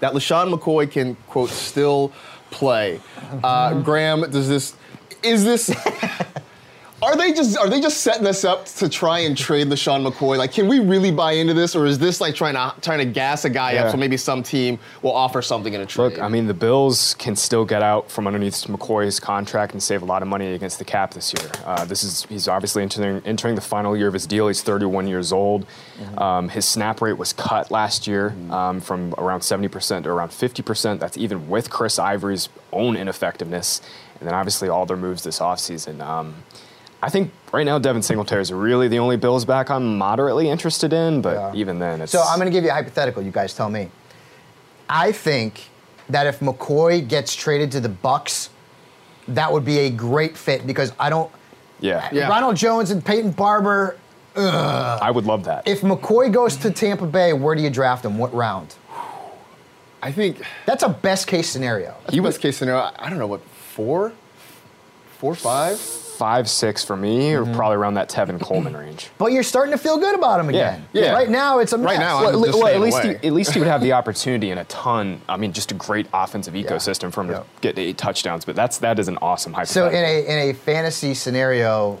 that 0.00 0.12
LeSean 0.12 0.52
McCoy 0.52 0.90
can 0.90 1.16
quote 1.28 1.50
still 1.50 2.12
play. 2.50 3.00
Uh, 3.44 3.74
Graham, 3.82 4.28
does 4.30 4.48
this? 4.48 4.74
Is 5.22 5.44
this? 5.44 5.70
Are 7.00 7.16
they 7.16 7.32
just 7.32 7.56
are 7.56 7.68
they 7.68 7.80
just 7.80 7.98
setting 8.00 8.26
us 8.26 8.44
up 8.44 8.64
to 8.66 8.88
try 8.88 9.20
and 9.20 9.36
trade 9.38 9.68
LeSean 9.68 10.04
McCoy? 10.04 10.36
Like, 10.36 10.52
can 10.52 10.66
we 10.66 10.80
really 10.80 11.12
buy 11.12 11.32
into 11.32 11.54
this, 11.54 11.76
or 11.76 11.86
is 11.86 11.96
this 12.00 12.20
like 12.20 12.34
trying 12.34 12.54
to 12.54 12.74
trying 12.80 12.98
to 12.98 13.04
gas 13.04 13.44
a 13.44 13.50
guy 13.50 13.74
Yeah. 13.74 13.84
up 13.84 13.92
so 13.92 13.96
maybe 13.96 14.16
some 14.16 14.42
team 14.42 14.80
will 15.02 15.14
offer 15.14 15.40
something 15.40 15.72
in 15.72 15.80
a 15.80 15.86
trade? 15.86 16.14
Look, 16.14 16.18
I 16.20 16.26
mean, 16.26 16.48
the 16.48 16.54
Bills 16.54 17.14
can 17.14 17.36
still 17.36 17.64
get 17.64 17.84
out 17.84 18.10
from 18.10 18.26
underneath 18.26 18.54
McCoy's 18.66 19.20
contract 19.20 19.74
and 19.74 19.82
save 19.82 20.02
a 20.02 20.04
lot 20.06 20.22
of 20.22 20.28
money 20.28 20.54
against 20.54 20.80
the 20.80 20.84
cap 20.84 21.14
this 21.14 21.32
year. 21.32 21.48
Uh, 21.64 21.84
this 21.84 22.02
is 22.02 22.24
he's 22.28 22.48
obviously 22.48 22.82
entering 22.82 23.22
entering 23.24 23.54
the 23.54 23.60
final 23.60 23.96
year 23.96 24.08
of 24.08 24.14
his 24.14 24.26
deal. 24.26 24.48
He's 24.48 24.62
31 24.62 25.06
years 25.06 25.32
old. 25.32 25.66
Um, 26.16 26.48
his 26.48 26.64
snap 26.64 27.00
rate 27.00 27.16
was 27.16 27.32
cut 27.32 27.70
last 27.70 28.08
year 28.08 28.34
um, 28.50 28.80
from 28.80 29.14
around 29.18 29.40
70% 29.40 30.02
to 30.02 30.08
around 30.10 30.30
50%. 30.30 30.98
That's 30.98 31.16
even 31.16 31.48
with 31.48 31.70
Chris 31.70 31.98
Ivory's 32.00 32.48
own 32.72 32.96
ineffectiveness, 32.96 33.82
and 34.18 34.26
then 34.28 34.34
obviously 34.34 34.68
all 34.68 34.84
their 34.84 34.96
moves 34.96 35.22
this 35.22 35.38
offseason. 35.38 36.00
Um, 36.00 36.34
I 37.02 37.08
think 37.10 37.30
right 37.52 37.64
now 37.64 37.78
Devin 37.78 38.02
Singletary 38.02 38.42
is 38.42 38.52
really 38.52 38.88
the 38.88 38.98
only 38.98 39.16
Bills 39.16 39.44
back 39.44 39.70
I'm 39.70 39.96
moderately 39.98 40.48
interested 40.50 40.92
in, 40.92 41.22
but 41.22 41.34
Yeah. 41.34 41.52
even 41.54 41.78
then, 41.78 42.00
it's 42.00 42.10
So 42.12 42.20
I'm 42.22 42.38
going 42.38 42.46
to 42.50 42.52
give 42.52 42.64
you 42.64 42.70
a 42.70 42.74
hypothetical. 42.74 43.22
You 43.22 43.30
guys 43.30 43.54
tell 43.54 43.68
me. 43.70 43.90
I 44.90 45.12
think 45.12 45.68
that 46.08 46.26
if 46.26 46.40
McCoy 46.40 47.06
gets 47.06 47.34
traded 47.34 47.70
to 47.72 47.80
the 47.80 47.88
Bucks, 47.88 48.50
that 49.28 49.52
would 49.52 49.64
be 49.64 49.78
a 49.80 49.90
great 49.90 50.36
fit 50.36 50.66
because 50.66 50.92
I 50.98 51.10
don't. 51.10 51.30
yeah, 51.80 52.08
Yeah. 52.10 52.28
Ronald 52.28 52.56
Jones 52.56 52.90
and 52.90 53.04
Peyton 53.04 53.30
Barber. 53.32 53.96
Ugh. 54.34 54.98
I 55.02 55.10
would 55.10 55.24
love 55.26 55.44
that. 55.44 55.66
If 55.68 55.82
McCoy 55.82 56.32
goes 56.32 56.56
to 56.58 56.70
Tampa 56.70 57.06
Bay, 57.06 57.32
where 57.32 57.54
do 57.54 57.62
you 57.62 57.70
draft 57.70 58.04
him? 58.04 58.18
What 58.18 58.32
round? 58.34 58.74
I 60.02 60.10
think 60.12 60.42
That's 60.64 60.82
a 60.84 60.88
best 60.88 61.26
case 61.26 61.48
scenario. 61.48 61.94
he 62.08 62.20
best 62.20 62.40
case 62.40 62.56
scenario. 62.56 62.80
I- 62.82 62.92
I 62.98 63.10
don't 63.10 63.18
know 63.18 63.26
what 63.26 63.42
four, 63.44 64.12
four, 65.18 65.34
five. 65.34 65.78
Five 66.18 66.50
six 66.50 66.82
for 66.84 66.96
me, 66.96 67.30
Mm-hmm. 67.30 67.52
or 67.52 67.54
probably 67.54 67.76
around 67.76 67.94
that 67.94 68.10
Tevin 68.10 68.40
Coleman 68.40 68.76
range. 68.84 69.08
But 69.18 69.30
you're 69.30 69.44
starting 69.44 69.70
to 69.72 69.78
feel 69.78 69.98
good 69.98 70.16
about 70.16 70.40
him 70.40 70.48
again. 70.48 70.84
yeah. 70.92 71.02
yeah. 71.04 71.12
Right 71.12 71.30
now, 71.30 71.60
it's 71.60 71.72
a 71.72 71.78
Right 71.78 71.98
now, 71.98 72.20
Well, 72.22 72.36
I'm 72.38 72.44
just 72.44 72.58
well, 72.58 72.66
at 72.74 72.80
least 72.80 72.98
away. 73.04 73.18
he, 73.22 73.26
at 73.28 73.32
least 73.32 73.52
he 73.52 73.60
would 73.60 73.68
have 73.68 73.80
the 73.80 73.92
opportunity 73.92 74.50
and 74.50 74.58
a 74.58 74.64
ton. 74.64 75.20
I 75.28 75.36
mean, 75.36 75.52
just 75.52 75.70
a 75.70 75.74
great 75.74 76.08
offensive 76.12 76.54
ecosystem 76.54 77.12
for 77.12 77.20
him 77.22 77.30
Yeah. 77.30 77.38
to 77.38 77.44
get 77.60 77.78
eight 77.78 77.98
touchdowns. 77.98 78.44
But 78.44 78.56
that's 78.56 78.78
that 78.78 78.98
is 78.98 79.06
an 79.06 79.16
awesome 79.22 79.52
hype. 79.52 79.68
So 79.68 79.84
hypothetical. 79.84 80.32
in 80.32 80.38
a 80.38 80.42
in 80.48 80.50
a 80.50 80.54
fantasy 80.54 81.14
scenario, 81.14 82.00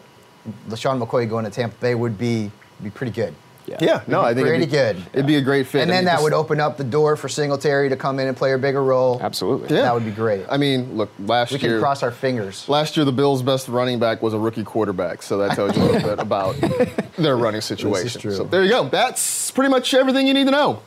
LeSean 0.68 1.00
McCoy 1.00 1.28
going 1.28 1.44
to 1.44 1.50
Tampa 1.52 1.76
Bay 1.76 1.94
would 1.94 2.18
be 2.18 2.50
be 2.82 2.90
pretty 2.90 3.12
good. 3.12 3.34
Yeah, 3.80 4.02
no, 4.06 4.20
I 4.22 4.34
think 4.34 4.46
Pretty 4.46 4.64
it'd 4.64 4.70
be, 4.70 4.76
good. 4.76 4.96
It'd 5.12 5.26
be 5.26 5.36
a 5.36 5.40
great 5.40 5.66
fit. 5.66 5.82
And 5.82 5.90
I 5.90 5.94
then 5.94 6.00
mean, 6.00 6.04
that 6.06 6.12
just- 6.14 6.22
would 6.24 6.32
open 6.32 6.60
up 6.60 6.76
the 6.76 6.84
door 6.84 7.16
for 7.16 7.28
Singletary 7.28 7.88
to 7.90 7.96
come 7.96 8.18
in 8.18 8.26
and 8.28 8.36
play 8.36 8.52
a 8.52 8.58
bigger 8.58 8.82
role. 8.82 9.18
Absolutely. 9.22 9.74
Yeah. 9.76 9.82
That 9.82 9.94
would 9.94 10.04
be 10.04 10.10
great. 10.10 10.44
I 10.50 10.56
mean, 10.56 10.96
look, 10.96 11.10
last 11.20 11.52
we 11.52 11.58
year. 11.58 11.70
We 11.70 11.74
can 11.76 11.80
cross 11.82 12.02
our 12.02 12.10
fingers. 12.10 12.68
Last 12.68 12.96
year, 12.96 13.04
the 13.04 13.12
Bills' 13.12 13.42
best 13.42 13.68
running 13.68 13.98
back 13.98 14.22
was 14.22 14.34
a 14.34 14.38
rookie 14.38 14.64
quarterback, 14.64 15.22
so 15.22 15.38
that 15.38 15.54
tells 15.54 15.76
you 15.76 15.82
a 15.82 15.84
little 15.84 16.08
bit 16.10 16.18
about 16.18 16.56
their 17.18 17.36
running 17.36 17.60
situation. 17.60 18.20
true. 18.20 18.34
So 18.34 18.44
there 18.44 18.62
you 18.64 18.70
go. 18.70 18.88
That's 18.88 19.50
pretty 19.50 19.70
much 19.70 19.92
everything 19.94 20.26
you 20.26 20.34
need 20.34 20.46
to 20.46 20.50
know. 20.52 20.82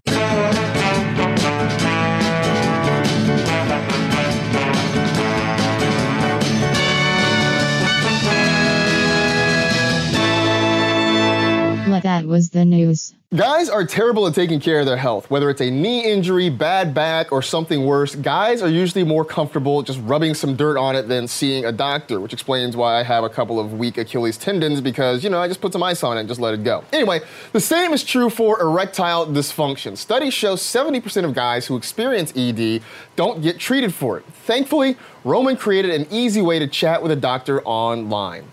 Was 12.41 12.49
the 12.49 12.65
news. 12.65 13.13
Guys 13.35 13.69
are 13.69 13.85
terrible 13.85 14.25
at 14.25 14.33
taking 14.33 14.59
care 14.59 14.79
of 14.79 14.87
their 14.87 14.97
health. 14.97 15.29
Whether 15.29 15.51
it's 15.51 15.61
a 15.61 15.69
knee 15.69 16.11
injury, 16.11 16.49
bad 16.49 16.91
back, 16.91 17.31
or 17.31 17.43
something 17.43 17.85
worse, 17.85 18.15
guys 18.15 18.63
are 18.63 18.67
usually 18.67 19.03
more 19.03 19.23
comfortable 19.23 19.83
just 19.83 19.99
rubbing 20.01 20.33
some 20.33 20.55
dirt 20.55 20.75
on 20.75 20.95
it 20.95 21.03
than 21.03 21.27
seeing 21.27 21.63
a 21.65 21.71
doctor, 21.71 22.19
which 22.19 22.33
explains 22.33 22.75
why 22.75 22.99
I 22.99 23.03
have 23.03 23.23
a 23.23 23.29
couple 23.29 23.59
of 23.59 23.73
weak 23.73 23.99
Achilles 23.99 24.39
tendons 24.39 24.81
because, 24.81 25.23
you 25.23 25.29
know, 25.29 25.39
I 25.39 25.47
just 25.47 25.61
put 25.61 25.71
some 25.71 25.83
ice 25.83 26.03
on 26.03 26.17
it 26.17 26.21
and 26.21 26.27
just 26.27 26.41
let 26.41 26.55
it 26.55 26.63
go. 26.63 26.83
Anyway, 26.91 27.19
the 27.53 27.61
same 27.61 27.93
is 27.93 28.03
true 28.03 28.31
for 28.31 28.59
erectile 28.59 29.27
dysfunction. 29.27 29.95
Studies 29.95 30.33
show 30.33 30.55
70% 30.55 31.23
of 31.23 31.35
guys 31.35 31.67
who 31.67 31.77
experience 31.77 32.33
ED 32.35 32.81
don't 33.15 33.43
get 33.43 33.59
treated 33.59 33.93
for 33.93 34.17
it. 34.17 34.25
Thankfully, 34.45 34.97
Roman 35.23 35.55
created 35.55 35.91
an 35.91 36.07
easy 36.09 36.41
way 36.41 36.57
to 36.57 36.65
chat 36.65 37.03
with 37.03 37.11
a 37.11 37.15
doctor 37.15 37.61
online. 37.65 38.45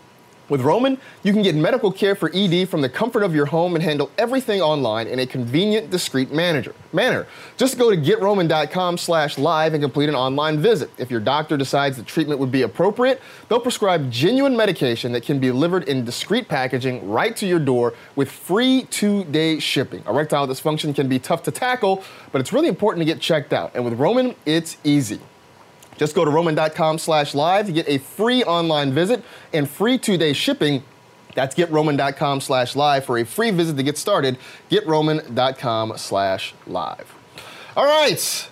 With 0.49 0.63
Roman, 0.63 0.99
you 1.23 1.35
can 1.35 1.43
get 1.43 1.55
medical 1.55 1.93
care 1.93 2.15
for 2.15 2.31
ED 2.35 2.69
from 2.71 2.81
the 2.81 2.89
comfort 2.89 3.23
of 3.23 3.35
your 3.35 3.47
home 3.47 3.75
and 3.75 3.85
handle 3.85 4.11
everything 4.17 4.63
online 4.63 5.07
in 5.07 5.19
a 5.19 5.27
convenient, 5.27 5.91
discreet 5.91 6.33
manager, 6.33 6.75
manner. 6.93 7.27
Just 7.59 7.77
go 7.77 7.91
to 7.91 7.97
getroman.com 7.97 8.97
slash 8.97 9.37
live 9.37 9.75
and 9.75 9.83
complete 9.83 10.09
an 10.09 10.15
online 10.15 10.59
visit. 10.59 10.91
If 10.97 11.11
your 11.11 11.21
doctor 11.21 11.59
decides 11.59 11.99
the 11.99 12.03
treatment 12.03 12.41
would 12.41 12.51
be 12.51 12.63
appropriate, 12.63 13.21
they'll 13.49 13.61
prescribe 13.61 14.11
genuine 14.11 14.57
medication 14.57 15.13
that 15.13 15.23
can 15.23 15.39
be 15.39 15.49
delivered 15.49 15.85
in 15.85 16.05
discreet 16.05 16.49
packaging 16.49 17.11
right 17.11 17.37
to 17.37 17.47
your 17.47 17.61
door 17.61 17.93
with 18.17 18.31
free 18.31 18.85
two-day 18.91 19.59
shipping. 19.59 20.03
Erectile 20.07 20.49
dysfunction 20.49 20.95
can 20.95 21.09
be 21.09 21.19
tough 21.19 21.43
to 21.43 21.51
tackle, 21.51 22.03
but 22.33 22.41
it's 22.41 22.55
really 22.55 22.69
important 22.69 23.07
to 23.07 23.13
get 23.13 23.21
checked 23.21 23.53
out. 23.53 23.73
And 23.75 23.85
with 23.85 23.95
Roman, 23.95 24.35
it's 24.47 24.79
easy. 24.83 25.21
Just 25.99 26.15
go 26.15 26.25
to 26.25 26.31
roman.com 26.31 26.99
slash 26.99 27.35
live 27.35 27.67
to 27.67 27.73
get 27.73 27.89
a 27.89 27.99
free 27.99 28.45
online 28.45 28.93
visit 28.93 29.23
and 29.53 29.69
free 29.69 29.99
two-day 29.99 30.33
shipping. 30.33 30.83
That's 31.35 31.55
getroman.com 31.55 32.41
slash 32.41 32.75
live 32.75 33.05
for 33.05 33.19
a 33.19 33.25
free 33.25 33.51
visit 33.51 33.77
to 33.77 33.83
get 33.83 33.99
started. 33.99 34.39
Getroman.com 34.71 35.95
slash 35.97 36.55
live. 36.67 37.15
All 37.77 37.85
right. 37.85 38.49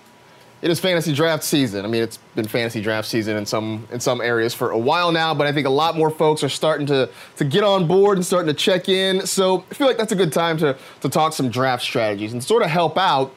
It 0.59 0.71
is 0.71 0.79
fantasy 0.79 1.13
draft 1.13 1.43
season. 1.43 1.85
I 1.85 1.87
mean, 1.87 2.01
it's 2.01 2.17
been 2.33 2.47
fantasy 2.47 2.81
draft 2.81 3.07
season 3.07 3.37
in 3.37 3.45
some 3.45 3.87
in 3.91 3.99
some 3.99 4.21
areas 4.21 4.55
for 4.55 4.71
a 4.71 4.77
while 4.77 5.11
now, 5.11 5.33
but 5.35 5.45
I 5.45 5.51
think 5.51 5.67
a 5.67 5.71
lot 5.71 5.95
more 5.95 6.09
folks 6.09 6.43
are 6.43 6.49
starting 6.49 6.87
to 6.87 7.09
to 7.35 7.45
get 7.45 7.63
on 7.63 7.87
board 7.87 8.17
and 8.17 8.25
starting 8.25 8.47
to 8.47 8.59
check 8.59 8.89
in. 8.89 9.27
So 9.27 9.63
I 9.69 9.73
feel 9.75 9.85
like 9.85 9.97
that's 9.97 10.13
a 10.13 10.15
good 10.15 10.33
time 10.33 10.57
to 10.57 10.75
to 11.01 11.09
talk 11.09 11.33
some 11.33 11.49
draft 11.49 11.83
strategies 11.83 12.33
and 12.33 12.43
sort 12.43 12.63
of 12.63 12.69
help 12.69 12.97
out 12.97 13.33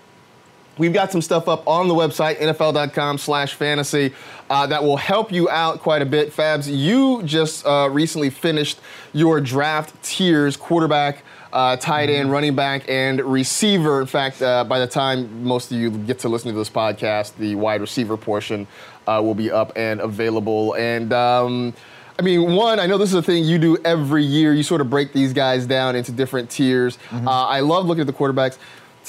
We've 0.80 0.94
got 0.94 1.12
some 1.12 1.20
stuff 1.20 1.46
up 1.46 1.68
on 1.68 1.88
the 1.88 1.94
website, 1.94 2.38
NFL.com 2.38 3.18
slash 3.18 3.52
fantasy, 3.52 4.14
uh, 4.48 4.66
that 4.68 4.82
will 4.82 4.96
help 4.96 5.30
you 5.30 5.46
out 5.50 5.80
quite 5.80 6.00
a 6.00 6.06
bit. 6.06 6.34
Fabs, 6.34 6.74
you 6.74 7.22
just 7.22 7.66
uh, 7.66 7.90
recently 7.92 8.30
finished 8.30 8.80
your 9.12 9.42
draft 9.42 10.02
tiers 10.02 10.56
quarterback, 10.56 11.22
uh, 11.52 11.76
tight 11.76 12.08
end, 12.08 12.32
running 12.32 12.54
back, 12.54 12.88
and 12.88 13.20
receiver. 13.20 14.00
In 14.00 14.06
fact, 14.06 14.40
uh, 14.40 14.64
by 14.64 14.78
the 14.78 14.86
time 14.86 15.44
most 15.44 15.70
of 15.70 15.76
you 15.76 15.90
get 15.90 16.18
to 16.20 16.30
listen 16.30 16.50
to 16.50 16.56
this 16.56 16.70
podcast, 16.70 17.36
the 17.36 17.56
wide 17.56 17.82
receiver 17.82 18.16
portion 18.16 18.66
uh, 19.06 19.20
will 19.22 19.34
be 19.34 19.50
up 19.50 19.72
and 19.76 20.00
available. 20.00 20.74
And, 20.76 21.12
um, 21.12 21.74
I 22.18 22.22
mean, 22.22 22.54
one, 22.54 22.80
I 22.80 22.86
know 22.86 22.96
this 22.96 23.10
is 23.10 23.16
a 23.16 23.22
thing 23.22 23.44
you 23.44 23.58
do 23.58 23.76
every 23.84 24.24
year. 24.24 24.54
You 24.54 24.62
sort 24.62 24.80
of 24.80 24.88
break 24.88 25.12
these 25.12 25.34
guys 25.34 25.66
down 25.66 25.94
into 25.94 26.12
different 26.12 26.48
tiers. 26.48 26.98
Uh, 27.12 27.30
I 27.30 27.60
love 27.60 27.84
looking 27.84 28.00
at 28.00 28.06
the 28.06 28.12
quarterbacks. 28.14 28.56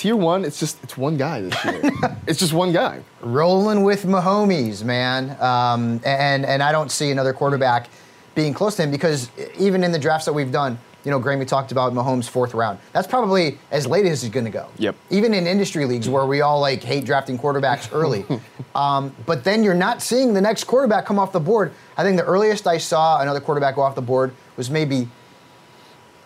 Tier 0.01 0.15
one, 0.15 0.45
it's 0.45 0.59
just 0.59 0.83
it's 0.83 0.97
one 0.97 1.15
guy 1.15 1.41
this 1.41 1.63
year. 1.63 1.91
it's 2.27 2.39
just 2.39 2.53
one 2.53 2.73
guy. 2.73 3.03
rolling 3.21 3.83
with 3.83 4.01
Mahomes, 4.01 4.83
man. 4.83 5.39
Um, 5.39 6.01
and 6.03 6.43
and 6.43 6.63
I 6.63 6.71
don't 6.71 6.89
see 6.89 7.11
another 7.11 7.33
quarterback 7.33 7.87
being 8.33 8.51
close 8.51 8.75
to 8.77 8.81
him 8.81 8.89
because 8.89 9.29
even 9.59 9.83
in 9.83 9.91
the 9.91 9.99
drafts 9.99 10.25
that 10.25 10.33
we've 10.33 10.51
done, 10.51 10.79
you 11.03 11.11
know, 11.11 11.19
Grammy 11.19 11.47
talked 11.47 11.71
about 11.71 11.93
Mahomes' 11.93 12.27
fourth 12.27 12.55
round. 12.55 12.79
That's 12.93 13.05
probably 13.05 13.59
as 13.69 13.85
late 13.85 14.07
as 14.07 14.23
he's 14.23 14.31
going 14.31 14.45
to 14.45 14.51
go. 14.51 14.69
Yep. 14.79 14.95
Even 15.11 15.35
in 15.35 15.45
industry 15.45 15.85
leagues 15.85 16.09
where 16.09 16.25
we 16.25 16.41
all 16.41 16.59
like 16.59 16.81
hate 16.81 17.05
drafting 17.05 17.37
quarterbacks 17.37 17.87
early, 17.93 18.25
um, 18.73 19.15
but 19.27 19.43
then 19.43 19.63
you're 19.63 19.75
not 19.75 20.01
seeing 20.01 20.33
the 20.33 20.41
next 20.41 20.63
quarterback 20.63 21.05
come 21.05 21.19
off 21.19 21.31
the 21.31 21.39
board. 21.39 21.73
I 21.95 22.01
think 22.01 22.17
the 22.17 22.25
earliest 22.25 22.65
I 22.65 22.79
saw 22.79 23.21
another 23.21 23.39
quarterback 23.39 23.75
go 23.75 23.83
off 23.83 23.93
the 23.93 24.01
board 24.01 24.33
was 24.57 24.71
maybe 24.71 25.07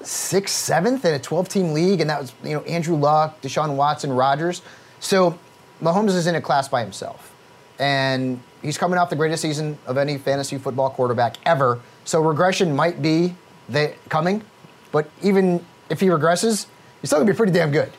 sixth, 0.06 0.56
seventh 0.56 1.06
in 1.06 1.13
a 1.13 1.20
12-team 1.20 1.74
league, 1.74 2.02
and 2.02 2.10
that 2.10 2.22
was 2.22 2.34
you 2.44 2.54
know 2.54 2.62
Andrew 2.62 2.96
Luck, 2.96 3.41
Deshaun 3.41 3.76
Watson, 3.76 4.12
Rodgers. 4.12 4.62
So 5.00 5.38
Mahomes 5.82 6.15
is 6.15 6.28
in 6.28 6.36
a 6.36 6.41
class 6.41 6.68
by 6.68 6.82
himself, 6.82 7.34
and 7.80 8.39
he's 8.62 8.78
coming 8.78 8.98
off 8.98 9.10
the 9.10 9.15
greatest 9.15 9.41
season 9.41 9.78
of 9.86 9.98
any 9.98 10.18
fantasy 10.18 10.58
football 10.58 10.89
quarterback 10.89 11.38
ever 11.46 11.82
So 12.06 12.22
regression 12.22 12.76
might 12.76 13.02
be 13.02 13.36
they 13.68 13.96
coming, 14.10 14.44
but 14.91 15.10
even 15.24 15.63
if 15.89 16.00
he 16.00 16.08
regresses, 16.08 16.68
he's 17.02 17.10
still 17.10 17.20
gonna 17.20 17.32
be 17.32 17.36
pretty 17.36 17.52
damn 17.52 17.72
good. 17.72 17.91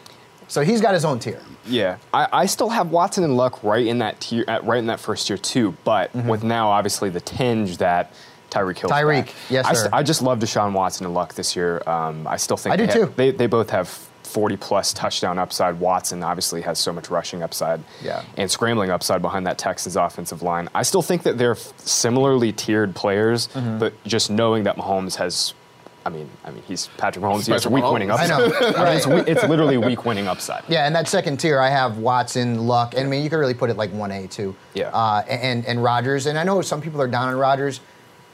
So 0.49 0.63
he's 0.63 0.81
got 0.81 0.95
his 0.95 1.05
own 1.05 1.19
tier. 1.19 1.41
Yeah, 1.67 1.99
I, 2.15 2.29
I 2.33 2.47
still 2.47 2.69
have 2.69 2.91
Watson 2.91 3.25
and 3.25 3.37
Luck 3.37 3.65
right 3.65 3.85
in 3.85 3.99
that 3.99 4.21
tier, 4.21 4.45
at, 4.47 4.65
right 4.65 4.79
in 4.79 4.87
that 4.87 5.01
first 5.01 5.27
tier 5.27 5.37
too. 5.37 5.75
But 5.85 6.13
mm-hmm. 6.13 6.29
with 6.29 6.45
now 6.45 6.69
obviously 6.69 7.11
the 7.11 7.21
tinge 7.21 7.79
that 7.79 8.13
Tyreek 8.57 8.79
Hill. 8.79 8.91
Tyreek, 8.91 9.33
yes, 9.51 9.67
I, 9.67 9.73
sir. 9.75 9.89
I 9.93 10.03
just 10.03 10.23
love 10.23 10.39
Deshaun 10.39 10.73
Watson 10.73 11.07
and 11.07 11.15
Luck 11.15 11.35
this 11.35 11.55
year. 11.57 11.83
Um, 11.87 12.27
I 12.27 12.37
still 12.37 12.57
think 12.57 12.73
I 12.73 12.77
do 12.77 12.87
they 12.87 12.93
too. 12.93 13.01
have- 13.01 13.17
they 13.17 13.31
they 13.31 13.47
both 13.47 13.71
have 13.71 13.89
40 14.23 14.57
plus 14.57 14.93
touchdown 14.93 15.39
upside. 15.39 15.79
Watson 15.81 16.23
obviously 16.23 16.61
has 16.63 16.79
so 16.79 16.93
much 16.93 17.11
rushing 17.11 17.43
upside. 17.43 17.81
Yeah. 18.03 18.23
And 18.37 18.51
scrambling 18.51 18.91
upside 18.91 19.23
behind 19.23 19.47
that 19.47 19.57
Texans 19.57 19.97
offensive 19.97 20.43
line. 20.43 20.69
I 20.75 20.83
still 20.83 21.01
think 21.03 21.23
that 21.23 21.39
they're 21.39 21.53
f- 21.53 21.73
similarly 21.79 22.53
tiered 22.53 22.95
players, 22.95 23.47
Mm-hmm. 23.49 23.79
but 23.79 23.93
just 24.05 24.31
knowing 24.31 24.65
that 24.65 24.77
Mahomes 24.77 25.15
has. 25.17 25.55
I 26.05 26.09
mean, 26.09 26.29
I 26.45 26.51
mean, 26.53 26.63
he's 26.69 26.87
Patrick 26.99 27.25
Mahomes. 27.25 27.47
He 27.47 27.53
has 27.53 27.63
Patrick 27.65 27.83
week 27.83 27.93
winning 27.93 28.09
Mahomes. 28.09 28.31
I 28.31 28.45
upside. 28.45 28.61
know, 28.77 28.79
right. 28.85 28.97
it's, 28.97 29.07
we- 29.09 29.21
it's 29.33 29.43
literally 29.45 29.77
week 29.77 30.05
winning 30.05 30.29
upside. 30.29 30.63
Yeah, 30.69 30.87
and 30.87 30.95
that 30.95 31.09
second 31.09 31.39
tier, 31.39 31.59
I 31.59 31.69
have 31.69 31.99
Watson, 31.99 32.67
Luck, 32.67 32.95
and 32.95 33.07
I 33.07 33.11
mean, 33.11 33.25
you 33.25 33.31
could 33.31 33.39
really 33.39 33.55
put 33.55 33.71
it 33.71 33.77
like 33.77 33.91
1A 33.93 34.31
too. 34.31 34.55
Yeah. 34.75 34.91
Uh, 34.91 35.23
and 35.29 35.65
and 35.67 35.83
Rodgers, 35.83 36.27
and 36.27 36.39
I 36.39 36.45
know 36.45 36.63
some 36.63 36.81
people 36.81 37.01
are 37.03 37.09
down 37.09 37.29
on 37.29 37.37
Rodgers. 37.37 37.81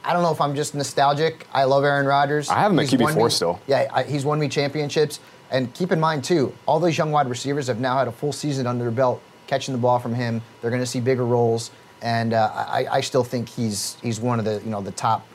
I 0.04 0.12
don't 0.12 0.22
know 0.22 0.32
if 0.32 0.40
I'm 0.40 0.54
just 0.54 0.74
nostalgic. 0.74 1.46
I 1.52 1.64
love 1.64 1.84
Aaron 1.84 2.06
Rodgers. 2.06 2.48
I 2.48 2.58
have 2.60 2.72
him 2.72 2.78
at 2.80 2.88
He's 2.88 2.98
QB4 2.98 3.24
me- 3.24 3.30
still. 3.30 3.60
Yeah, 3.66 3.88
I, 3.92 4.02
he's 4.02 4.24
won 4.24 4.38
me 4.38 4.48
championships. 4.48 5.20
And 5.50 5.72
keep 5.74 5.92
in 5.92 6.00
mind 6.00 6.24
too, 6.24 6.52
all 6.66 6.80
those 6.80 6.96
young 6.96 7.12
wide 7.12 7.28
receivers 7.28 7.66
have 7.66 7.78
now 7.78 7.98
had 7.98 8.08
a 8.08 8.12
full 8.12 8.32
season 8.32 8.66
under 8.66 8.84
their 8.84 8.90
belt, 8.90 9.22
catching 9.46 9.72
the 9.72 9.80
ball 9.80 9.98
from 9.98 10.14
him. 10.14 10.40
They're 10.60 10.70
going 10.70 10.82
to 10.82 10.86
see 10.86 11.00
bigger 11.00 11.26
roles, 11.26 11.70
and 12.00 12.32
uh, 12.32 12.50
I, 12.54 12.86
I 12.90 13.00
still 13.02 13.22
think 13.22 13.48
he's 13.50 13.96
he's 14.02 14.18
one 14.18 14.38
of 14.38 14.46
the 14.46 14.62
you 14.64 14.70
know 14.70 14.80
the 14.80 14.92
top 14.92 15.26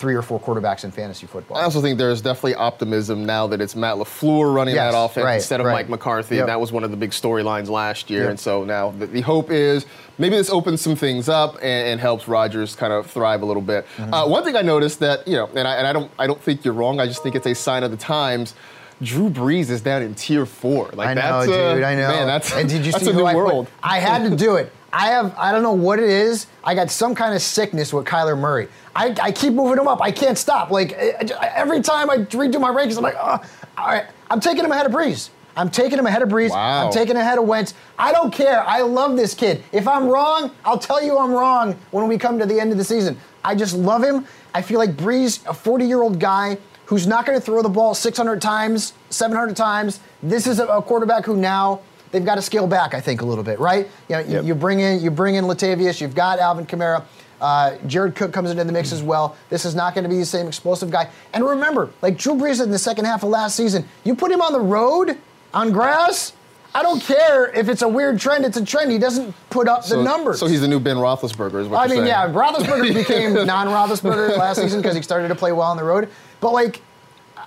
three 0.00 0.14
or 0.14 0.22
four 0.22 0.40
quarterbacks 0.40 0.82
in 0.82 0.90
fantasy 0.90 1.26
football. 1.26 1.58
I 1.58 1.62
also 1.62 1.82
think 1.82 1.98
there's 1.98 2.22
definitely 2.22 2.54
optimism 2.54 3.26
now 3.26 3.46
that 3.48 3.60
it's 3.60 3.76
Matt 3.76 3.96
LaFleur 3.96 4.52
running 4.54 4.74
Yes, 4.74 4.92
that 4.92 4.98
offense 4.98 5.24
right, 5.24 5.34
instead 5.34 5.60
of 5.60 5.66
right. 5.66 5.74
Mike 5.74 5.90
McCarthy. 5.90 6.36
Yep. 6.36 6.46
That 6.46 6.58
was 6.58 6.72
one 6.72 6.84
of 6.84 6.90
the 6.90 6.96
big 6.96 7.10
storylines 7.10 7.68
last 7.68 8.08
year. 8.08 8.22
Yep. 8.22 8.30
And 8.30 8.40
so 8.40 8.64
now 8.64 8.92
the, 8.92 9.06
the 9.06 9.20
hope 9.20 9.50
is 9.50 9.84
maybe 10.16 10.36
this 10.36 10.48
opens 10.48 10.80
some 10.80 10.96
things 10.96 11.28
up 11.28 11.56
and, 11.56 11.64
and 11.88 12.00
helps 12.00 12.26
Rodgers 12.26 12.74
kind 12.74 12.92
of 12.94 13.10
thrive 13.10 13.42
a 13.42 13.44
little 13.44 13.62
bit. 13.62 13.86
Mm-hmm. 13.98 14.14
Uh, 14.14 14.26
one 14.26 14.42
thing 14.42 14.56
I 14.56 14.62
noticed 14.62 15.00
that, 15.00 15.28
you 15.28 15.36
know, 15.36 15.50
and 15.54 15.68
I, 15.68 15.74
and 15.76 15.86
I 15.86 15.92
don't 15.92 16.10
I 16.18 16.26
don't 16.26 16.40
think 16.40 16.64
you're 16.64 16.74
wrong. 16.74 16.98
I 16.98 17.06
just 17.06 17.22
think 17.22 17.34
it's 17.34 17.46
a 17.46 17.54
sign 17.54 17.82
of 17.82 17.90
the 17.90 17.98
times. 17.98 18.54
Drew 19.02 19.28
Brees 19.30 19.70
is 19.70 19.80
down 19.82 20.02
in 20.02 20.14
tier 20.14 20.44
four. 20.46 20.90
Like 20.94 21.08
I 21.08 21.14
know, 21.14 21.20
that's, 21.20 21.50
uh, 21.50 21.74
dude. 21.74 21.84
I 21.84 21.94
know. 21.94 22.08
Man, 22.08 22.26
that's, 22.26 22.52
and 22.54 22.68
did 22.68 22.84
you 22.84 22.92
that's 22.92 23.04
see 23.04 23.10
a 23.10 23.14
new 23.14 23.24
I 23.24 23.32
put- 23.32 23.38
world. 23.38 23.68
I 23.82 23.98
had 23.98 24.28
to 24.28 24.34
do 24.36 24.56
it. 24.56 24.72
I 24.92 25.10
have. 25.10 25.32
I 25.38 25.52
don't 25.52 25.62
know 25.62 25.72
what 25.72 26.00
it 26.00 26.10
is. 26.10 26.48
I 26.64 26.74
got 26.74 26.90
some 26.90 27.14
kind 27.14 27.32
of 27.32 27.40
sickness 27.40 27.92
with 27.92 28.06
Kyler 28.06 28.36
Murray. 28.36 28.68
I, 28.94 29.14
I 29.22 29.32
keep 29.32 29.52
moving 29.52 29.78
him 29.78 29.88
up. 29.88 30.00
I 30.02 30.10
can't 30.10 30.36
stop. 30.38 30.70
Like 30.70 30.92
I- 30.98 31.52
every 31.54 31.80
time 31.80 32.10
I 32.10 32.18
redo 32.18 32.60
my 32.60 32.70
rankings, 32.70 32.96
I'm 32.96 33.02
like, 33.02 33.16
oh, 33.20 33.40
all 33.78 33.86
right. 33.86 34.06
I'm 34.30 34.40
taking 34.40 34.64
him 34.64 34.72
ahead 34.72 34.86
of 34.86 34.92
Brees. 34.92 35.30
I'm 35.56 35.68
taking 35.70 35.98
him 35.98 36.06
ahead 36.06 36.22
of 36.22 36.28
Brees. 36.28 36.50
Wow. 36.50 36.86
I'm 36.86 36.92
taking 36.92 37.16
him 37.16 37.20
ahead 37.22 37.38
of 37.38 37.44
Wentz. 37.44 37.74
I 37.98 38.12
don't 38.12 38.32
care. 38.32 38.62
I 38.62 38.80
love 38.82 39.16
this 39.16 39.34
kid. 39.34 39.62
If 39.72 39.88
I'm 39.88 40.08
wrong, 40.08 40.52
I'll 40.64 40.78
tell 40.78 41.02
you 41.02 41.18
I'm 41.18 41.32
wrong 41.32 41.76
when 41.90 42.06
we 42.08 42.18
come 42.18 42.38
to 42.38 42.46
the 42.46 42.58
end 42.60 42.70
of 42.72 42.78
the 42.78 42.84
season. 42.84 43.18
I 43.44 43.54
just 43.54 43.74
love 43.74 44.02
him. 44.02 44.26
I 44.54 44.62
feel 44.62 44.78
like 44.78 44.90
Brees, 44.96 45.44
a 45.46 45.54
40 45.54 45.84
year 45.86 46.02
old 46.02 46.18
guy 46.20 46.56
who's 46.86 47.06
not 47.06 47.26
going 47.26 47.38
to 47.38 47.44
throw 47.44 47.62
the 47.62 47.68
ball 47.68 47.94
600 47.94 48.40
times, 48.42 48.92
700 49.10 49.56
times. 49.56 50.00
This 50.22 50.46
is 50.46 50.58
a, 50.60 50.66
a 50.66 50.82
quarterback 50.82 51.24
who 51.24 51.36
now 51.36 51.80
they've 52.12 52.24
got 52.24 52.34
to 52.36 52.42
scale 52.42 52.66
back, 52.66 52.94
I 52.94 53.00
think, 53.00 53.22
a 53.22 53.24
little 53.24 53.44
bit, 53.44 53.58
right? 53.60 53.88
You, 54.08 54.16
know, 54.16 54.20
Yep. 54.22 54.44
you 54.44 54.54
bring 54.54 54.80
in 54.80 55.00
you 55.00 55.10
bring 55.10 55.34
in 55.36 55.44
Latavius, 55.44 56.00
you've 56.00 56.14
got 56.14 56.38
Alvin 56.38 56.66
Kamara. 56.66 57.04
Uh, 57.40 57.76
Jared 57.86 58.14
Cook 58.14 58.32
comes 58.32 58.50
into 58.50 58.64
the 58.64 58.72
mix 58.72 58.92
as 58.92 59.02
well. 59.02 59.36
This 59.48 59.64
is 59.64 59.74
not 59.74 59.94
going 59.94 60.04
to 60.04 60.10
be 60.10 60.18
the 60.18 60.26
same 60.26 60.46
explosive 60.46 60.90
guy. 60.90 61.10
And 61.32 61.44
remember, 61.44 61.90
like 62.02 62.16
Drew 62.18 62.34
Brees 62.34 62.62
in 62.62 62.70
the 62.70 62.78
second 62.78 63.06
half 63.06 63.22
of 63.22 63.30
last 63.30 63.56
season, 63.56 63.86
you 64.04 64.14
put 64.14 64.30
him 64.30 64.40
on 64.40 64.52
the 64.52 64.60
road 64.60 65.16
on 65.54 65.72
grass. 65.72 66.32
I 66.72 66.82
don't 66.82 67.02
care 67.02 67.50
if 67.50 67.68
it's 67.68 67.82
a 67.82 67.88
weird 67.88 68.20
trend; 68.20 68.44
it's 68.44 68.56
a 68.56 68.64
trend. 68.64 68.92
He 68.92 68.98
doesn't 68.98 69.34
put 69.50 69.66
up 69.66 69.86
the 69.86 70.00
numbers. 70.00 70.38
So 70.38 70.46
he's 70.46 70.60
the 70.60 70.68
new 70.68 70.78
Ben 70.78 70.96
Roethlisberger, 70.96 71.62
is 71.62 71.68
what 71.68 71.78
I 71.78 71.86
mean, 71.88 72.04
saying. 72.04 72.06
yeah, 72.06 72.28
Roethlisberger 72.28 72.94
became 73.08 73.34
non-Roethlisberger 73.34 74.36
last 74.36 74.60
season 74.60 74.80
because 74.80 74.94
he 74.94 75.02
started 75.02 75.28
to 75.28 75.34
play 75.34 75.50
well 75.50 75.66
on 75.66 75.76
the 75.76 75.82
road. 75.82 76.08
But 76.40 76.52
like, 76.52 76.80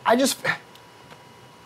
I 0.05 0.17
just 0.17 0.43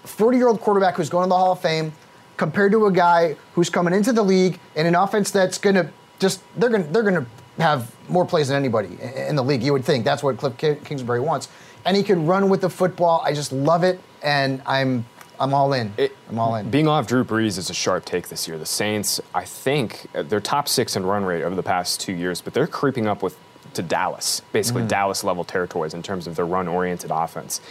40-year-old 0.05 0.61
quarterback 0.61 0.95
who's 0.95 1.09
going 1.09 1.25
to 1.25 1.29
the 1.29 1.35
Hall 1.37 1.53
of 1.53 1.59
Fame 1.59 1.93
compared 2.37 2.71
to 2.73 2.85
a 2.85 2.91
guy 2.91 3.35
who's 3.53 3.69
coming 3.69 3.93
into 3.93 4.13
the 4.13 4.23
league 4.23 4.59
in 4.75 4.85
an 4.85 4.93
offense 4.93 5.31
that's 5.31 5.57
going 5.57 5.75
to 5.75 5.89
just 6.19 6.41
they're 6.55 6.69
going 6.69 6.91
they're 6.91 7.03
going 7.03 7.15
to 7.15 7.25
have 7.59 7.91
more 8.09 8.25
plays 8.25 8.47
than 8.49 8.57
anybody 8.57 8.97
in 9.27 9.35
the 9.35 9.43
league. 9.43 9.63
You 9.63 9.73
would 9.73 9.85
think 9.85 10.05
that's 10.05 10.23
what 10.23 10.37
Cliff 10.37 10.57
Kingsbury 10.57 11.19
wants, 11.19 11.49
and 11.85 11.97
he 11.97 12.03
can 12.03 12.25
run 12.25 12.49
with 12.49 12.61
the 12.61 12.69
football. 12.69 13.21
I 13.25 13.33
just 13.33 13.51
love 13.51 13.83
it, 13.83 13.99
and 14.23 14.61
I'm 14.65 15.05
I'm 15.39 15.53
all 15.53 15.73
in. 15.73 15.93
It- 15.97 16.15
I'm 16.29 16.39
all 16.39 16.55
in. 16.55 16.69
Being 16.71 16.87
off 16.87 17.05
Drew 17.07 17.23
Brees 17.23 17.57
is 17.59 17.69
a 17.69 17.73
sharp 17.73 18.05
take 18.05 18.27
this 18.29 18.47
year. 18.47 18.57
The 18.57 18.65
Saints, 18.65 19.21
I 19.35 19.45
think, 19.45 20.07
uh, 20.15 20.23
they're 20.23 20.39
top 20.39 20.67
six 20.67 20.95
in 20.95 21.05
run 21.05 21.23
rate 21.25 21.43
over 21.43 21.55
the 21.55 21.61
past 21.63 21.99
two 22.01 22.13
years, 22.13 22.41
but 22.41 22.53
they're 22.55 22.65
creeping 22.67 23.05
up 23.07 23.21
with 23.21 23.37
to 23.75 23.83
Dallas, 23.83 24.41
basically 24.51 24.81
Mm-hmm. 24.81 24.87
Dallas 24.87 25.23
level 25.23 25.43
territories 25.43 25.93
in 25.93 26.01
terms 26.01 26.25
of 26.25 26.35
their 26.35 26.45
run 26.45 26.67
oriented 26.67 27.11
offense. 27.13 27.61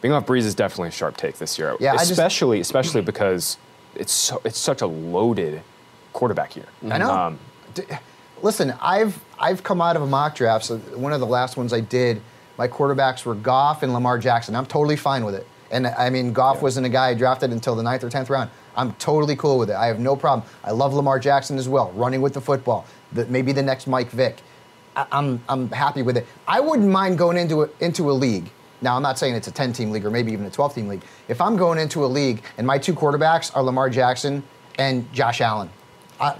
Being 0.00 0.14
off 0.14 0.24
Brees 0.26 0.42
is 0.44 0.54
definitely 0.54 0.88
a 0.90 0.92
sharp 0.92 1.16
take 1.16 1.38
this 1.38 1.58
year, 1.58 1.74
Yeah, 1.80 1.94
I 1.94 1.96
just- 1.96 2.12
especially 2.12 2.60
especially 2.60 3.00
because 3.02 3.56
it's 3.96 4.12
so, 4.12 4.40
it's 4.44 4.58
such 4.58 4.80
a 4.82 4.86
loaded 4.86 5.62
quarterback 6.12 6.54
year. 6.54 6.66
I 6.88 6.98
know. 6.98 7.10
Um, 7.10 7.38
D- 7.74 7.82
Listen, 8.42 8.74
I've 8.80 9.18
I've 9.38 9.62
come 9.62 9.80
out 9.80 9.96
of 9.96 10.02
a 10.02 10.06
mock 10.06 10.34
draft. 10.34 10.66
So 10.66 10.78
one 10.78 11.12
of 11.12 11.20
the 11.20 11.26
last 11.26 11.56
ones 11.56 11.72
I 11.72 11.80
did, 11.80 12.20
my 12.58 12.68
quarterbacks 12.68 13.24
were 13.24 13.34
Goff 13.34 13.82
and 13.82 13.92
Lamar 13.92 14.18
Jackson. 14.18 14.54
I'm 14.54 14.66
totally 14.66 14.96
fine 14.96 15.24
with 15.24 15.34
it. 15.34 15.46
And 15.70 15.86
I 15.86 16.10
mean, 16.10 16.32
Goff 16.32 16.62
wasn't 16.62 16.86
a 16.86 16.88
guy 16.88 17.08
I 17.08 17.14
drafted 17.14 17.50
until 17.50 17.74
the 17.74 17.82
ninth 17.82 18.04
or 18.04 18.10
tenth 18.10 18.30
round. 18.30 18.50
I'm 18.76 18.92
totally 18.94 19.36
cool 19.36 19.58
with 19.58 19.70
it. 19.70 19.76
I 19.76 19.86
have 19.86 19.98
no 19.98 20.14
problem. 20.14 20.48
I 20.62 20.70
love 20.70 20.94
Lamar 20.94 21.18
Jackson 21.18 21.58
as 21.58 21.68
well, 21.68 21.90
running 21.92 22.20
with 22.20 22.34
the 22.34 22.40
football. 22.40 22.86
The, 23.12 23.26
maybe 23.26 23.52
the 23.52 23.62
next 23.62 23.86
Mike 23.86 24.10
Vick. 24.10 24.38
I, 24.94 25.06
I'm 25.10 25.42
I'm 25.48 25.70
happy 25.70 26.02
with 26.02 26.16
it. 26.16 26.26
I 26.46 26.60
wouldn't 26.60 26.88
mind 26.88 27.18
going 27.18 27.36
into 27.36 27.62
a, 27.62 27.68
into 27.80 28.10
a 28.10 28.12
league. 28.12 28.50
Now 28.82 28.96
I'm 28.96 29.02
not 29.02 29.18
saying 29.18 29.34
it's 29.34 29.48
a 29.48 29.52
10 29.52 29.72
team 29.72 29.90
league 29.90 30.04
or 30.04 30.10
maybe 30.10 30.32
even 30.32 30.44
a 30.44 30.50
12 30.50 30.74
team 30.74 30.88
league. 30.88 31.02
If 31.28 31.40
I'm 31.40 31.56
going 31.56 31.78
into 31.78 32.04
a 32.04 32.06
league 32.06 32.42
and 32.58 32.66
my 32.66 32.78
two 32.78 32.94
quarterbacks 32.94 33.54
are 33.56 33.62
Lamar 33.62 33.88
Jackson 33.88 34.42
and 34.78 35.10
Josh 35.12 35.40
Allen, 35.40 35.70
I, 36.20 36.36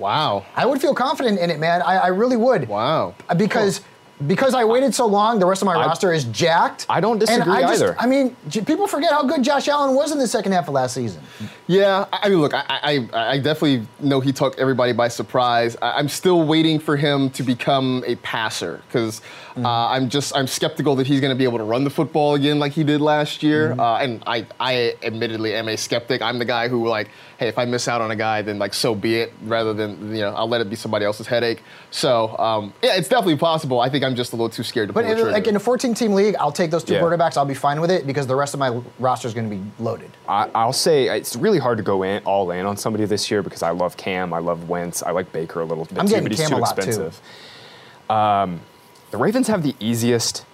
Wow. 0.00 0.44
I 0.56 0.66
would 0.66 0.80
feel 0.80 0.94
confident 0.94 1.38
in 1.38 1.50
it, 1.50 1.58
man. 1.60 1.82
I, 1.82 1.96
I 1.98 2.06
really 2.08 2.36
would. 2.36 2.68
Wow. 2.68 3.14
Uh, 3.28 3.34
Because 3.34 3.82
because 4.26 4.52
I 4.52 4.64
waited 4.64 4.94
so 4.94 5.06
long, 5.06 5.38
the 5.38 5.46
rest 5.46 5.62
of 5.62 5.66
my 5.66 5.74
I- 5.74 5.86
roster 5.86 6.12
is 6.12 6.24
jacked. 6.26 6.84
I 6.90 7.00
don't 7.00 7.12
And 7.12 7.20
disagree 7.20 7.52
I 7.54 7.60
just- 7.62 7.82
either. 7.82 7.96
I 7.98 8.06
mean, 8.06 8.36
people 8.66 8.86
forget 8.86 9.12
how 9.12 9.22
good 9.22 9.42
Josh 9.42 9.66
Allen 9.68 9.94
was 9.94 10.12
in 10.12 10.18
the 10.18 10.26
second 10.26 10.52
half 10.52 10.68
of 10.68 10.74
last 10.74 10.92
season. 10.94 11.22
Yeah, 11.70 12.06
I 12.12 12.18
I 12.24 12.28
mean, 12.30 12.40
look, 12.40 12.52
I, 12.52 12.64
I, 12.68 13.08
I 13.34 13.38
definitely 13.38 13.86
know 14.00 14.18
he 14.18 14.32
took 14.32 14.58
everybody 14.58 14.92
by 14.92 15.06
surprise. 15.06 15.76
I, 15.80 15.92
I'm 15.92 16.08
still 16.08 16.42
waiting 16.42 16.80
for 16.80 16.96
him 16.96 17.30
to 17.30 17.44
become 17.44 18.02
a 18.06 18.16
passer 18.16 18.82
because 18.88 19.20
Mm-hmm. 19.50 19.66
uh, 19.66 19.88
I'm 19.88 20.08
just 20.08 20.34
I'm 20.36 20.46
skeptical 20.46 20.94
that 20.94 21.08
he's 21.08 21.20
going 21.20 21.32
to 21.32 21.36
be 21.36 21.42
able 21.42 21.58
to 21.58 21.64
run 21.64 21.82
the 21.82 21.90
football 21.90 22.36
again 22.36 22.60
like 22.60 22.70
he 22.70 22.84
did 22.84 23.00
last 23.00 23.42
year. 23.42 23.70
Mm-hmm. 23.70 23.80
Uh, 23.80 23.96
and 23.98 24.22
I, 24.24 24.46
I 24.60 24.94
admittedly 25.02 25.56
am 25.56 25.66
a 25.68 25.76
skeptic. 25.76 26.22
I'm 26.22 26.38
the 26.38 26.44
guy 26.44 26.68
who 26.68 26.86
like, 26.88 27.08
hey, 27.36 27.48
if 27.48 27.58
I 27.58 27.64
miss 27.64 27.88
out 27.88 28.00
on 28.00 28.12
a 28.12 28.16
guy, 28.16 28.42
then 28.42 28.60
like 28.60 28.72
so 28.74 28.94
be 28.94 29.16
it. 29.16 29.32
Rather 29.42 29.74
than 29.74 30.14
you 30.14 30.20
know, 30.20 30.30
I'll 30.34 30.48
let 30.48 30.60
it 30.60 30.70
be 30.70 30.76
somebody 30.76 31.04
else's 31.04 31.26
headache. 31.26 31.64
So 31.90 32.38
um, 32.38 32.72
yeah, 32.80 32.94
it's 32.96 33.08
definitely 33.08 33.38
possible. 33.38 33.80
I 33.80 33.88
think 33.90 34.04
I'm 34.04 34.14
just 34.14 34.32
a 34.32 34.36
little 34.36 34.50
too 34.50 34.62
scared 34.62 34.86
to 34.90 34.92
But 34.92 35.00
pull 35.04 35.08
the 35.08 35.12
in, 35.16 35.22
trigger. 35.24 35.32
like 35.32 35.46
in 35.48 35.56
a 35.56 35.60
14 35.60 35.94
team 35.94 36.12
league, 36.12 36.36
I'll 36.38 36.52
take 36.52 36.70
those 36.70 36.84
two 36.84 36.94
Yeah. 36.94 37.00
quarterbacks. 37.00 37.36
I'll 37.36 37.44
be 37.44 37.52
fine 37.54 37.80
with 37.80 37.90
it 37.90 38.06
because 38.06 38.28
the 38.28 38.36
rest 38.36 38.54
of 38.54 38.60
my 38.60 38.80
roster 39.00 39.26
is 39.26 39.34
going 39.34 39.50
to 39.50 39.56
be 39.56 39.62
loaded. 39.82 40.12
I, 40.28 40.48
I'll 40.54 40.72
say 40.72 41.08
it's 41.08 41.34
really 41.34 41.58
hard 41.60 41.78
to 41.78 41.84
go 41.84 42.02
in 42.02 42.22
all 42.24 42.50
in 42.50 42.66
on 42.66 42.76
somebody 42.76 43.04
this 43.04 43.30
year 43.30 43.42
because 43.42 43.62
I 43.62 43.70
love 43.70 43.96
Cam, 43.96 44.32
I 44.32 44.38
love 44.40 44.68
Wentz, 44.68 45.02
I 45.02 45.12
like 45.12 45.30
Baker 45.32 45.60
a 45.60 45.64
little 45.64 45.84
bit 45.84 45.98
I'm 45.98 46.08
too, 46.08 46.20
but 46.20 46.30
he's 46.32 46.40
Cam 46.40 46.50
too 46.50 46.56
lot, 46.56 46.74
too. 46.76 46.82
expensive. 46.82 47.20
Um, 48.08 48.60
the 49.10 49.16
Ravens 49.18 49.46
have 49.48 49.62
the 49.62 49.74
easiest, 49.80 50.44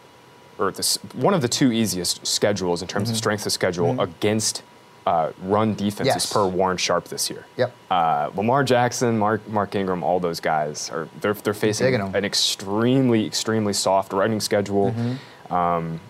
or 0.58 0.70
this, 0.72 0.96
one 1.14 1.34
of 1.34 1.42
the 1.42 1.48
two 1.48 1.72
easiest 1.72 2.26
schedules 2.26 2.82
in 2.82 2.88
terms 2.88 3.10
of 3.10 3.16
strength 3.16 3.46
of 3.46 3.52
schedule 3.52 3.98
against 4.00 4.62
uh, 5.06 5.30
run 5.42 5.74
defenses 5.74 5.98
Mm-hmm. 6.00 6.06
Yes. 6.16 6.32
per 6.32 6.46
Warren 6.46 6.76
Sharp 6.76 7.04
this 7.08 7.30
year. 7.30 7.46
Yep. 7.56 7.72
Uh, 7.90 8.30
Lamar 8.34 8.64
Jackson, 8.64 9.16
Mark 9.18 9.46
Mark 9.48 9.74
Ingram, 9.76 10.02
all 10.02 10.18
those 10.18 10.40
guys 10.40 10.90
are 10.90 11.08
they're 11.20 11.34
they're 11.34 11.54
facing 11.54 11.94
an 11.94 12.24
extremely 12.24 13.24
extremely 13.24 13.72
soft 13.72 14.12
running 14.12 14.40
schedule. 14.40 14.90
Mm-hmm. 14.92 15.54
Um, 15.54 16.00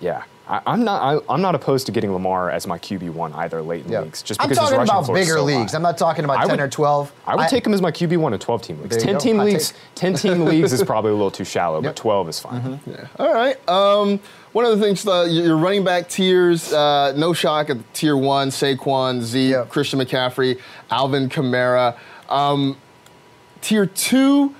yeah. 0.00 0.24
I, 0.50 0.60
I'm 0.66 0.82
not. 0.84 1.00
I, 1.28 1.32
I'm 1.32 1.40
not 1.40 1.54
opposed 1.54 1.86
to 1.86 1.92
getting 1.92 2.12
Lamar 2.12 2.50
as 2.50 2.66
my 2.66 2.76
QB 2.76 3.10
one 3.10 3.32
either 3.34 3.62
late 3.62 3.86
in 3.86 3.92
leagues. 4.02 4.20
Just 4.20 4.40
because 4.40 4.58
I'm 4.58 4.64
talking 4.66 4.82
about 4.82 5.06
bigger 5.14 5.34
so 5.34 5.44
leagues. 5.44 5.70
high. 5.72 5.76
I'm 5.76 5.82
not 5.82 5.96
talking 5.96 6.24
about 6.24 6.38
I 6.38 6.42
10 6.42 6.50
would- 6.50 6.60
or 6.60 6.68
12. 6.68 7.12
I 7.26 7.36
would 7.36 7.48
take 7.48 7.64
him 7.64 7.72
as 7.72 7.80
my 7.80 7.92
QB 7.92 8.16
one 8.16 8.32
in 8.34 8.40
12 8.40 8.62
team 8.62 8.82
leagues. 8.82 8.96
10 8.96 9.12
go. 9.14 9.18
team 9.20 9.38
leagues. 9.38 9.72
10 9.94 10.14
team 10.14 10.44
leagues 10.46 10.72
is 10.72 10.82
probably 10.82 11.12
a 11.12 11.14
little 11.14 11.30
too 11.30 11.44
shallow, 11.44 11.76
Yep. 11.80 11.84
but 11.84 11.96
12 11.96 12.28
is 12.28 12.40
fine. 12.40 12.80
Yeah. 12.84 13.06
All 13.20 13.32
right. 13.32 13.68
Um, 13.68 14.18
one 14.52 14.64
of 14.64 14.76
the 14.76 14.84
things, 14.84 15.06
uh, 15.06 15.28
your 15.30 15.56
running 15.56 15.84
back 15.84 16.08
tiers, 16.08 16.72
uh, 16.72 17.12
no 17.16 17.32
shock 17.32 17.70
at 17.70 17.76
tier 17.94 18.16
one, 18.16 18.48
Saquon, 18.48 19.20
Z, 19.22 19.50
Yep. 19.50 19.68
Christian 19.68 20.00
McCaffrey, 20.00 20.58
Alvin 20.90 21.28
Kamara. 21.28 21.96
Um, 22.28 22.76
tier 23.60 23.86
two, 23.86 24.54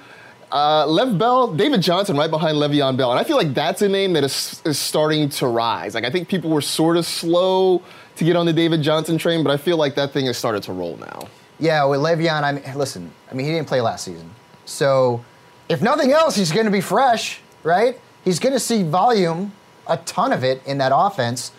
Uh, 0.52 0.84
Lev 0.86 1.16
Bell, 1.16 1.52
David 1.54 1.80
Johnson, 1.80 2.16
right 2.16 2.30
behind 2.30 2.56
Le'Veon 2.56 2.96
Bell, 2.96 3.10
and 3.10 3.20
I 3.20 3.24
feel 3.24 3.36
like 3.36 3.54
that's 3.54 3.82
a 3.82 3.88
name 3.88 4.14
that 4.14 4.24
is, 4.24 4.60
is 4.64 4.78
starting 4.78 5.28
to 5.30 5.46
rise. 5.46 5.94
Like 5.94 6.04
I 6.04 6.10
think 6.10 6.28
people 6.28 6.50
were 6.50 6.60
sort 6.60 6.96
of 6.96 7.06
slow 7.06 7.82
to 8.16 8.24
get 8.24 8.34
on 8.34 8.46
the 8.46 8.52
David 8.52 8.82
Johnson 8.82 9.16
train, 9.16 9.44
but 9.44 9.52
I 9.52 9.56
feel 9.56 9.76
like 9.76 9.94
that 9.94 10.12
thing 10.12 10.26
has 10.26 10.36
started 10.36 10.62
to 10.64 10.72
roll 10.72 10.96
now. 10.96 11.28
Yeah, 11.60 11.84
with 11.84 12.00
Le'Veon, 12.00 12.42
I 12.42 12.52
mean, 12.52 12.64
listen, 12.74 13.12
I 13.30 13.34
mean, 13.34 13.46
he 13.46 13.52
didn't 13.52 13.68
play 13.68 13.80
last 13.80 14.04
season. 14.04 14.30
So, 14.64 15.24
if 15.68 15.82
nothing 15.82 16.10
else, 16.10 16.34
he's 16.34 16.50
going 16.50 16.66
to 16.66 16.72
be 16.72 16.80
fresh, 16.80 17.40
right? 17.62 18.00
He's 18.24 18.38
going 18.38 18.52
to 18.52 18.60
see 18.60 18.82
volume, 18.82 19.52
a 19.86 19.98
ton 19.98 20.32
of 20.32 20.42
it 20.42 20.62
in 20.66 20.78
that 20.78 20.90
offense. 20.94 21.52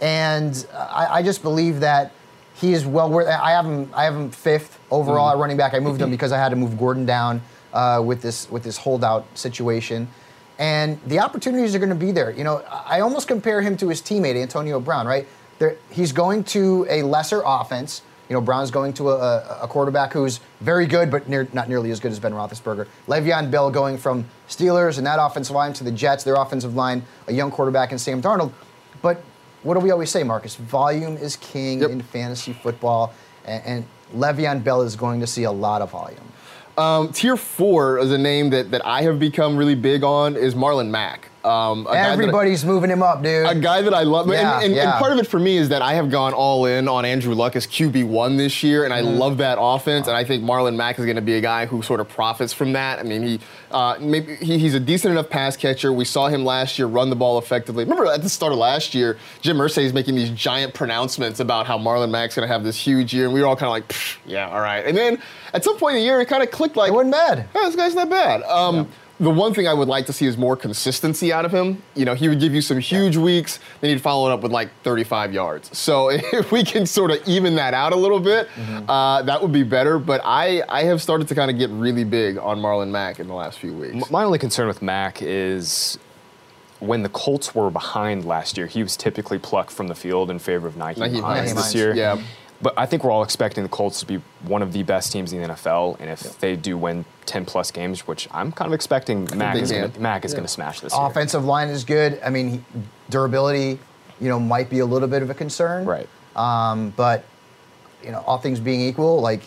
And 0.00 0.66
I, 0.72 1.06
I 1.10 1.22
just 1.22 1.42
believe 1.42 1.80
that 1.80 2.12
he 2.54 2.72
is 2.72 2.86
well 2.86 3.10
worth 3.10 3.28
I 3.28 3.50
have 3.50 3.66
him, 3.66 3.90
I 3.94 4.04
have 4.04 4.14
him 4.14 4.30
fifth 4.30 4.80
overall 4.90 5.30
at 5.30 5.38
running 5.38 5.56
back. 5.56 5.74
I 5.74 5.80
moved 5.80 6.00
him 6.00 6.10
because 6.12 6.32
I 6.32 6.38
had 6.38 6.48
to 6.50 6.56
move 6.56 6.78
Gordon 6.78 7.04
down 7.04 7.42
uh, 7.78 8.02
with, 8.02 8.20
this, 8.20 8.50
with 8.50 8.62
this 8.64 8.76
holdout 8.76 9.24
situation. 9.38 10.08
And 10.58 10.98
the 11.06 11.20
opportunities 11.20 11.74
are 11.76 11.78
going 11.78 11.88
to 11.90 11.94
be 12.06 12.10
there. 12.10 12.32
You 12.32 12.42
know, 12.42 12.56
I 12.94 13.00
almost 13.00 13.28
compare 13.28 13.62
him 13.62 13.76
to 13.76 13.88
his 13.88 14.02
teammate, 14.02 14.34
Antonio 14.34 14.80
Brown, 14.80 15.06
right? 15.06 15.26
There, 15.60 15.76
he's 15.90 16.10
going 16.12 16.42
to 16.44 16.86
a 16.90 17.02
lesser 17.02 17.42
offense. 17.46 18.02
You 18.28 18.34
know, 18.34 18.40
Brown's 18.40 18.72
going 18.72 18.92
to 18.94 19.10
a, 19.10 19.60
a 19.62 19.68
quarterback 19.68 20.12
who's 20.12 20.40
very 20.60 20.86
good, 20.86 21.10
but 21.10 21.28
near, 21.28 21.46
not 21.52 21.68
nearly 21.68 21.90
as 21.92 22.00
good 22.00 22.10
as 22.10 22.18
Ben 22.18 22.32
Roethlisberger. 22.32 22.86
Le'Veon 23.06 23.50
Bell 23.50 23.70
going 23.70 23.96
from 23.96 24.24
Steelers 24.48 24.98
and 24.98 25.06
that 25.06 25.18
offensive 25.20 25.54
line 25.54 25.72
to 25.74 25.84
the 25.84 25.92
Jets, 25.92 26.24
their 26.24 26.34
offensive 26.34 26.74
line, 26.74 27.04
a 27.28 27.32
young 27.32 27.50
quarterback 27.52 27.92
in 27.92 27.98
Sam 27.98 28.20
Darnold. 28.20 28.52
But 29.00 29.22
what 29.62 29.74
do 29.74 29.80
we 29.80 29.92
always 29.92 30.10
say, 30.10 30.24
Marcus? 30.24 30.56
Volume 30.56 31.16
is 31.16 31.36
king 31.36 31.80
Yep. 31.82 31.90
in 31.90 32.02
fantasy 32.02 32.52
football, 32.52 33.14
and, 33.46 33.62
and 33.64 33.84
Le'Veon 34.14 34.64
Bell 34.64 34.82
is 34.82 34.96
going 34.96 35.20
to 35.20 35.26
see 35.26 35.44
a 35.44 35.52
lot 35.52 35.80
of 35.82 35.90
volume. 35.92 36.28
Um, 36.78 37.12
tier 37.12 37.36
four 37.36 37.98
is 37.98 38.12
a 38.12 38.18
name 38.18 38.50
that, 38.50 38.70
that 38.70 38.86
I 38.86 39.02
have 39.02 39.18
become 39.18 39.56
really 39.56 39.74
big 39.74 40.04
on 40.04 40.36
is 40.36 40.54
Marlon 40.54 40.90
Mack. 40.90 41.27
Um, 41.44 41.84
guy 41.84 41.92
I- 41.92 42.12
Everybody's 42.12 42.64
moving 42.64 42.90
him 42.90 43.02
up, 43.02 43.22
dude. 43.22 43.46
a 43.46 43.54
guy 43.54 43.80
that 43.82 43.94
I 43.94 44.02
love. 44.02 44.28
Yeah, 44.28 44.56
and, 44.56 44.66
and, 44.66 44.74
yeah. 44.74 44.90
and 44.90 44.98
part 44.98 45.12
of 45.12 45.18
it 45.18 45.26
for 45.26 45.38
me 45.38 45.56
is 45.56 45.68
that 45.68 45.82
I 45.82 45.94
have 45.94 46.10
gone 46.10 46.34
all 46.34 46.66
in 46.66 46.88
on 46.88 47.04
Andrew 47.04 47.32
Luck 47.34 47.54
as 47.56 47.66
QB1 47.66 48.36
this 48.36 48.62
year, 48.62 48.84
and 48.84 48.92
I 48.92 49.02
Mm-hmm. 49.02 49.18
love 49.18 49.36
that 49.38 49.56
offense. 49.60 50.08
And 50.08 50.16
I 50.16 50.24
think 50.24 50.42
Marlon 50.42 50.74
Mack 50.76 50.98
is 50.98 51.04
going 51.04 51.16
to 51.16 51.22
be 51.22 51.34
a 51.36 51.40
guy 51.40 51.66
who 51.66 51.80
sort 51.82 52.00
of 52.00 52.08
profits 52.08 52.52
from 52.52 52.72
that. 52.72 52.98
I 52.98 53.04
mean, 53.04 53.22
he, 53.22 53.40
uh, 53.70 53.96
maybe 54.00 54.34
he, 54.36 54.58
he's 54.58 54.74
a 54.74 54.80
decent 54.80 55.12
enough 55.12 55.30
pass 55.30 55.56
catcher. 55.56 55.92
We 55.92 56.04
saw 56.04 56.26
him 56.28 56.44
last 56.44 56.78
year 56.78 56.88
run 56.88 57.08
the 57.08 57.16
ball 57.16 57.38
effectively. 57.38 57.84
Remember 57.84 58.06
at 58.06 58.22
the 58.22 58.28
start 58.28 58.52
of 58.52 58.58
last 58.58 58.92
year, 58.94 59.16
Jim 59.40 59.58
Irsay 59.58 59.84
is 59.84 59.92
making 59.92 60.16
these 60.16 60.30
giant 60.30 60.74
pronouncements 60.74 61.38
about 61.40 61.66
how 61.66 61.78
Marlon 61.78 62.10
Mack's 62.10 62.34
going 62.34 62.46
to 62.48 62.52
have 62.52 62.64
this 62.64 62.76
huge 62.76 63.14
year, 63.14 63.26
and 63.26 63.32
we 63.32 63.40
were 63.40 63.46
all 63.46 63.56
kind 63.56 63.66
of 63.68 63.70
like, 63.72 63.94
yeah, 64.26 64.50
all 64.50 64.60
right. 64.60 64.84
And 64.84 64.96
then 64.96 65.22
at 65.54 65.62
some 65.62 65.78
point 65.78 65.94
in 65.96 66.00
the 66.00 66.04
year, 66.04 66.20
it 66.20 66.26
kind 66.26 66.42
of 66.42 66.50
clicked 66.50 66.76
like, 66.76 66.90
It 66.90 66.94
wasn't 66.94 67.12
bad. 67.12 67.48
yeah, 67.54 67.62
this 67.66 67.76
guy's 67.76 67.94
not 67.94 68.10
bad. 68.10 68.42
Um, 68.42 68.88
The 69.20 69.30
one 69.30 69.52
thing 69.52 69.66
I 69.66 69.74
would 69.74 69.88
like 69.88 70.06
to 70.06 70.12
see 70.12 70.26
is 70.26 70.36
more 70.36 70.56
consistency 70.56 71.32
out 71.32 71.44
of 71.44 71.52
him. 71.52 71.82
You 71.96 72.04
know, 72.04 72.14
he 72.14 72.28
would 72.28 72.38
give 72.38 72.54
you 72.54 72.60
some 72.60 72.78
huge 72.78 73.16
weeks, 73.16 73.58
then 73.80 73.90
he'd 73.90 74.00
follow 74.00 74.30
it 74.30 74.32
up 74.32 74.42
with 74.42 74.52
like 74.52 74.68
35 74.84 75.32
yards. 75.34 75.76
So 75.76 76.08
if 76.12 76.52
we 76.52 76.62
can 76.62 76.86
sort 76.86 77.10
of 77.10 77.18
even 77.26 77.56
that 77.56 77.74
out 77.74 77.92
a 77.92 77.96
little 77.96 78.20
bit, 78.20 78.48
Mm-hmm. 78.54 78.88
uh, 78.88 79.22
that 79.22 79.42
would 79.42 79.50
be 79.52 79.64
better. 79.64 79.98
But 79.98 80.20
I, 80.24 80.62
I 80.68 80.84
have 80.84 81.02
started 81.02 81.26
to 81.28 81.34
kind 81.34 81.50
of 81.50 81.58
get 81.58 81.68
really 81.70 82.04
big 82.04 82.38
on 82.38 82.60
Marlon 82.60 82.90
Mack 82.90 83.18
in 83.18 83.26
the 83.26 83.34
last 83.34 83.58
few 83.58 83.72
weeks. 83.72 84.08
My 84.10 84.22
only 84.22 84.38
concern 84.38 84.68
with 84.68 84.82
Mack 84.82 85.20
is 85.20 85.98
when 86.78 87.02
the 87.02 87.08
Colts 87.08 87.56
were 87.56 87.70
behind 87.70 88.24
last 88.24 88.56
year, 88.56 88.68
he 88.68 88.84
was 88.84 88.96
typically 88.96 89.38
plucked 89.40 89.72
from 89.72 89.88
the 89.88 89.96
field 89.96 90.30
in 90.30 90.38
favor 90.38 90.68
of 90.68 90.74
Nyheim 90.74 91.20
Hines. 91.20 91.54
this 91.54 91.74
year. 91.74 91.92
yeah. 91.94 92.22
But 92.60 92.74
I 92.76 92.86
think 92.86 93.04
we're 93.04 93.12
all 93.12 93.22
expecting 93.22 93.62
the 93.62 93.68
Colts 93.68 94.00
to 94.00 94.06
be 94.06 94.20
one 94.42 94.62
of 94.62 94.72
the 94.72 94.82
best 94.82 95.12
teams 95.12 95.32
in 95.32 95.40
the 95.40 95.48
NFL, 95.48 96.00
and 96.00 96.10
if 96.10 96.38
they 96.40 96.56
do 96.56 96.76
win 96.76 97.04
10 97.26 97.44
plus 97.44 97.70
games, 97.70 98.06
which 98.06 98.28
I'm 98.32 98.50
kind 98.50 98.66
of 98.66 98.72
expecting 98.72 99.28
Mack 99.36 99.56
is, 99.56 99.70
gonna, 99.70 99.92
Mack 99.98 100.24
is 100.24 100.32
going 100.32 100.44
to 100.44 100.48
smash 100.48 100.80
this 100.80 100.92
year. 100.92 101.06
Offensive 101.06 101.44
line 101.44 101.68
is 101.68 101.84
good. 101.84 102.20
I 102.24 102.30
mean, 102.30 102.64
durability, 103.10 103.78
you 104.20 104.28
know, 104.28 104.40
might 104.40 104.68
be 104.70 104.80
a 104.80 104.86
little 104.86 105.06
bit 105.06 105.22
of 105.22 105.30
a 105.30 105.34
concern. 105.34 105.84
Right. 105.86 106.08
Um, 106.34 106.90
but 106.96 107.24
you 108.02 108.10
know, 108.10 108.22
all 108.26 108.38
things 108.38 108.60
being 108.60 108.80
equal, 108.80 109.20
like 109.20 109.42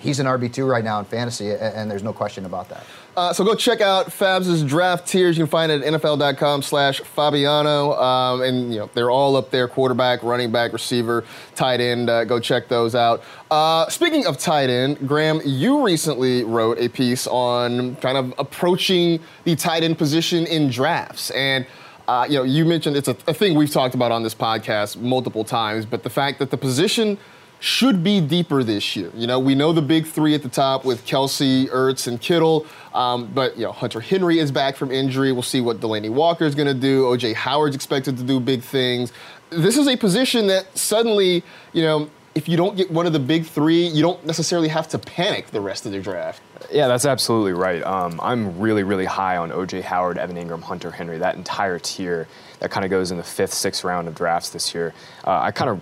he's 0.00 0.18
an 0.18 0.26
RB 0.26 0.52
two 0.52 0.64
right 0.66 0.82
now 0.84 0.98
in 0.98 1.04
fantasy, 1.04 1.50
a- 1.50 1.58
and, 1.76 1.90
there's 1.90 2.02
no 2.02 2.12
question 2.12 2.44
about 2.44 2.68
that. 2.68 2.84
Uh, 3.16 3.32
so 3.32 3.44
go 3.44 3.54
check 3.54 3.80
out 3.80 4.06
Fabs' 4.06 4.66
draft 4.66 5.06
tiers. 5.06 5.36
You 5.36 5.44
can 5.44 5.50
find 5.50 5.70
it 5.70 5.82
at 5.82 6.00
NFL.com 6.00 6.62
slash 6.62 7.00
Fabiano. 7.00 7.92
Um, 7.94 8.42
and, 8.42 8.72
you 8.72 8.78
know, 8.78 8.90
they're 8.94 9.10
all 9.10 9.36
up 9.36 9.50
there 9.50 9.66
quarterback, 9.68 10.22
running 10.22 10.52
back, 10.52 10.72
receiver, 10.72 11.24
tight 11.54 11.80
end. 11.80 12.08
Uh, 12.08 12.24
go 12.24 12.38
check 12.40 12.68
those 12.68 12.94
out. 12.94 13.22
Uh, 13.50 13.88
speaking 13.88 14.26
of 14.26 14.38
tight 14.38 14.70
end, 14.70 15.06
Graham, 15.06 15.40
you 15.44 15.84
recently 15.84 16.44
wrote 16.44 16.78
a 16.78 16.88
piece 16.88 17.26
on 17.26 17.96
kind 17.96 18.16
of 18.16 18.32
approaching 18.38 19.20
the 19.44 19.56
tight 19.56 19.82
end 19.82 19.98
position 19.98 20.46
in 20.46 20.70
drafts. 20.70 21.30
And, 21.30 21.66
uh, 22.06 22.26
you 22.28 22.38
know, 22.38 22.44
you 22.44 22.64
mentioned 22.64 22.96
it's 22.96 23.08
a, 23.08 23.16
a 23.26 23.34
thing 23.34 23.54
we've 23.56 23.70
talked 23.70 23.94
about 23.94 24.12
on 24.12 24.22
this 24.22 24.34
podcast 24.34 24.96
multiple 24.96 25.44
times, 25.44 25.84
but 25.84 26.02
the 26.04 26.10
fact 26.10 26.38
that 26.38 26.50
the 26.50 26.56
position 26.56 27.18
should 27.60 28.02
be 28.02 28.20
deeper 28.20 28.64
this 28.64 28.96
year. 28.96 29.10
You 29.14 29.26
know, 29.26 29.38
we 29.38 29.54
know 29.54 29.72
the 29.72 29.82
big 29.82 30.06
three 30.06 30.34
at 30.34 30.42
the 30.42 30.48
top 30.48 30.84
with 30.84 31.04
Kelce, 31.06 31.68
Ertz, 31.68 32.08
and 32.08 32.20
Kittle. 32.20 32.66
Um, 32.94 33.30
but 33.32 33.56
you 33.56 33.64
know, 33.64 33.72
Hunter 33.72 34.00
Henry 34.00 34.38
is 34.38 34.50
back 34.50 34.76
from 34.76 34.90
injury. 34.90 35.30
We'll 35.30 35.42
see 35.42 35.60
what 35.60 35.78
Delanie 35.78 36.10
Walker 36.10 36.44
is 36.44 36.54
going 36.54 36.68
to 36.68 36.74
do. 36.74 37.04
OJ 37.04 37.34
Howard's 37.34 37.76
expected 37.76 38.16
to 38.16 38.22
do 38.22 38.40
big 38.40 38.62
things. 38.62 39.12
This 39.50 39.76
is 39.76 39.86
a 39.88 39.96
position 39.96 40.46
that 40.46 40.76
suddenly, 40.76 41.44
you 41.72 41.82
know, 41.82 42.10
if 42.34 42.48
you 42.48 42.56
don't 42.56 42.76
get 42.76 42.90
one 42.90 43.06
of 43.06 43.12
the 43.12 43.18
big 43.18 43.44
three, 43.44 43.86
you 43.86 44.02
don't 44.02 44.24
necessarily 44.24 44.68
have 44.68 44.88
to 44.88 44.98
panic 44.98 45.48
the 45.48 45.60
rest 45.60 45.84
of 45.84 45.92
the 45.92 46.00
draft. 46.00 46.40
Yeah, 46.70 46.86
that's 46.86 47.04
absolutely 47.04 47.52
right. 47.52 47.82
Um, 47.82 48.20
I'm 48.22 48.58
really, 48.58 48.84
really 48.84 49.04
high 49.04 49.36
on 49.36 49.50
OJ 49.50 49.82
Howard, 49.82 50.16
Evan 50.16 50.36
Engram, 50.36 50.62
Hunter 50.62 50.92
Henry, 50.92 51.18
that 51.18 51.34
entire 51.34 51.78
tier 51.78 52.28
that 52.60 52.70
kind 52.70 52.84
of 52.84 52.90
goes 52.90 53.10
in 53.10 53.16
the 53.16 53.24
fifth, 53.24 53.52
sixth 53.52 53.82
round 53.82 54.06
of 54.06 54.14
drafts 54.14 54.50
this 54.50 54.74
year. 54.74 54.94
Uh, 55.26 55.40
I 55.40 55.50
kind 55.50 55.70
of 55.70 55.80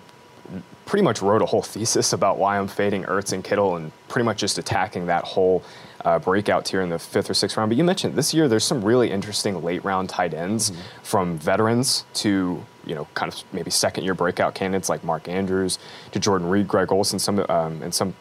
pretty 0.88 1.04
much 1.04 1.20
wrote 1.20 1.42
a 1.42 1.46
whole 1.46 1.60
thesis 1.60 2.14
about 2.14 2.38
why 2.38 2.58
I'm 2.58 2.66
fading 2.66 3.04
Ertz 3.04 3.34
and 3.34 3.44
Kittle 3.44 3.76
and 3.76 3.92
pretty 4.08 4.24
much 4.24 4.38
just 4.38 4.56
attacking 4.56 5.04
that 5.06 5.22
whole 5.22 5.62
uh, 6.02 6.18
breakout 6.18 6.64
tier 6.64 6.80
in 6.80 6.88
the 6.88 6.98
fifth 6.98 7.28
or 7.28 7.34
sixth 7.34 7.58
round. 7.58 7.68
But 7.68 7.76
you 7.76 7.84
mentioned 7.84 8.14
this 8.14 8.32
year 8.32 8.48
there's 8.48 8.64
some 8.64 8.82
really 8.82 9.10
interesting 9.10 9.62
late 9.62 9.84
round 9.84 10.08
tight 10.08 10.32
ends 10.32 10.72
from 11.02 11.36
veterans 11.36 12.06
to 12.14 12.64
you 12.86 12.94
know 12.94 13.06
kind 13.12 13.30
of 13.30 13.38
maybe 13.52 13.70
second 13.70 14.04
year 14.04 14.14
breakout 14.14 14.54
candidates 14.54 14.88
like 14.88 15.04
Mark 15.04 15.28
Andrews 15.28 15.78
to 16.12 16.18
Jordan 16.18 16.48
Reed, 16.48 16.66
Greg 16.66 16.90
Olsen, 16.90 17.18
some 17.18 17.44
um, 17.50 17.82
and 17.82 17.94
some 17.94 18.14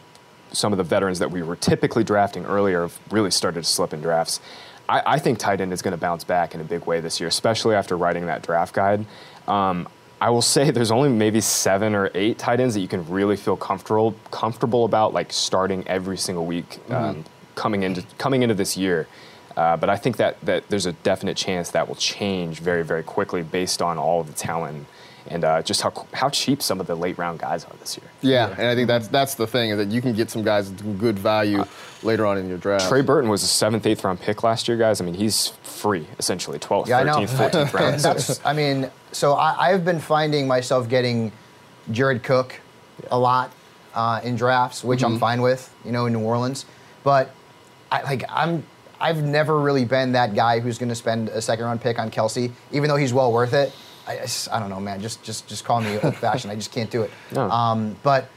some 0.52 0.70
of 0.70 0.76
the 0.76 0.84
veterans 0.84 1.20
that 1.20 1.30
we 1.30 1.42
were 1.42 1.56
typically 1.56 2.04
drafting 2.04 2.44
earlier 2.44 2.82
have 2.82 2.98
really 3.10 3.30
started 3.30 3.64
to 3.64 3.68
slip 3.68 3.94
in 3.94 4.02
drafts. 4.02 4.40
I, 4.90 5.02
I 5.06 5.18
think 5.18 5.38
tight 5.38 5.62
end 5.62 5.72
is 5.72 5.80
going 5.80 5.92
to 5.92 5.98
bounce 5.98 6.24
back 6.24 6.54
in 6.54 6.60
a 6.60 6.64
big 6.64 6.84
way 6.84 7.00
this 7.00 7.18
year, 7.18 7.28
especially 7.28 7.74
after 7.74 7.96
writing 7.96 8.26
that 8.26 8.42
draft 8.42 8.74
guide. 8.74 9.06
Um, 9.46 9.88
I 10.20 10.30
will 10.30 10.42
say 10.42 10.70
there's 10.70 10.90
only 10.90 11.08
maybe 11.08 11.40
seven 11.40 11.94
or 11.94 12.10
eight 12.14 12.38
tight 12.38 12.60
ends 12.60 12.74
that 12.74 12.80
you 12.80 12.88
can 12.88 13.08
really 13.08 13.36
feel 13.36 13.56
comfortable 13.56 14.14
comfortable 14.30 14.84
about, 14.84 15.12
like 15.12 15.32
starting 15.32 15.86
every 15.86 16.16
single 16.16 16.44
week 16.44 16.78
um, 16.90 17.24
coming 17.54 17.82
into 17.82 18.02
coming 18.18 18.42
into 18.42 18.54
this 18.54 18.76
year. 18.76 19.06
Uh, 19.56 19.76
but 19.76 19.88
I 19.90 19.96
think 19.96 20.16
that 20.18 20.40
that 20.42 20.68
there's 20.68 20.86
a 20.86 20.92
definite 20.92 21.36
chance 21.36 21.70
that 21.70 21.88
will 21.88 21.96
change 21.96 22.60
very 22.60 22.84
very 22.84 23.02
quickly 23.02 23.42
based 23.42 23.80
on 23.82 23.98
all 23.98 24.20
of 24.20 24.26
the 24.26 24.32
talent 24.32 24.86
and 25.30 25.44
uh, 25.44 25.62
just 25.62 25.82
how 25.82 26.06
how 26.12 26.30
cheap 26.30 26.62
some 26.62 26.80
of 26.80 26.86
the 26.86 26.94
late 26.94 27.18
round 27.18 27.38
guys 27.38 27.64
are 27.64 27.74
this 27.80 27.96
year. 27.98 28.10
Yeah, 28.22 28.54
and 28.56 28.66
I 28.66 28.74
think 28.74 28.88
that's 28.88 29.08
that's 29.08 29.34
the 29.34 29.46
thing 29.46 29.70
is 29.70 29.78
that 29.78 29.88
you 29.88 30.00
can 30.00 30.14
get 30.14 30.30
some 30.30 30.42
guys 30.42 30.70
at 30.70 30.98
good 30.98 31.18
value 31.18 31.64
later 32.02 32.26
on 32.26 32.38
in 32.38 32.48
your 32.48 32.58
draft. 32.58 32.88
Trey 32.88 33.02
Burton 33.02 33.30
was 33.30 33.42
a 33.42 33.46
seventh, 33.46 33.86
eighth 33.86 34.04
round 34.04 34.20
pick 34.20 34.42
last 34.42 34.68
year, 34.68 34.76
guys. 34.76 35.00
I 35.00 35.04
mean, 35.04 35.14
he's 35.14 35.48
free 35.62 36.06
essentially, 36.18 36.58
12th, 36.58 36.88
Yeah, 36.88 37.04
13th, 37.04 37.50
14th 37.50 37.72
round. 37.72 38.00
That's, 38.00 38.44
I 38.44 38.52
mean, 38.52 38.90
so 39.12 39.34
I, 39.34 39.70
I've 39.70 39.84
been 39.84 40.00
finding 40.00 40.46
myself 40.46 40.88
getting 40.88 41.32
Jared 41.90 42.22
Cook 42.22 42.60
a 43.10 43.18
lot 43.18 43.52
uh, 43.94 44.20
in 44.22 44.36
drafts, 44.36 44.84
which 44.84 45.00
Mm-hmm. 45.00 45.14
I'm 45.14 45.18
fine 45.20 45.42
with, 45.42 45.72
you 45.84 45.92
know, 45.92 46.06
in 46.06 46.12
New 46.12 46.20
Orleans. 46.20 46.64
But 47.04 47.30
I, 47.90 48.02
like 48.02 48.24
I'm, 48.28 48.64
I've 49.00 49.22
never 49.22 49.58
really 49.60 49.84
been 49.84 50.12
that 50.12 50.34
guy 50.34 50.60
who's 50.60 50.78
going 50.78 50.88
to 50.88 50.94
spend 50.94 51.28
a 51.28 51.40
second 51.40 51.64
round 51.64 51.80
pick 51.80 51.98
on 51.98 52.10
Kelce, 52.10 52.52
even 52.72 52.88
though 52.88 52.96
he's 52.96 53.12
well 53.12 53.32
worth 53.32 53.54
it. 53.54 53.72
I, 54.06 54.18
I 54.18 54.26
I 54.52 54.60
don't 54.60 54.70
know, 54.70 54.80
man. 54.80 55.00
Just, 55.00 55.22
just, 55.22 55.46
just 55.48 55.64
call 55.64 55.80
me 55.80 55.98
old 56.02 56.16
fashioned. 56.24 56.50
I 56.52 56.56
just 56.56 56.72
can't 56.72 56.90
do 56.90 57.02
it. 57.02 57.10
No. 57.32 57.48
Um, 57.50 57.96
but 58.02 58.28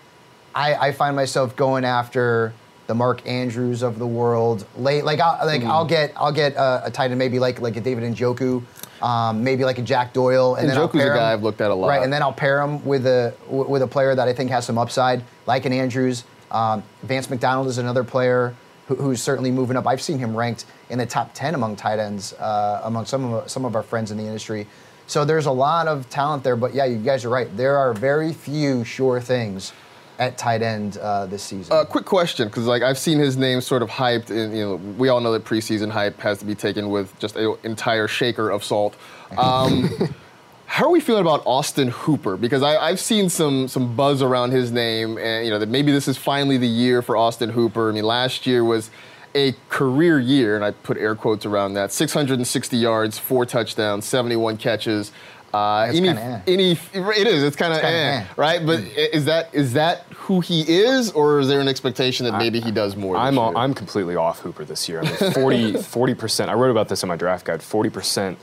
I, 0.53 0.75
I 0.75 0.91
find 0.91 1.15
myself 1.15 1.55
going 1.55 1.83
after 1.85 2.53
the 2.87 2.93
Mark 2.93 3.25
Andrews 3.25 3.83
of 3.83 3.97
the 3.99 4.07
world 4.07 4.65
late. 4.77 5.05
Like, 5.05 5.19
I'll, 5.19 5.45
like 5.45 5.63
I'll 5.63 5.85
get, 5.85 6.11
I'll 6.15 6.31
get 6.33 6.55
a, 6.55 6.83
a 6.85 6.91
tight 6.91 7.09
end, 7.11 7.17
maybe 7.19 7.39
like 7.39 7.61
like 7.61 7.77
a 7.77 7.81
David 7.81 8.03
Njoku, 8.13 8.61
um, 9.01 9.43
maybe 9.43 9.63
like 9.65 9.77
a 9.79 9.81
Jack 9.81 10.13
Doyle, 10.13 10.55
and 10.55 10.69
then 10.69 10.77
I'll 10.77 10.87
Njoku's 10.87 10.95
a 10.95 10.97
pair 10.99 11.15
guy 11.15 11.31
him- 11.31 11.39
I've 11.39 11.43
looked 11.43 11.61
at 11.61 11.71
a 11.71 11.73
lot. 11.73 11.87
Right, 11.87 12.03
and 12.03 12.11
then 12.11 12.21
I'll 12.21 12.33
pair 12.33 12.61
him 12.61 12.83
with 12.85 13.05
a 13.05 13.33
with 13.49 13.81
a 13.81 13.87
player 13.87 14.13
that 14.15 14.27
I 14.27 14.33
think 14.33 14.51
has 14.51 14.65
some 14.65 14.77
upside, 14.77 15.23
like 15.45 15.65
an 15.65 15.73
Andrews. 15.73 16.23
Um, 16.51 16.83
Vance 17.03 17.29
McDonald 17.29 17.67
is 17.67 17.77
another 17.77 18.03
player 18.03 18.53
who, 18.87 18.95
who's 18.95 19.21
certainly 19.21 19.51
moving 19.51 19.77
up. 19.77 19.87
I've 19.87 20.01
seen 20.01 20.19
him 20.19 20.35
ranked 20.35 20.65
in 20.89 20.99
the 20.99 21.05
top 21.05 21.31
ten 21.33 21.55
among 21.55 21.75
tight 21.77 21.99
ends 21.99 22.33
uh, 22.33 22.81
among 22.83 23.05
some 23.05 23.33
of 23.33 23.49
some 23.49 23.65
of 23.65 23.75
our 23.75 23.83
friends 23.83 24.11
in 24.11 24.17
the 24.17 24.25
industry. 24.25 24.67
So 25.07 25.25
there's 25.25 25.45
a 25.45 25.51
lot 25.51 25.87
of 25.87 26.09
talent 26.09 26.43
there. 26.43 26.55
But 26.55 26.73
yeah, 26.73 26.85
you 26.85 26.97
guys 26.97 27.25
are 27.25 27.29
right. 27.29 27.55
There 27.57 27.77
are 27.77 27.93
very 27.93 28.33
few 28.33 28.83
sure 28.83 29.19
things 29.19 29.73
at 30.21 30.37
tight 30.37 30.61
end 30.61 30.97
uh, 30.97 31.25
this 31.25 31.41
season. 31.41 31.75
Uh, 31.75 31.83
quick 31.83 32.05
question, 32.05 32.47
because 32.47 32.67
like 32.67 32.83
I've 32.83 32.99
seen 32.99 33.17
his 33.17 33.35
name 33.35 33.59
sort 33.59 33.81
of 33.81 33.89
hyped, 33.89 34.29
and 34.29 34.55
you 34.55 34.63
know 34.63 34.75
we 34.75 35.09
all 35.09 35.19
know 35.19 35.31
that 35.31 35.43
preseason 35.43 35.89
hype 35.89 36.19
has 36.21 36.37
to 36.37 36.45
be 36.45 36.53
taken 36.53 36.91
with 36.91 37.17
just 37.17 37.35
an 37.35 37.55
entire 37.63 38.07
shaker 38.07 38.51
of 38.51 38.63
salt. 38.63 38.95
Um, 39.35 39.89
how 40.67 40.85
are 40.85 40.91
we 40.91 40.99
feeling 40.99 41.23
about 41.23 41.41
Austin 41.45 41.87
Hooper? 41.87 42.37
Because 42.37 42.61
I, 42.61 42.77
I've 42.77 42.99
seen 42.99 43.29
some 43.29 43.67
some 43.67 43.95
buzz 43.95 44.21
around 44.21 44.51
his 44.51 44.71
name, 44.71 45.17
and 45.17 45.43
you 45.43 45.51
know 45.51 45.57
that 45.57 45.69
maybe 45.69 45.91
this 45.91 46.07
is 46.07 46.17
finally 46.17 46.57
the 46.57 46.67
year 46.67 47.01
for 47.01 47.17
Austin 47.17 47.49
Hooper. 47.49 47.89
I 47.89 47.93
mean, 47.93 48.03
last 48.03 48.45
year 48.45 48.63
was 48.63 48.91
a 49.33 49.55
career 49.69 50.19
year, 50.19 50.55
and 50.55 50.63
I 50.63 50.69
put 50.69 50.97
air 50.97 51.15
quotes 51.15 51.47
around 51.47 51.73
that. 51.73 51.91
660 51.91 52.77
yards, 52.77 53.17
four 53.17 53.45
touchdowns, 53.47 54.05
71 54.05 54.57
catches. 54.57 55.11
Uh, 55.53 55.81
any, 55.89 56.07
kinda 56.07 56.21
eh. 56.21 56.39
any, 56.47 56.71
it 56.93 57.27
is. 57.27 57.43
It's 57.43 57.55
kind 57.55 57.73
of 57.73 57.79
eh, 57.79 57.87
eh. 57.87 58.25
right? 58.37 58.65
But 58.65 58.79
i- 58.79 59.09
is 59.13 59.25
that 59.25 59.49
is 59.53 59.73
that 59.73 60.03
who 60.15 60.39
he 60.39 60.61
is, 60.61 61.11
or 61.11 61.39
is 61.39 61.47
there 61.47 61.59
an 61.59 61.67
expectation 61.67 62.25
that 62.25 62.37
maybe 62.37 62.59
he 62.61 62.71
does 62.71 62.95
more? 62.95 63.17
I'm 63.17 63.37
all? 63.37 63.57
I'm 63.57 63.73
completely 63.73 64.15
off 64.15 64.39
Hooper 64.39 64.63
this 64.65 64.87
year. 64.87 65.01
I 65.03 65.49
mean, 65.49 65.77
40 65.83 66.13
percent. 66.15 66.49
I 66.49 66.53
wrote 66.53 66.71
about 66.71 66.87
this 66.89 67.03
in 67.03 67.09
my 67.09 67.15
draft 67.17 67.45
guide. 67.45 67.61
Forty 67.61 67.89
percent 67.89 68.37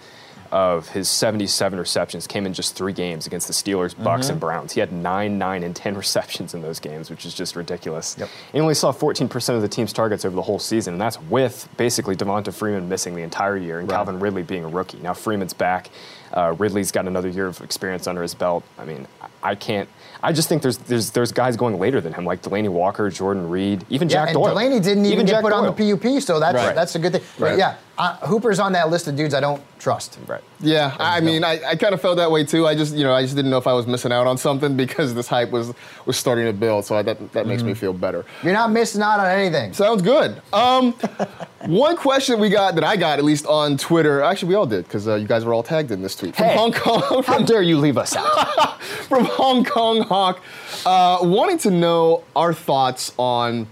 of 0.50 0.88
his 0.88 1.10
77 1.10 1.78
receptions 1.78 2.26
came 2.26 2.46
in 2.46 2.54
just 2.54 2.74
three 2.74 2.94
games 2.94 3.26
against 3.26 3.48
the 3.48 3.52
Steelers, 3.52 3.94
Bucks, 4.02 4.22
Mm-hmm. 4.24 4.32
and 4.32 4.40
Browns. 4.40 4.72
He 4.72 4.80
had 4.80 4.92
nine, 4.92 5.36
nine, 5.36 5.62
and 5.62 5.76
10 5.76 5.94
receptions 5.98 6.54
in 6.54 6.62
those 6.62 6.80
games, 6.80 7.10
which 7.10 7.26
is 7.26 7.34
just 7.34 7.54
ridiculous. 7.54 8.16
Yep. 8.18 8.30
He 8.54 8.58
only 8.60 8.72
saw 8.72 8.90
14% 8.90 9.54
of 9.56 9.60
the 9.60 9.68
team's 9.68 9.92
targets 9.92 10.24
over 10.24 10.34
the 10.34 10.40
whole 10.40 10.58
season, 10.58 10.94
and 10.94 11.00
that's 11.02 11.20
with 11.20 11.68
basically 11.76 12.16
Devonta 12.16 12.50
Freeman 12.54 12.88
missing 12.88 13.14
the 13.14 13.20
entire 13.20 13.58
year 13.58 13.78
and 13.78 13.90
Right. 13.90 13.96
Calvin 13.96 14.20
Ridley 14.20 14.42
being 14.42 14.64
a 14.64 14.68
rookie. 14.68 14.96
Now 15.02 15.12
Freeman's 15.12 15.52
back. 15.52 15.90
Uh, 16.32 16.54
Ridley's 16.58 16.92
got 16.92 17.06
another 17.06 17.28
year 17.28 17.46
of 17.46 17.60
experience 17.60 18.06
under 18.06 18.22
his 18.22 18.34
belt. 18.34 18.64
I 18.78 18.84
mean, 18.84 19.06
I 19.42 19.54
can't. 19.54 19.88
I 20.20 20.32
just 20.32 20.48
think 20.48 20.62
there's 20.62 20.78
there's 20.78 21.10
there's 21.10 21.30
guys 21.30 21.56
going 21.56 21.78
later 21.78 22.00
than 22.00 22.12
him, 22.12 22.24
like 22.24 22.42
Delanie 22.42 22.68
Walker, 22.68 23.08
Jordan 23.08 23.48
Reed, 23.48 23.84
even 23.88 24.08
yeah, 24.08 24.14
Jack 24.14 24.28
and 24.30 24.34
Doyle. 24.34 24.54
Delanie 24.54 24.82
didn't 24.82 25.06
even, 25.06 25.26
get 25.26 25.32
Jack 25.34 25.42
put 25.42 25.52
on 25.52 25.64
the 25.64 25.72
PUP, 25.72 26.20
so 26.20 26.40
that's 26.40 26.56
Right. 26.56 26.74
that's 26.74 26.96
a 26.96 26.98
good 26.98 27.12
thing. 27.12 27.22
But 27.38 27.44
Right. 27.50 27.58
yeah, 27.58 27.76
uh, 27.98 28.16
Hooper's 28.26 28.58
on 28.58 28.72
that 28.72 28.90
list 28.90 29.06
of 29.06 29.14
dudes 29.14 29.32
I 29.32 29.38
don't 29.38 29.62
trust. 29.78 30.18
Right. 30.26 30.42
Yeah, 30.58 30.96
I 30.98 31.20
mean, 31.20 31.44
I, 31.44 31.60
I 31.64 31.76
kind 31.76 31.94
of 31.94 32.00
felt 32.00 32.16
that 32.16 32.32
way 32.32 32.42
too. 32.42 32.66
I 32.66 32.74
just, 32.74 32.96
you 32.96 33.04
know, 33.04 33.12
I 33.14 33.22
just 33.22 33.36
didn't 33.36 33.52
know 33.52 33.58
if 33.58 33.68
I 33.68 33.72
was 33.74 33.86
missing 33.86 34.10
out 34.10 34.26
on 34.26 34.36
something 34.36 34.76
because 34.76 35.14
this 35.14 35.28
hype 35.28 35.52
was 35.52 35.72
was 36.04 36.16
starting 36.16 36.46
to 36.46 36.52
build. 36.52 36.84
So 36.84 36.96
I, 36.96 37.02
that 37.02 37.32
that 37.32 37.46
makes 37.46 37.62
me 37.62 37.74
feel 37.74 37.92
better. 37.92 38.24
You're 38.42 38.54
not 38.54 38.72
missing 38.72 39.02
out 39.02 39.20
on 39.20 39.26
anything. 39.26 39.72
Sounds 39.72 40.02
good. 40.02 40.42
Um, 40.52 40.94
one 41.66 41.96
question 41.96 42.40
we 42.40 42.48
got 42.48 42.74
that 42.74 42.82
I 42.82 42.96
got 42.96 43.20
at 43.20 43.24
least 43.24 43.46
on 43.46 43.76
Twitter. 43.76 44.20
Actually, 44.20 44.48
we 44.48 44.54
all 44.56 44.66
did 44.66 44.84
because 44.84 45.06
uh, 45.06 45.14
you 45.14 45.28
guys 45.28 45.44
were 45.44 45.54
all 45.54 45.62
tagged 45.62 45.92
in 45.92 46.02
this 46.02 46.16
tweet 46.16 46.34
from 46.34 46.46
Hey. 46.46 46.56
Hong 46.56 46.72
Kong. 46.72 47.02
How 47.02 47.22
From, 47.38 47.44
dare 47.44 47.62
you 47.62 47.78
leave 47.78 47.98
us 47.98 48.16
out? 48.16 48.80
from 49.08 49.27
Hong 49.28 49.64
Kong 49.64 50.02
Hawk, 50.02 50.42
uh, 50.84 51.18
wanting 51.22 51.58
to 51.58 51.70
know 51.70 52.24
our 52.34 52.52
thoughts 52.52 53.12
on 53.18 53.66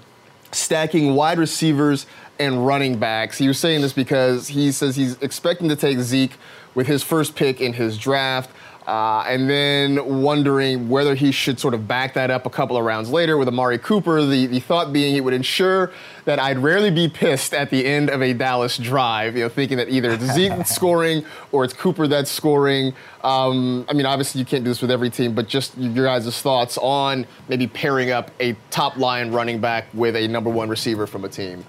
stacking 0.53 1.15
wide 1.15 1.39
receivers 1.39 2.07
and 2.39 2.67
running 2.67 2.99
backs. 2.99 3.39
He 3.39 3.49
was 3.49 3.59
saying 3.59 3.81
this 3.81 3.93
because 3.93 4.49
he 4.49 4.73
says 4.73 4.97
he's 4.97 5.21
expecting 5.23 5.69
to 5.69 5.77
take 5.77 5.99
Zeke 5.99 6.35
with 6.75 6.87
his 6.87 7.03
first 7.03 7.35
pick 7.35 7.61
in 7.61 7.73
his 7.73 7.99
draft. 7.99 8.51
Uh, 8.87 9.25
and 9.27 9.51
then 9.51 10.23
wondering 10.23 10.89
whether 10.89 11.17
he 11.17 11.33
should 11.33 11.59
sort 11.59 11.75
of 11.75 11.89
back 11.89 12.15
that 12.15 12.31
up 12.31 12.47
a 12.47 12.51
couple 12.51 12.77
of 12.77 12.85
rounds 12.85 13.11
later 13.11 13.37
with 13.37 13.49
Amari 13.49 13.79
Cooper. 13.79 14.25
The, 14.25 14.47
the 14.47 14.61
thought 14.61 14.93
being 14.93 15.17
it 15.17 15.25
would 15.25 15.35
ensure 15.35 15.91
that 16.25 16.39
I'd 16.39 16.59
rarely 16.59 16.93
be 16.93 17.09
pissed 17.09 17.53
at 17.53 17.71
the 17.71 17.85
end 17.85 18.11
of 18.11 18.23
a 18.23 18.33
Dallas 18.33 18.79
drive, 18.79 19.37
you 19.37 19.43
know, 19.43 19.49
thinking 19.49 19.77
that 19.79 19.89
either 19.89 20.13
it's 20.13 20.25
Zeke 20.25 20.67
scoring 20.67 21.25
or 21.51 21.65
it's 21.65 21.75
Cooper 21.75 22.07
that's 22.07 22.31
scoring. 22.31 22.95
Um, 23.25 23.85
I 23.89 23.93
mean, 23.93 24.07
obviously 24.07 24.39
you 24.39 24.45
can't 24.45 24.63
do 24.63 24.71
this 24.71 24.81
with 24.81 24.93
every 24.93 25.11
team, 25.11 25.35
but 25.35 25.49
just 25.49 25.77
your 25.77 26.05
guys' 26.05 26.41
thoughts 26.41 26.79
on 26.79 27.27
maybe 27.49 27.67
pairing 27.67 28.13
up 28.13 28.31
a 28.39 28.55
top 28.71 28.97
line 28.99 29.33
running 29.33 29.61
back 29.61 29.87
with 29.95 30.15
a 30.15 30.29
number 30.29 30.51
one 30.51 30.69
receiver 30.69 31.09
from 31.09 31.25
a 31.25 31.29
team. 31.29 31.65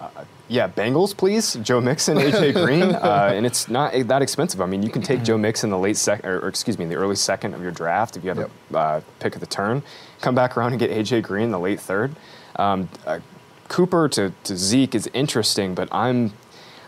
Yeah, 0.48 0.68
Bengals, 0.68 1.16
please. 1.16 1.56
Joe 1.62 1.82
Mixon, 1.82 2.18
AJ 2.18 2.54
Green, 2.66 2.84
uh, 2.84 3.32
and 3.34 3.46
it's 3.46 3.68
not 3.70 3.94
that 4.08 4.22
expensive. 4.22 4.62
I 4.62 4.66
mean, 4.66 4.82
you 4.84 4.90
can 4.90 5.02
take 5.02 5.24
Joe 5.24 5.38
Mixon 5.38 5.68
in 5.68 5.72
the 5.72 5.78
late 5.78 5.98
second, 5.98 6.30
or, 6.30 6.40
or 6.40 6.48
excuse 6.48 6.78
me, 6.78 6.84
in 6.86 6.90
the 6.90 6.96
early 6.96 7.16
second 7.16 7.54
of 7.54 7.62
your 7.62 7.72
draft 7.72 8.16
if 8.18 8.24
you 8.24 8.30
have 8.30 8.38
Yep. 8.38 8.52
a 8.74 8.78
uh, 8.78 9.02
pick 9.20 9.36
of 9.36 9.42
the 9.42 9.48
turn. 9.48 9.84
Come 10.22 10.36
back 10.36 10.58
around 10.58 10.72
and 10.72 10.80
get 10.80 10.92
AJ 10.92 11.24
Green 11.24 11.46
in 11.46 11.52
the 11.52 11.60
late 11.60 11.80
third. 11.80 12.16
Um, 12.56 12.90
uh, 13.06 13.20
Cooper 13.68 14.08
to, 14.10 14.32
to 14.46 14.56
Zeke 14.58 14.96
is 14.96 15.10
interesting, 15.14 15.76
but 15.76 15.90
I'm 15.92 16.34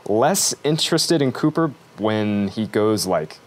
less 0.08 0.56
interested 0.63 1.22
in 1.22 1.32
Cooper 1.32 1.74
when 1.98 2.48
he 2.48 2.65
goes 2.65 3.06
like 3.06 3.38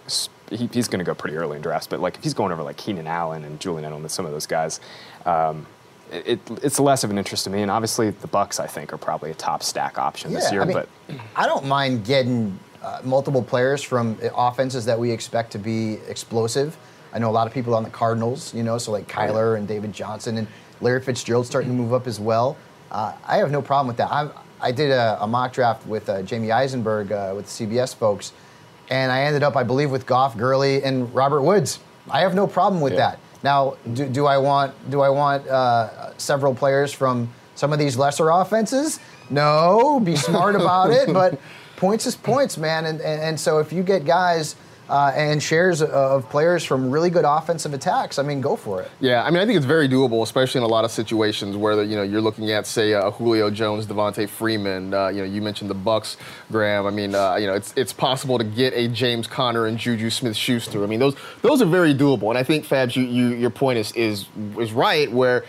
he, 0.51 0.69
he's 0.73 0.87
going 0.89 0.99
to 0.99 1.05
go 1.05 1.15
pretty 1.15 1.37
early 1.37 1.57
in 1.57 1.63
drafts, 1.63 1.87
but 1.87 2.01
like 2.01 2.17
if 2.17 2.23
he's 2.23 2.35
going 2.35 2.53
over 2.53 2.63
like 2.63 2.77
Keenan 2.77 3.07
Allen 3.07 3.45
and 3.45 3.59
Julian 3.59 3.91
Edelman, 3.91 4.11
some 4.11 4.27
of 4.27 4.33
those 4.33 4.47
guys, 4.47 4.81
um, 5.25 5.67
it, 6.13 6.41
it's 6.63 6.79
less 6.79 7.05
of 7.05 7.11
an 7.11 7.19
interest 7.19 7.45
to 7.45 7.51
me. 7.51 7.63
And 7.63 7.71
obviously, 7.71 8.11
the 8.11 8.27
Bucks 8.27 8.61
I 8.61 8.67
think 8.67 8.93
are 8.93 8.99
probably 8.99 9.31
a 9.31 9.35
top 9.35 9.63
stack 9.63 9.99
option 9.99 10.33
this 10.33 10.53
year. 10.53 10.63
I 10.63 10.65
mean, 10.65 10.75
but 10.75 10.89
I 11.35 11.47
don't 11.47 11.65
mind 11.67 12.05
getting 12.05 12.59
uh, 12.83 13.01
multiple 13.05 13.43
players 13.43 13.83
from 13.83 14.19
uh, 14.23 14.29
offenses 14.37 14.85
that 14.87 14.99
we 14.99 15.11
expect 15.11 15.53
to 15.53 15.59
be 15.59 15.95
explosive. 16.09 16.77
I 17.15 17.19
know 17.19 17.31
a 17.31 17.33
lot 17.33 17.47
of 17.47 17.53
people 17.53 17.75
on 17.75 17.83
the 17.85 17.91
Cardinals, 17.91 18.55
you 18.55 18.63
know, 18.63 18.79
so 18.79 18.93
like 18.93 19.07
Kyler 19.07 19.57
and 19.57 19.69
David 19.69 19.93
Johnson 19.93 20.39
and 20.39 20.47
Larry 20.81 21.01
Fitzgerald 21.03 21.47
starting 21.47 21.71
to 21.71 21.77
move 21.77 21.93
up 21.93 22.07
as 22.07 22.19
well. 22.19 22.57
Uh, 22.91 23.13
I 23.27 23.37
have 23.37 23.51
no 23.51 23.63
problem 23.63 23.87
with 23.87 23.97
that. 23.99 24.11
I, 24.11 24.31
I 24.61 24.73
did 24.73 24.91
a, 24.91 25.19
a 25.23 25.27
mock 25.27 25.53
draft 25.53 25.87
with 25.87 26.09
uh, 26.09 26.23
Jamey 26.23 26.51
Eisenberg 26.53 27.13
uh, 27.13 27.33
with 27.37 27.47
the 27.47 27.67
CBS 27.67 27.95
folks, 27.95 28.33
and 28.91 29.13
I 29.13 29.23
ended 29.23 29.43
up, 29.43 29.57
I 29.57 29.63
believe, 29.63 29.91
with 29.91 30.07
Goff, 30.07 30.37
Gurley, 30.37 30.83
and 30.83 31.13
Robert 31.15 31.43
Woods. 31.43 31.81
I 32.11 32.21
have 32.21 32.35
no 32.35 32.47
problem 32.47 32.81
with 32.81 32.95
Yeah. 32.95 33.11
that. 33.13 33.19
Now, 33.43 33.77
do, 33.93 34.09
do 34.09 34.27
I 34.27 34.39
want 34.39 34.75
do 34.91 35.01
I 35.01 35.09
want 35.09 35.47
uh, 35.49 36.17
several 36.19 36.55
players 36.55 36.93
from 36.93 37.33
some 37.55 37.73
of 37.73 37.79
these 37.79 37.97
lesser 37.97 38.31
offenses? 38.31 39.01
No, 39.31 40.01
be 40.01 40.17
smart 40.17 40.55
about 40.55 40.91
it. 40.91 41.13
But 41.13 41.41
points 41.77 42.07
is 42.07 42.15
points, 42.15 42.57
man. 42.59 42.87
And, 42.87 43.01
and 43.01 43.21
and 43.21 43.41
so 43.41 43.59
if 43.59 43.73
you 43.73 43.83
get 43.83 44.05
guys 44.05 44.57
uh, 44.93 45.11
and 45.17 45.43
shares 45.43 45.81
of 45.81 46.29
players 46.29 46.65
from 46.65 46.91
really 46.91 47.09
good 47.09 47.25
offensive 47.27 47.73
attacks, 47.73 48.19
I 48.19 48.23
mean, 48.23 48.43
go 48.43 48.57
for 48.57 48.83
it. 48.83 48.91
Yeah, 49.01 49.25
I 49.25 49.31
mean, 49.31 49.43
I 49.43 49.47
think 49.47 49.57
it's 49.57 49.65
very 49.65 49.89
doable, 49.89 50.23
especially 50.23 50.59
in 50.59 50.65
a 50.65 50.69
lot 50.69 50.85
of 50.85 50.91
situations 50.91 51.57
where 51.57 51.83
you 51.83 51.97
know 51.97 52.03
you're 52.03 52.21
looking 52.21 52.51
at, 52.51 52.67
say, 52.67 52.93
uh, 52.93 53.11
Julio 53.11 53.49
Jones, 53.49 53.87
Devonta 53.87 54.29
Freeman. 54.29 54.93
Uh, 54.93 55.09
you 55.09 55.23
know, 55.23 55.25
you 55.25 55.41
mentioned 55.41 55.71
the 55.71 55.75
Bucks, 55.75 56.19
Graham. 56.51 56.87
I 56.87 56.91
mean, 56.91 57.15
uh, 57.15 57.37
you 57.37 57.47
know, 57.47 57.55
it's 57.55 57.73
it's 57.75 57.95
possible 57.95 58.37
to 58.37 58.45
get 58.45 58.75
a 58.75 58.87
James 58.87 59.27
Conner 59.27 59.65
and 59.65 59.79
Juju 59.79 60.11
Smith-Schuster. 60.11 60.85
I 60.85 60.87
mean, 60.87 61.01
those 61.01 61.17
those 61.41 61.63
are 61.63 61.67
very 61.67 61.95
doable, 61.95 62.29
and 62.29 62.37
I 62.37 62.43
think 62.43 62.67
Fabs, 62.67 62.95
you, 62.95 63.05
you 63.05 63.29
your 63.29 63.51
point 63.51 63.79
is 63.79 63.93
is 63.93 64.27
is 64.59 64.73
right 64.73 65.11
where. 65.11 65.45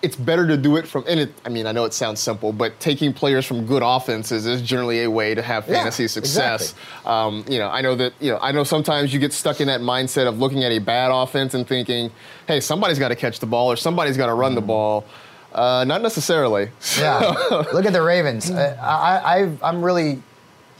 It's 0.00 0.14
better 0.14 0.46
to 0.46 0.56
do 0.56 0.76
it 0.76 0.86
from, 0.86 1.04
and 1.08 1.18
it, 1.18 1.34
I 1.44 1.48
mean, 1.48 1.66
I 1.66 1.72
know 1.72 1.84
it 1.84 1.92
sounds 1.92 2.20
simple, 2.20 2.52
but 2.52 2.78
taking 2.78 3.12
players 3.12 3.44
from 3.44 3.66
good 3.66 3.82
offenses 3.84 4.46
is 4.46 4.62
generally 4.62 5.02
a 5.02 5.10
way 5.10 5.34
to 5.34 5.42
have 5.42 5.66
Yeah, 5.66 5.74
fantasy 5.74 6.06
success. 6.06 6.70
exactly. 6.72 7.10
Um, 7.10 7.44
you 7.48 7.58
know, 7.58 7.68
I 7.68 7.80
know 7.80 7.96
that 7.96 8.12
you 8.20 8.30
know. 8.30 8.38
I 8.40 8.52
know 8.52 8.62
sometimes 8.62 9.12
you 9.12 9.18
get 9.18 9.32
stuck 9.32 9.60
in 9.60 9.66
that 9.66 9.80
mindset 9.80 10.28
of 10.28 10.38
looking 10.38 10.62
at 10.62 10.70
a 10.70 10.78
bad 10.78 11.10
offense 11.10 11.54
and 11.54 11.66
thinking, 11.66 12.12
"Hey, 12.46 12.60
somebody's 12.60 13.00
got 13.00 13.08
to 13.08 13.16
catch 13.16 13.40
the 13.40 13.46
ball 13.46 13.72
or 13.72 13.76
somebody's 13.76 14.16
got 14.16 14.26
to 14.26 14.34
run 14.34 14.54
the 14.54 14.60
ball." 14.60 15.04
Uh, 15.52 15.82
not 15.84 16.00
necessarily. 16.02 16.68
Yeah, 17.00 17.18
look 17.72 17.84
at 17.86 17.92
the 17.92 18.02
Ravens. 18.02 18.50
I, 18.52 18.74
I, 18.74 19.34
I've, 19.40 19.62
I'm 19.64 19.82
really, 19.82 20.22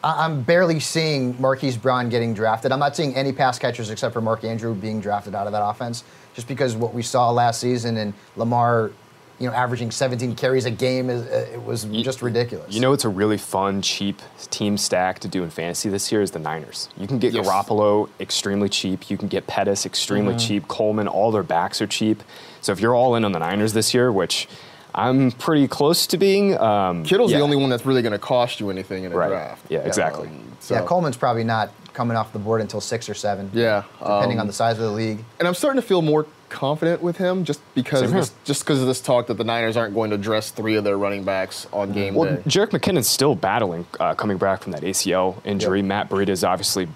I'm 0.04 0.42
barely 0.42 0.78
seeing 0.78 1.40
Marquise 1.40 1.76
Brown 1.76 2.08
getting 2.08 2.34
drafted. 2.34 2.70
I'm 2.70 2.78
not 2.78 2.94
seeing 2.94 3.16
any 3.16 3.32
pass 3.32 3.58
catchers 3.58 3.90
except 3.90 4.12
for 4.12 4.20
Mark 4.20 4.44
Andrew 4.44 4.74
being 4.74 5.00
drafted 5.00 5.34
out 5.34 5.46
of 5.46 5.52
that 5.54 5.64
offense, 5.66 6.04
just 6.34 6.46
because 6.46 6.76
what 6.76 6.94
we 6.94 7.02
saw 7.02 7.30
last 7.30 7.60
season 7.60 7.96
and 7.96 8.12
Lamar, 8.36 8.92
you 9.38 9.48
know, 9.48 9.54
averaging 9.54 9.90
17 9.90 10.34
carries 10.34 10.64
a 10.64 10.70
game 10.70 11.08
is 11.10 11.22
uh, 11.26 11.46
it 11.52 11.62
was 11.62 11.84
just 11.84 12.22
ridiculous. 12.22 12.74
You 12.74 12.80
know, 12.80 12.92
it's 12.92 13.04
a 13.04 13.08
really 13.08 13.38
fun, 13.38 13.82
cheap 13.82 14.20
team 14.50 14.76
stack 14.76 15.20
to 15.20 15.28
do 15.28 15.44
in 15.44 15.50
fantasy 15.50 15.88
this 15.88 16.10
year 16.10 16.22
is 16.22 16.32
the 16.32 16.38
Niners. 16.40 16.88
You 16.96 17.06
can 17.06 17.18
get 17.18 17.32
Yes. 17.32 17.46
Garoppolo 17.46 18.08
extremely 18.18 18.68
cheap. 18.68 19.10
You 19.10 19.16
can 19.16 19.28
get 19.28 19.46
Pettis 19.46 19.86
extremely 19.86 20.34
Mm-hmm. 20.34 20.46
cheap. 20.46 20.68
Coleman, 20.68 21.06
all 21.06 21.30
their 21.30 21.42
backs 21.44 21.80
are 21.80 21.86
cheap. 21.86 22.22
So 22.60 22.72
if 22.72 22.80
you're 22.80 22.94
all 22.94 23.14
in 23.14 23.24
on 23.24 23.32
the 23.32 23.38
Niners 23.38 23.72
this 23.74 23.94
year, 23.94 24.10
which 24.10 24.48
I'm 24.94 25.30
pretty 25.30 25.68
close 25.68 26.06
to 26.08 26.18
being, 26.18 26.58
um, 26.58 27.04
Kittle's 27.04 27.30
yeah. 27.30 27.38
the 27.38 27.44
only 27.44 27.56
one 27.56 27.70
that's 27.70 27.86
really 27.86 28.02
going 28.02 28.12
to 28.12 28.18
cost 28.18 28.58
you 28.58 28.70
anything 28.70 29.04
in 29.04 29.12
a 29.12 29.16
Right. 29.16 29.28
draft. 29.28 29.64
Yeah, 29.68 29.80
exactly. 29.80 30.28
so- 30.60 30.74
yeah, 30.74 30.82
Coleman's 30.84 31.16
probably 31.16 31.44
not 31.44 31.70
coming 31.92 32.16
off 32.16 32.32
the 32.32 32.38
board 32.40 32.60
until 32.60 32.80
six 32.80 33.08
or 33.08 33.14
seven. 33.14 33.50
Yeah, 33.52 33.84
depending 34.00 34.38
um, 34.38 34.42
on 34.42 34.46
the 34.48 34.52
size 34.52 34.76
of 34.78 34.84
the 34.84 34.90
league. 34.90 35.24
and 35.38 35.46
I'm 35.46 35.54
starting 35.54 35.80
to 35.80 35.86
feel 35.86 36.02
more 36.02 36.26
confident 36.48 37.02
with 37.02 37.16
him 37.16 37.44
just 37.44 37.60
because 37.74 38.02
of 38.02 38.12
this, 38.12 38.32
just 38.44 38.62
because 38.62 38.80
of 38.80 38.86
this 38.86 39.00
talk 39.00 39.26
that 39.28 39.34
the 39.34 39.44
Niners 39.44 39.76
aren't 39.76 39.94
going 39.94 40.10
to 40.10 40.18
dress 40.18 40.50
three 40.50 40.76
of 40.76 40.84
their 40.84 40.98
running 40.98 41.24
backs 41.24 41.66
on 41.72 41.92
game 41.92 42.14
Well, 42.14 42.36
day. 42.36 42.42
Jerick 42.46 42.70
McKinnon's 42.70 43.08
still 43.08 43.34
battling, 43.34 43.86
uh, 44.00 44.14
coming 44.14 44.38
back 44.38 44.62
from 44.62 44.72
that 44.72 44.82
ACL 44.82 45.44
injury. 45.44 45.82
Matt 45.82 46.08
Breida's 46.08 46.44
obviously 46.44 46.88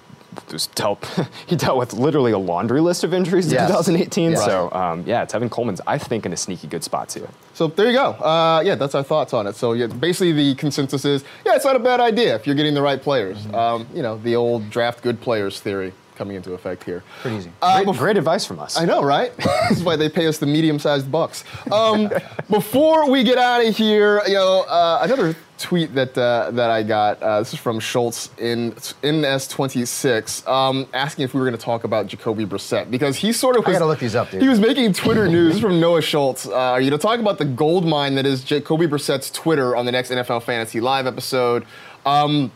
was 0.51 0.67
dealt, 0.67 1.05
he 1.47 1.55
dealt 1.55 1.77
with 1.77 1.93
literally 1.93 2.31
a 2.31 2.37
laundry 2.37 2.81
list 2.81 3.03
of 3.03 3.13
injuries 3.13 3.51
in 3.51 3.59
2018. 3.59 4.31
Yes. 4.31 4.45
So, 4.45 4.71
um, 4.71 5.03
yeah, 5.05 5.25
Tevin 5.25 5.49
Coleman's, 5.49 5.81
I 5.85 5.97
think, 5.97 6.25
in 6.25 6.33
a 6.33 6.37
sneaky 6.37 6.67
good 6.67 6.83
spot 6.83 7.09
too. 7.09 7.27
So 7.53 7.67
there 7.67 7.87
you 7.87 7.93
go. 7.93 8.11
Uh, 8.11 8.61
yeah, 8.65 8.75
that's 8.75 8.95
our 8.95 9.03
thoughts 9.03 9.33
on 9.33 9.47
it. 9.47 9.55
So 9.55 9.73
yeah, 9.73 9.87
basically 9.87 10.31
the 10.31 10.55
consensus 10.55 11.05
is, 11.05 11.23
yeah, 11.45 11.55
it's 11.55 11.65
not 11.65 11.75
a 11.75 11.79
bad 11.79 11.99
idea 11.99 12.35
if 12.35 12.47
you're 12.47 12.55
getting 12.55 12.73
the 12.73 12.81
right 12.81 13.01
players. 13.01 13.37
Mm-hmm. 13.37 13.55
Um, 13.55 13.87
you 13.93 14.01
know, 14.01 14.17
the 14.17 14.35
old 14.35 14.69
draft 14.69 15.01
good 15.01 15.21
players 15.21 15.59
theory. 15.59 15.93
Coming 16.15 16.35
into 16.35 16.53
effect 16.53 16.83
here. 16.83 17.03
Pretty 17.21 17.37
easy. 17.37 17.51
Uh, 17.61 17.83
Great, 17.83 17.97
great 17.97 18.17
advice 18.17 18.45
from 18.45 18.59
us. 18.59 18.77
I 18.77 18.85
know, 18.85 19.03
right? 19.03 19.35
That's 19.37 19.81
why 19.81 19.95
they 19.95 20.09
pay 20.09 20.27
us 20.27 20.37
the 20.37 20.45
medium-sized 20.45 21.11
bucks. 21.11 21.43
Um, 21.71 22.09
before 22.49 23.09
we 23.09 23.23
get 23.23 23.37
out 23.37 23.65
of 23.65 23.75
here, 23.75 24.21
you 24.27 24.33
know, 24.33 24.61
uh, 24.61 24.99
another 25.03 25.35
tweet 25.57 25.93
that 25.95 26.17
uh, 26.17 26.51
that 26.51 26.69
I 26.69 26.83
got. 26.83 27.21
Uh, 27.21 27.39
this 27.39 27.53
is 27.53 27.59
from 27.59 27.79
Schultz 27.79 28.29
in 28.37 28.73
NS26, 28.73 30.47
um, 30.47 30.87
asking 30.93 31.25
if 31.25 31.33
we 31.33 31.39
were 31.39 31.45
going 31.45 31.57
to 31.57 31.63
talk 31.63 31.83
about 31.83 32.07
Jacoby 32.07 32.45
Brissett 32.45 32.89
because 32.91 33.15
he 33.15 33.31
sort 33.31 33.55
of 33.55 33.67
I 33.67 33.73
gotta 33.73 33.85
look 33.85 33.99
these 33.99 34.15
up, 34.15 34.29
dude. 34.31 34.41
He 34.41 34.49
was 34.49 34.59
making 34.59 34.93
Twitter 34.93 35.27
news 35.29 35.59
from 35.59 35.79
Noah 35.79 36.01
Schultz. 36.01 36.45
Uh, 36.45 36.53
are 36.53 36.81
you 36.81 36.89
going 36.89 36.99
to 36.99 37.01
talk 37.01 37.19
about 37.19 37.37
the 37.37 37.45
gold 37.45 37.85
mine 37.85 38.15
that 38.15 38.25
is 38.25 38.43
Jacoby 38.43 38.87
Brissett's 38.87 39.29
Twitter 39.31 39.75
on 39.75 39.85
the 39.85 39.91
next 39.91 40.11
NFL 40.11 40.43
Fantasy 40.43 40.79
Live 40.79 41.07
episode? 41.07 41.65
Um, 42.05 42.51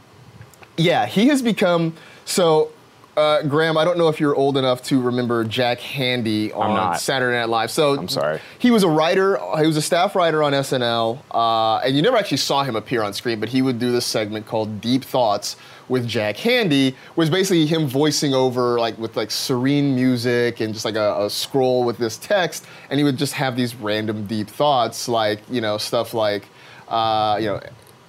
yeah, 0.77 1.05
he 1.05 1.27
has 1.27 1.41
become 1.41 1.93
so. 2.25 2.71
Uh, 3.18 3.41
Graham, 3.41 3.80
I 3.80 3.84
don't 3.84 3.97
know 3.97 4.09
if 4.09 4.20
you're 4.20 4.36
old 4.36 4.57
enough 4.57 4.84
to 4.84 5.01
remember 5.01 5.43
Jack 5.43 5.80
Handey 5.80 6.55
on. 6.55 6.95
Saturday 6.99 7.36
Night 7.36 7.49
Live. 7.49 7.72
So 7.72 7.97
I'm 7.97 8.07
sorry. 8.07 8.39
He 8.59 8.70
was 8.70 8.84
a 8.84 8.89
writer. 8.89 9.39
He 9.57 9.65
was 9.65 9.76
a 9.76 9.82
staff 9.82 10.15
writer 10.15 10.43
on 10.43 10.53
SNL, 10.53 11.18
uh, 11.32 11.78
and 11.78 11.95
you 11.95 12.03
never 12.03 12.15
actually 12.15 12.38
saw 12.38 12.63
him 12.63 12.76
appear 12.76 13.01
on 13.01 13.13
screen. 13.13 13.39
But 13.39 13.49
he 13.49 13.63
would 13.63 13.80
do 13.80 13.91
this 13.91 14.05
segment 14.05 14.45
called 14.45 14.82
Deep 14.82 15.03
Thoughts 15.03 15.55
with 15.89 16.07
Jack 16.07 16.36
Handey, 16.38 16.93
was 17.15 17.32
basically 17.32 17.65
him 17.65 17.88
voicing 17.88 18.36
over 18.36 18.80
like 18.80 18.99
with 18.99 19.18
like 19.18 19.32
serene 19.32 19.95
music 19.95 20.59
and 20.59 20.74
just 20.74 20.86
like 20.86 20.95
a, 20.95 21.26
a 21.26 21.30
scroll 21.30 21.84
with 21.84 21.97
this 21.97 22.18
text, 22.18 22.68
and 22.91 22.99
he 22.99 23.03
would 23.03 23.18
just 23.18 23.34
have 23.34 23.55
these 23.55 23.74
random 23.74 24.28
deep 24.28 24.47
thoughts, 24.47 25.07
like 25.07 25.39
you 25.49 25.61
know 25.61 25.80
stuff 25.80 26.13
like, 26.13 26.43
uh, 26.88 27.38
you 27.39 27.47
know 27.47 27.61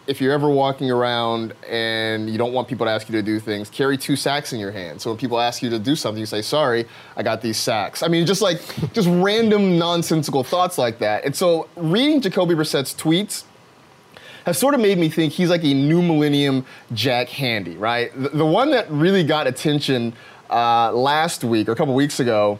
if 0.09 0.23
you're 0.23 0.33
ever 0.33 0.49
walking 0.49 0.91
around 0.91 1.53
and 1.69 2.31
you 2.31 2.39
don't 2.39 2.55
want 2.55 2.67
people 2.67 2.87
to 2.87 2.91
ask 2.91 3.09
you 3.11 3.13
to 3.13 3.23
do 3.23 3.39
things, 3.39 3.69
carry 3.69 3.99
two 3.99 4.17
sacks 4.17 4.55
in 4.55 4.59
your 4.59 4.73
hand. 4.73 5.01
So 5.03 5.11
when 5.11 5.19
people 5.19 5.39
ask 5.39 5.63
you 5.63 5.69
to 5.69 5.79
do 5.79 5.95
something, 5.95 6.19
you 6.19 6.27
say, 6.27 6.41
"Sorry, 6.41 6.87
I 7.15 7.23
got 7.23 7.43
these 7.43 7.59
sacks." 7.59 8.03
I 8.03 8.09
mean, 8.09 8.25
just 8.27 8.41
like 8.41 8.61
just 8.95 9.07
random 9.09 9.79
nonsensical 9.79 10.43
thoughts 10.43 10.79
like 10.79 10.99
that. 11.01 11.25
And 11.25 11.37
so 11.37 11.69
reading 11.77 12.23
Jacoby 12.23 12.55
Brissett's 12.55 12.95
tweets 12.95 13.45
has 14.47 14.57
sort 14.59 14.75
of 14.75 14.81
made 14.81 14.97
me 14.97 15.11
think 15.11 15.35
he's 15.35 15.51
like 15.51 15.63
a 15.63 15.75
new 15.75 16.01
millennium 16.01 16.65
Jack 16.95 17.29
Handey, 17.29 17.79
right? 17.79 18.11
The, 18.21 18.31
the 18.31 18.47
one 18.47 18.71
that 18.71 18.91
really 18.91 19.23
got 19.23 19.47
attention 19.47 20.15
uh, 20.49 20.91
last 20.93 21.45
week 21.45 21.69
or 21.69 21.73
a 21.73 21.77
couple 21.77 21.95
weeks 21.95 22.19
ago. 22.19 22.59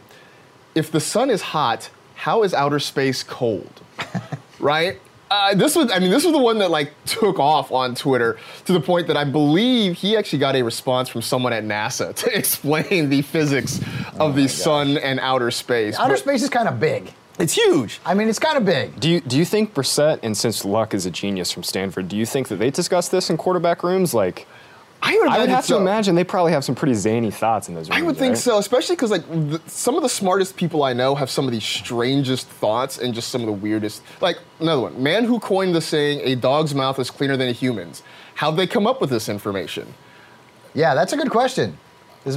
If 0.75 0.91
the 0.91 0.99
sun 0.99 1.31
is 1.31 1.41
hot, 1.41 1.89
how 2.13 2.43
is 2.43 2.53
outer 2.53 2.77
space 2.77 3.23
cold? 3.23 3.81
right? 4.59 4.99
Uh, 5.31 5.53
this 5.53 5.75
was, 5.75 5.91
I 5.91 5.99
mean, 5.99 6.09
this 6.09 6.23
was 6.23 6.33
the 6.33 6.39
one 6.39 6.57
that 6.59 6.71
like 6.71 6.91
took 7.05 7.39
off 7.39 7.71
on 7.71 7.93
Twitter 7.93 8.37
to 8.65 8.73
the 8.73 8.79
point 8.79 9.07
that 9.07 9.17
I 9.17 9.23
believe 9.23 9.95
he 9.97 10.17
actually 10.17 10.39
got 10.39 10.55
a 10.55 10.63
response 10.63 11.07
from 11.07 11.21
someone 11.21 11.53
at 11.53 11.63
NASA 11.63 12.15
to 12.23 12.37
explain 12.37 13.09
the 13.09 13.21
physics 13.21 13.79
of 14.19 14.35
the 14.35 14.47
sun 14.47 14.97
and 14.97 15.19
outer 15.19 15.51
space. 15.51 15.97
Outer 15.99 16.13
But 16.13 16.19
space 16.19 16.43
is 16.43 16.49
kind 16.49 16.67
of 16.67 16.79
big. 16.79 17.13
It's 17.37 17.53
huge. 17.53 18.01
I 18.05 18.15
mean, 18.15 18.27
it's 18.27 18.39
kind 18.39 18.57
of 18.57 18.65
big. 18.65 18.99
Do 18.99 19.09
you 19.09 19.21
do 19.21 19.37
you 19.37 19.45
think 19.45 19.73
Brissett 19.73 20.19
and 20.23 20.35
since 20.35 20.65
Luck 20.65 20.93
is 20.93 21.05
a 21.05 21.11
genius 21.11 21.51
from 21.51 21.63
Stanford, 21.63 22.09
do 22.09 22.17
you 22.17 22.25
think 22.25 22.49
that 22.49 22.57
they 22.57 22.69
discuss 22.69 23.07
this 23.07 23.29
in 23.29 23.37
quarterback 23.37 23.81
rooms? 23.81 24.13
Like, 24.13 24.45
I 25.01 25.17
would, 25.17 25.29
I 25.29 25.39
would 25.39 25.49
have 25.49 25.65
so. 25.65 25.75
to 25.75 25.81
imagine 25.81 26.15
they 26.15 26.23
probably 26.23 26.51
have 26.51 26.63
some 26.63 26.75
pretty 26.75 26.93
zany 26.93 27.31
thoughts 27.31 27.69
in 27.69 27.75
those 27.75 27.89
rooms. 27.89 28.01
I 28.01 28.05
would 28.05 28.17
think 28.17 28.33
right? 28.33 28.37
so, 28.37 28.57
especially 28.57 28.95
because 28.95 29.11
like 29.11 29.27
the, 29.29 29.61
some 29.67 29.95
of 29.95 30.03
the 30.03 30.09
smartest 30.09 30.57
people 30.57 30.83
I 30.83 30.93
know 30.93 31.15
have 31.15 31.29
some 31.29 31.45
of 31.45 31.51
the 31.51 31.59
strangest 31.59 32.47
thoughts 32.47 32.97
and 32.97 33.13
just 33.13 33.29
some 33.29 33.41
of 33.41 33.47
the 33.47 33.53
weirdest. 33.53 34.01
Like 34.19 34.39
another 34.59 34.81
one, 34.81 35.01
man 35.01 35.23
who 35.23 35.39
coined 35.39 35.73
the 35.73 35.81
saying 35.81 36.21
"a 36.23 36.35
dog's 36.35 36.75
mouth 36.75 36.99
is 36.99 37.09
cleaner 37.09 37.37
than 37.37 37.47
a 37.47 37.53
human's." 37.53 38.03
How'd 38.35 38.57
they 38.57 38.67
come 38.67 38.87
up 38.87 39.01
with 39.01 39.09
this 39.09 39.29
information? 39.29 39.93
Yeah, 40.73 40.95
that's 40.95 41.13
a 41.13 41.17
good 41.17 41.29
question. 41.29 41.77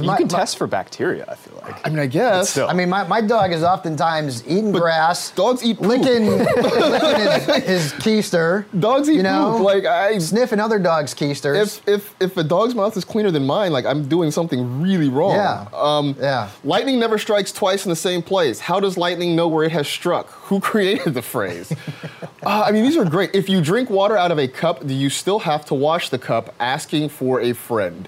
You 0.01 0.07
my- 0.07 0.17
can 0.17 0.27
my- 0.27 0.39
test 0.39 0.57
for 0.57 0.67
bacteria. 0.67 1.25
I 1.29 1.35
feel 1.35 1.59
like. 1.61 1.85
I 1.85 1.89
mean, 1.89 1.99
I 1.99 2.07
guess. 2.07 2.57
I 2.57 2.73
mean, 2.73 2.89
my, 2.89 3.05
my 3.07 3.21
dog 3.21 3.51
is 3.51 3.63
oftentimes 3.63 4.43
eating 4.47 4.71
grass, 4.71 5.31
dogs 5.31 5.63
eat 5.63 5.77
poop. 5.77 5.87
licking, 5.87 6.27
licking 6.37 7.19
his, 7.19 7.63
his 7.63 7.93
keister. 7.93 8.65
dogs 8.79 9.09
eat 9.09 9.15
you 9.15 9.23
know, 9.23 9.53
poop. 9.57 9.65
Like 9.65 9.85
I, 9.85 10.17
sniffing 10.17 10.59
other 10.59 10.79
dogs' 10.79 11.13
keisters. 11.13 11.61
if 11.61 11.87
if 11.87 12.15
if 12.21 12.37
a 12.37 12.43
dog's 12.43 12.75
mouth 12.75 12.95
is 12.97 13.05
cleaner 13.05 13.31
than 13.31 13.45
mine, 13.45 13.71
like 13.71 13.85
I'm 13.85 14.07
doing 14.07 14.31
something 14.31 14.81
really 14.81 15.09
wrong. 15.09 15.35
Yeah. 15.35 15.67
Um, 15.73 16.15
Yeah. 16.19 16.49
Lightning 16.63 16.99
never 16.99 17.17
strikes 17.17 17.51
twice 17.51 17.85
in 17.85 17.89
the 17.89 17.95
same 17.95 18.21
place. 18.21 18.59
How 18.59 18.79
does 18.79 18.97
lightning 18.97 19.35
know 19.35 19.47
where 19.47 19.63
it 19.63 19.71
has 19.71 19.87
struck? 19.87 20.29
Who 20.47 20.59
created 20.59 21.13
the 21.13 21.21
phrase? 21.21 21.71
uh, 22.45 22.63
I 22.67 22.71
mean, 22.71 22.83
these 22.83 22.97
are 22.97 23.05
great. 23.05 23.31
If 23.33 23.49
you 23.49 23.61
drink 23.61 23.89
water 23.89 24.17
out 24.17 24.31
of 24.31 24.37
a 24.39 24.47
cup, 24.47 24.85
do 24.85 24.93
you 24.93 25.09
still 25.09 25.39
have 25.39 25.65
to 25.65 25.73
wash 25.73 26.09
the 26.09 26.19
cup? 26.19 26.53
Asking 26.59 27.09
for 27.09 27.39
a 27.41 27.53
friend. 27.53 28.07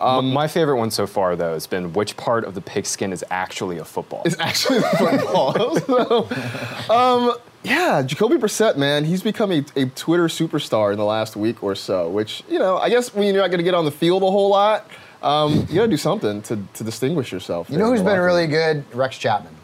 M- 0.00 0.32
My 0.32 0.48
favorite 0.48 0.76
one 0.76 0.90
so 0.90 1.06
far, 1.06 1.36
though, 1.36 1.54
has 1.54 1.66
been 1.66 1.92
which 1.92 2.16
part 2.16 2.44
of 2.44 2.54
the 2.54 2.60
pigskin 2.60 3.12
is 3.12 3.24
actually 3.30 3.78
a 3.78 3.84
football. 3.84 4.22
It's 4.24 4.38
actually 4.38 4.78
a 4.78 4.82
football. 4.82 5.76
so, 5.80 6.92
um, 6.92 7.34
yeah, 7.62 8.02
Jacoby 8.02 8.36
Brissett, 8.36 8.76
man, 8.76 9.04
he's 9.04 9.22
become 9.22 9.50
a, 9.52 9.64
a 9.76 9.86
Twitter 9.86 10.26
superstar 10.26 10.92
in 10.92 10.98
the 10.98 11.04
last 11.04 11.36
week 11.36 11.62
or 11.62 11.74
so. 11.74 12.08
Which 12.10 12.42
you 12.48 12.58
know, 12.58 12.76
I 12.78 12.88
guess 12.90 13.14
when 13.14 13.24
you're 13.32 13.42
not 13.42 13.48
going 13.48 13.58
to 13.58 13.64
get 13.64 13.74
on 13.74 13.84
the 13.84 13.90
field 13.90 14.22
a 14.22 14.30
whole 14.30 14.50
lot, 14.50 14.86
um, 15.22 15.66
you 15.70 15.76
got 15.76 15.82
to 15.82 15.88
do 15.88 15.96
something 15.96 16.42
to, 16.42 16.58
to 16.74 16.84
distinguish 16.84 17.32
yourself. 17.32 17.70
you 17.70 17.78
know 17.78 17.86
who's 17.90 18.02
been 18.02 18.20
really 18.20 18.46
good? 18.46 18.84
Rex 18.94 19.16
Chapman. 19.16 19.54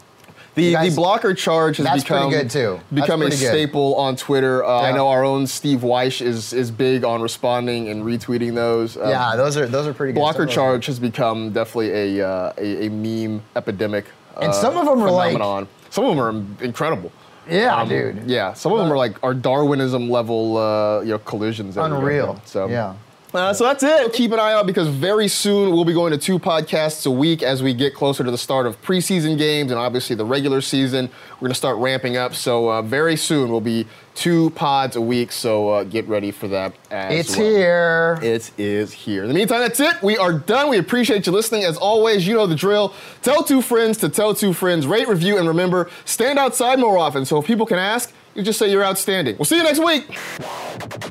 The, 0.55 0.73
guys- 0.73 0.93
the 0.93 1.01
blocker 1.01 1.33
charge 1.33 1.77
has 1.77 1.85
That's 1.85 2.03
pretty 2.03 2.25
become 2.25 2.29
good, 2.41 2.49
too. 2.49 2.79
That's 2.91 3.05
become 3.07 3.21
a 3.21 3.31
staple 3.31 3.95
on 3.95 4.15
Twitter. 4.17 4.63
Uh, 4.65 4.81
I 4.81 4.91
know 4.91 5.07
our 5.07 5.23
own 5.23 5.47
Steve 5.47 5.79
Wyche 5.79 6.21
is 6.21 6.51
is 6.51 6.71
big 6.71 7.05
on 7.05 7.21
responding 7.21 7.87
and 7.89 8.03
retweeting 8.03 8.53
those. 8.55 8.97
Um, 8.97 9.09
yeah, 9.09 9.35
those 9.37 9.55
are 9.55 9.65
those 9.65 9.87
are 9.87 9.93
pretty 9.93 10.11
good. 10.13 10.19
blocker 10.19 10.45
charge 10.45 10.85
has 10.87 10.99
become 10.99 11.51
definitely 11.51 12.19
a 12.19 12.27
uh, 12.27 12.53
a, 12.57 12.87
a 12.87 12.89
meme 12.89 13.41
epidemic. 13.55 14.05
And 14.35 14.49
uh, 14.49 14.51
some 14.51 14.75
of 14.77 14.87
'em 14.87 15.01
are 15.01 15.11
like- 15.11 15.67
some 15.89 16.05
of 16.05 16.15
them 16.15 16.19
are 16.19 16.63
incredible. 16.63 17.11
Yeah, 17.49 17.75
Um, 17.81 17.89
dude. 17.89 18.23
Yeah, 18.29 18.53
some 18.53 18.71
of 18.71 18.77
them 18.79 18.91
are 18.91 18.97
like 18.97 19.17
are 19.23 19.33
Darwinism 19.33 20.09
level, 20.09 20.57
uh, 20.57 21.01
you 21.01 21.11
know, 21.11 21.17
collisions. 21.19 21.75
Unreal. 21.77 22.33
from. 22.35 22.41
So 22.45 22.67
Yeah. 22.67 22.93
Uh, 23.33 23.53
so 23.53 23.63
that's 23.63 23.81
it. 23.83 24.11
Keep 24.13 24.31
an 24.33 24.39
eye 24.39 24.53
out 24.53 24.65
because 24.67 24.87
very 24.87 25.27
soon 25.27 25.71
we'll 25.71 25.85
be 25.85 25.93
going 25.93 26.11
to 26.11 26.17
two 26.17 26.37
podcasts 26.37 27.05
a 27.05 27.11
week 27.11 27.41
as 27.43 27.63
we 27.63 27.73
get 27.73 27.93
closer 27.93 28.23
to 28.23 28.31
the 28.31 28.37
start 28.37 28.65
of 28.65 28.81
preseason 28.81 29.37
games 29.37 29.71
and 29.71 29.79
obviously 29.79 30.15
the 30.15 30.25
regular 30.25 30.59
season. 30.61 31.09
We're 31.35 31.39
going 31.47 31.51
to 31.51 31.55
start 31.55 31.77
ramping 31.77 32.17
up. 32.17 32.35
So 32.35 32.69
uh, 32.69 32.81
very 32.81 33.15
soon 33.15 33.49
we'll 33.49 33.61
be 33.61 33.87
two 34.15 34.49
pods 34.51 34.95
a 34.97 35.01
week. 35.01 35.31
So 35.31 35.69
uh, 35.69 35.83
get 35.85 36.07
ready 36.07 36.31
for 36.31 36.47
that 36.49 36.73
as 36.91 37.19
It's 37.29 37.37
well. 37.37 37.45
here. 37.47 38.19
It 38.21 38.51
is 38.57 38.91
here. 38.91 39.21
In 39.23 39.29
the 39.29 39.33
meantime, 39.33 39.61
that's 39.61 39.79
it. 39.79 40.01
We 40.03 40.17
are 40.17 40.33
done. 40.33 40.69
We 40.69 40.77
appreciate 40.77 41.25
you 41.25 41.31
listening. 41.31 41.63
As 41.63 41.77
always, 41.77 42.27
you 42.27 42.33
know 42.33 42.47
the 42.47 42.55
drill. 42.55 42.93
Tell 43.21 43.43
two 43.43 43.61
friends 43.61 43.97
to 43.99 44.09
tell 44.09 44.35
two 44.35 44.51
friends. 44.53 44.85
Rate, 44.85 45.07
review, 45.07 45.37
and 45.37 45.47
remember, 45.47 45.89
stand 46.05 46.37
outside 46.37 46.79
more 46.79 46.97
often. 46.97 47.23
So 47.25 47.37
if 47.39 47.45
people 47.45 47.65
can 47.65 47.79
ask, 47.79 48.11
you 48.35 48.43
just 48.43 48.59
say 48.59 48.69
you're 48.69 48.83
outstanding. 48.85 49.37
We'll 49.37 49.45
see 49.45 49.57
you 49.57 49.63
next 49.63 49.79
week. 49.83 51.10